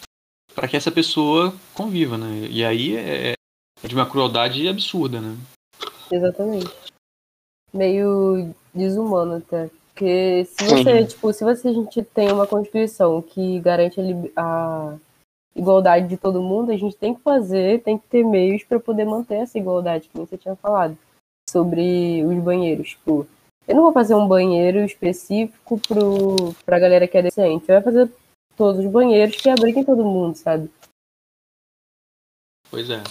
para 0.56 0.68
que 0.68 0.78
essa 0.78 0.92
pessoa 0.92 1.54
conviva, 1.74 2.18
né? 2.18 2.48
E 2.50 2.64
aí 2.64 2.96
é, 2.96 3.34
é 3.84 3.88
de 3.88 3.96
uma 3.96 4.06
crueldade 4.06 4.68
absurda, 4.68 5.20
né? 5.20 5.38
Exatamente. 6.12 6.72
Meio 7.74 8.54
desumano 8.74 9.36
até. 9.36 9.70
Porque 9.94 10.46
se 10.46 10.64
você, 10.66 11.00
Sim. 11.00 11.06
tipo, 11.06 11.34
se 11.34 11.44
você, 11.44 11.68
a 11.68 11.74
gente 11.74 12.02
tem 12.04 12.32
uma 12.32 12.48
Constituição 12.48 13.22
que 13.22 13.60
garante 13.60 14.00
a, 14.36 14.42
a 14.42 14.98
igualdade 15.56 16.08
de 16.08 16.18
todo 16.18 16.42
mundo, 16.42 16.72
a 16.72 16.78
gente 16.78 16.96
tem 16.96 17.14
que 17.14 17.22
fazer, 17.22 17.82
tem 17.84 17.98
que 17.98 18.08
ter 18.08 18.24
meios 18.24 18.64
para 18.64 18.80
poder 18.80 19.06
manter 19.06 19.36
essa 19.36 19.58
igualdade, 19.58 20.10
que 20.10 20.18
você 20.18 20.38
tinha 20.38 20.56
falado, 20.56 20.98
sobre 21.50 22.24
os 22.24 22.44
banheiros. 22.44 22.92
Tipo, 22.92 23.28
eu 23.68 23.76
não 23.76 23.84
vou 23.84 23.94
fazer 23.94 24.16
um 24.16 24.28
banheiro 24.28 24.80
específico 24.80 25.80
pro, 25.80 26.54
pra 26.66 26.80
galera 26.80 27.08
que 27.08 27.18
é 27.18 27.22
deficiente. 27.22 27.66
Eu 27.68 27.82
vou 27.82 27.84
fazer 27.84 28.12
todos 28.56 28.84
os 28.84 28.92
banheiros 28.92 29.36
que 29.36 29.50
abriguem 29.50 29.84
todo 29.84 30.04
mundo, 30.04 30.36
sabe? 30.36 30.70
Pois 32.70 32.90
é. 32.90 33.04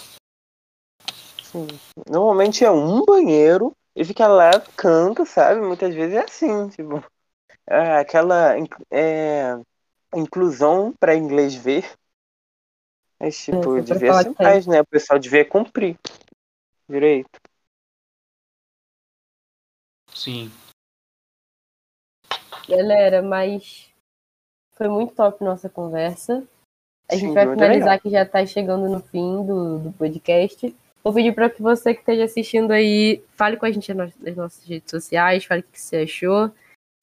Sim. 1.43 1.67
Normalmente 2.09 2.65
é 2.65 2.71
um 2.71 3.05
banheiro 3.05 3.73
e 3.95 4.05
fica 4.05 4.27
lá 4.27 4.53
no 4.53 4.73
canto, 4.77 5.27
sabe? 5.27 5.61
Muitas 5.61 5.95
vezes 5.95 6.17
é 6.17 6.25
assim, 6.25 6.69
tipo, 6.69 7.05
é 7.67 7.99
aquela 7.99 8.55
é, 8.91 9.59
inclusão 10.15 10.95
para 10.99 11.17
inglês 11.17 11.55
ver. 11.55 11.85
Mas, 13.21 13.37
tipo, 13.39 13.59
É, 13.59 13.63
só 13.63 13.71
pra 13.73 13.81
devia 13.83 14.15
ser 14.15 14.35
que 14.35 14.43
mais, 14.43 14.67
né? 14.67 14.81
O 14.81 14.87
pessoal 14.87 15.19
devia 15.19 15.45
cumprir 15.45 15.99
direito. 16.89 17.39
Sim. 20.15 20.51
Galera, 22.67 23.21
mas 23.21 23.91
foi 24.73 24.89
muito 24.89 25.15
top 25.15 25.45
nossa 25.45 25.69
conversa. 25.69 26.43
A 27.11 27.15
gente 27.15 27.29
Sim, 27.29 27.35
vai 27.35 27.49
finalizar 27.49 28.01
que 28.01 28.09
já 28.09 28.23
está 28.23 28.47
chegando 28.47 28.89
no 28.89 29.01
fim 29.01 29.45
do, 29.45 29.79
do 29.79 29.93
podcast. 29.93 30.75
Vou 31.03 31.13
pedir 31.13 31.35
para 31.35 31.51
que 31.51 31.61
você 31.61 31.93
que 31.93 32.01
esteja 32.01 32.25
assistindo 32.25 32.71
aí 32.71 33.23
fale 33.35 33.57
com 33.57 33.67
a 33.67 33.71
gente 33.71 33.93
nas, 33.93 34.17
nas 34.17 34.37
nossas 34.37 34.65
redes 34.65 34.91
sociais, 34.91 35.45
fale 35.45 35.61
o 35.61 35.65
que 35.65 35.81
você 35.81 35.99
achou, 35.99 36.51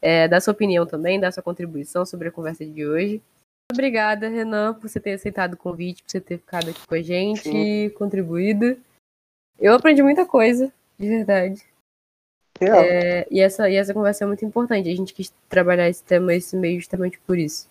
é, 0.02 0.28
dá 0.28 0.40
sua 0.40 0.54
opinião 0.54 0.86
também, 0.86 1.20
dá 1.20 1.32
sua 1.32 1.44
contribuição 1.44 2.06
sobre 2.06 2.30
a 2.30 2.32
conversa 2.32 2.66
de 2.66 2.86
hoje. 2.86 3.22
Obrigada, 3.72 4.30
Renan, 4.30 4.74
por 4.74 4.90
você 4.90 5.00
ter 5.00 5.14
aceitado 5.14 5.54
o 5.54 5.58
convite, 5.58 6.02
por 6.02 6.10
você 6.10 6.22
ter 6.22 6.38
ficado 6.38 6.70
aqui 6.70 6.88
com 6.88 6.96
a 6.96 7.02
gente, 7.02 7.42
Sim. 7.42 7.90
contribuído. 7.92 8.80
Eu 9.60 9.74
aprendi 9.74 10.02
muita 10.02 10.26
coisa, 10.26 10.72
de 10.98 11.08
verdade. 11.08 11.62
Real. 12.60 12.80
É, 12.80 13.28
e, 13.30 13.42
essa, 13.42 13.70
e 13.70 13.76
essa 13.76 13.94
conversa 13.94 14.24
é 14.24 14.28
muito 14.28 14.46
importante. 14.46 14.90
A 14.90 14.96
gente 14.96 15.14
quis 15.14 15.34
trabalhar 15.50 15.90
esse 15.90 16.02
tema, 16.02 16.34
esse 16.34 16.56
meio, 16.56 16.80
justamente 16.80 17.20
por 17.20 17.38
isso. 17.38 17.68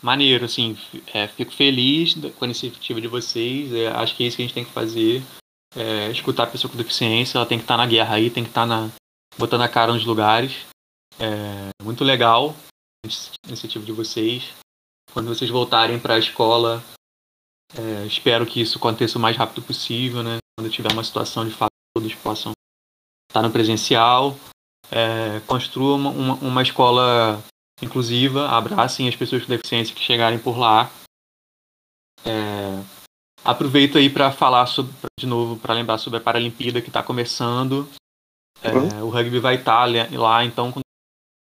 Maneiro, 0.00 0.44
assim, 0.44 0.76
é, 1.12 1.28
fico 1.28 1.52
feliz 1.52 2.14
com 2.14 2.44
a 2.44 2.48
iniciativa 2.48 3.00
de 3.00 3.08
vocês. 3.08 3.72
é, 3.72 3.88
acho 3.88 4.16
que 4.16 4.24
é 4.24 4.26
isso 4.26 4.36
que 4.36 4.42
a 4.42 4.46
gente 4.46 4.54
tem 4.54 4.64
que 4.64 4.72
fazer. 4.72 5.22
é, 5.76 6.10
escutar 6.10 6.44
a 6.44 6.50
pessoa 6.50 6.70
com 6.70 6.78
deficiência, 6.78 7.36
ela 7.36 7.46
tem 7.46 7.58
que 7.58 7.64
estar 7.64 7.76
na 7.76 7.86
guerra 7.86 8.14
aí, 8.14 8.30
tem 8.30 8.42
que 8.42 8.50
estar 8.50 8.64
na, 8.64 8.88
botando 9.36 9.62
a 9.62 9.68
cara 9.68 9.92
nos 9.92 10.06
lugares. 10.06 10.66
É, 11.20 11.84
muito 11.84 12.04
legal 12.04 12.54
iniciativa 13.46 13.84
de 13.84 13.92
vocês. 13.92 14.52
Quando 15.12 15.28
vocês 15.28 15.50
voltarem 15.50 15.98
para 15.98 16.14
a 16.14 16.18
escola, 16.18 16.82
é, 17.76 18.06
espero 18.06 18.46
que 18.46 18.60
isso 18.60 18.78
aconteça 18.78 19.18
o 19.18 19.20
mais 19.20 19.36
rápido 19.36 19.62
possível, 19.62 20.22
né? 20.22 20.38
Quando 20.56 20.70
tiver 20.70 20.92
uma 20.92 21.04
situação 21.04 21.46
de 21.46 21.54
fato, 21.54 21.72
todos 21.94 22.14
possam 22.16 22.52
estar 23.30 23.42
no 23.42 23.50
presencial. 23.50 24.36
É, 24.90 25.40
construa 25.40 25.96
uma, 25.96 26.34
uma, 26.34 26.62
escola 26.62 27.42
inclusiva, 27.82 28.48
abracem 28.48 29.08
as 29.08 29.14
pessoas 29.14 29.42
com 29.42 29.48
deficiência 29.48 29.94
que 29.94 30.00
chegarem 30.00 30.38
por 30.38 30.58
lá. 30.58 30.90
É, 32.24 32.82
aproveito 33.44 33.98
aí 33.98 34.08
para 34.08 34.32
falar 34.32 34.66
sobre, 34.66 34.92
de 35.18 35.26
novo, 35.26 35.58
para 35.60 35.74
lembrar 35.74 35.98
sobre 35.98 36.18
a 36.18 36.22
Paralimpíada 36.22 36.80
que 36.80 36.88
está 36.88 37.02
começando. 37.02 37.88
É, 38.62 39.02
O 39.02 39.10
rugby 39.10 39.38
vai 39.38 39.56
estar 39.56 39.86
lá, 40.12 40.44
então 40.44 40.72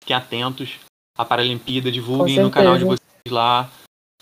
fiquem 0.02 0.16
atentos 0.16 0.78
à 1.16 1.24
Paralimpíada, 1.24 1.90
divulguem 1.92 2.36
no 2.44 2.50
canal 2.50 2.74
de 2.78 2.84
vocês 2.84 3.30
lá 3.30 3.70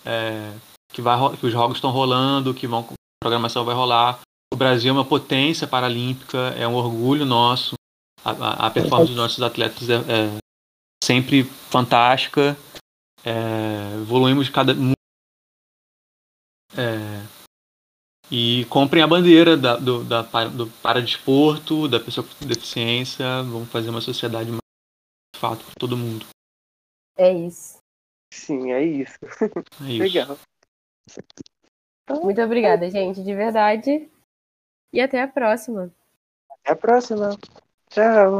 é, 0.04 0.52
que, 0.92 1.00
vai, 1.02 1.18
que 1.36 1.46
os 1.46 1.52
jogos 1.52 1.76
estão 1.78 1.90
rolando, 1.90 2.54
que 2.54 2.66
vão, 2.66 2.80
a 2.90 2.94
programação 3.22 3.64
vai 3.64 3.74
rolar. 3.74 4.20
O 4.52 4.56
Brasil 4.56 4.90
é 4.90 4.92
uma 4.92 5.04
potência 5.04 5.66
paralímpica, 5.66 6.38
é 6.56 6.66
um 6.68 6.74
orgulho 6.74 7.24
nosso. 7.26 7.74
A, 8.24 8.30
a- 8.30 8.66
a 8.66 8.70
performance 8.70 9.08
dos 9.08 9.16
nossos 9.16 9.42
atletas 9.42 9.88
é, 9.90 9.94
é 9.96 10.36
sempre 11.02 11.44
fantástica. 11.44 12.56
É, 13.24 13.94
evoluímos 14.02 14.48
cada 14.50 14.74
é, 16.76 17.22
e 18.30 18.64
comprem 18.68 19.02
a 19.02 19.06
bandeira 19.06 19.56
da, 19.56 19.76
do, 19.76 20.04
da, 20.04 20.22
do 20.48 20.66
paradesporto, 20.82 21.88
da 21.88 22.00
pessoa 22.00 22.26
com 22.26 22.46
deficiência. 22.46 23.42
Vamos 23.42 23.68
fazer 23.70 23.90
uma 23.90 24.00
sociedade 24.00 24.50
mais 24.50 24.60
de 25.34 25.40
fato 25.40 25.64
para 25.64 25.74
todo 25.78 25.96
mundo. 25.96 26.26
É 27.16 27.32
isso. 27.32 27.78
Sim, 28.32 28.72
é 28.72 28.82
isso. 28.82 29.18
É 29.80 29.92
isso. 29.92 30.02
Legal. 30.02 30.38
Muito 32.22 32.42
obrigada, 32.42 32.90
gente, 32.90 33.22
de 33.22 33.34
verdade. 33.34 34.10
E 34.92 35.00
até 35.00 35.22
a 35.22 35.28
próxima. 35.28 35.90
Até 36.50 36.72
a 36.72 36.76
próxima. 36.76 37.30
Tchau. 37.90 38.32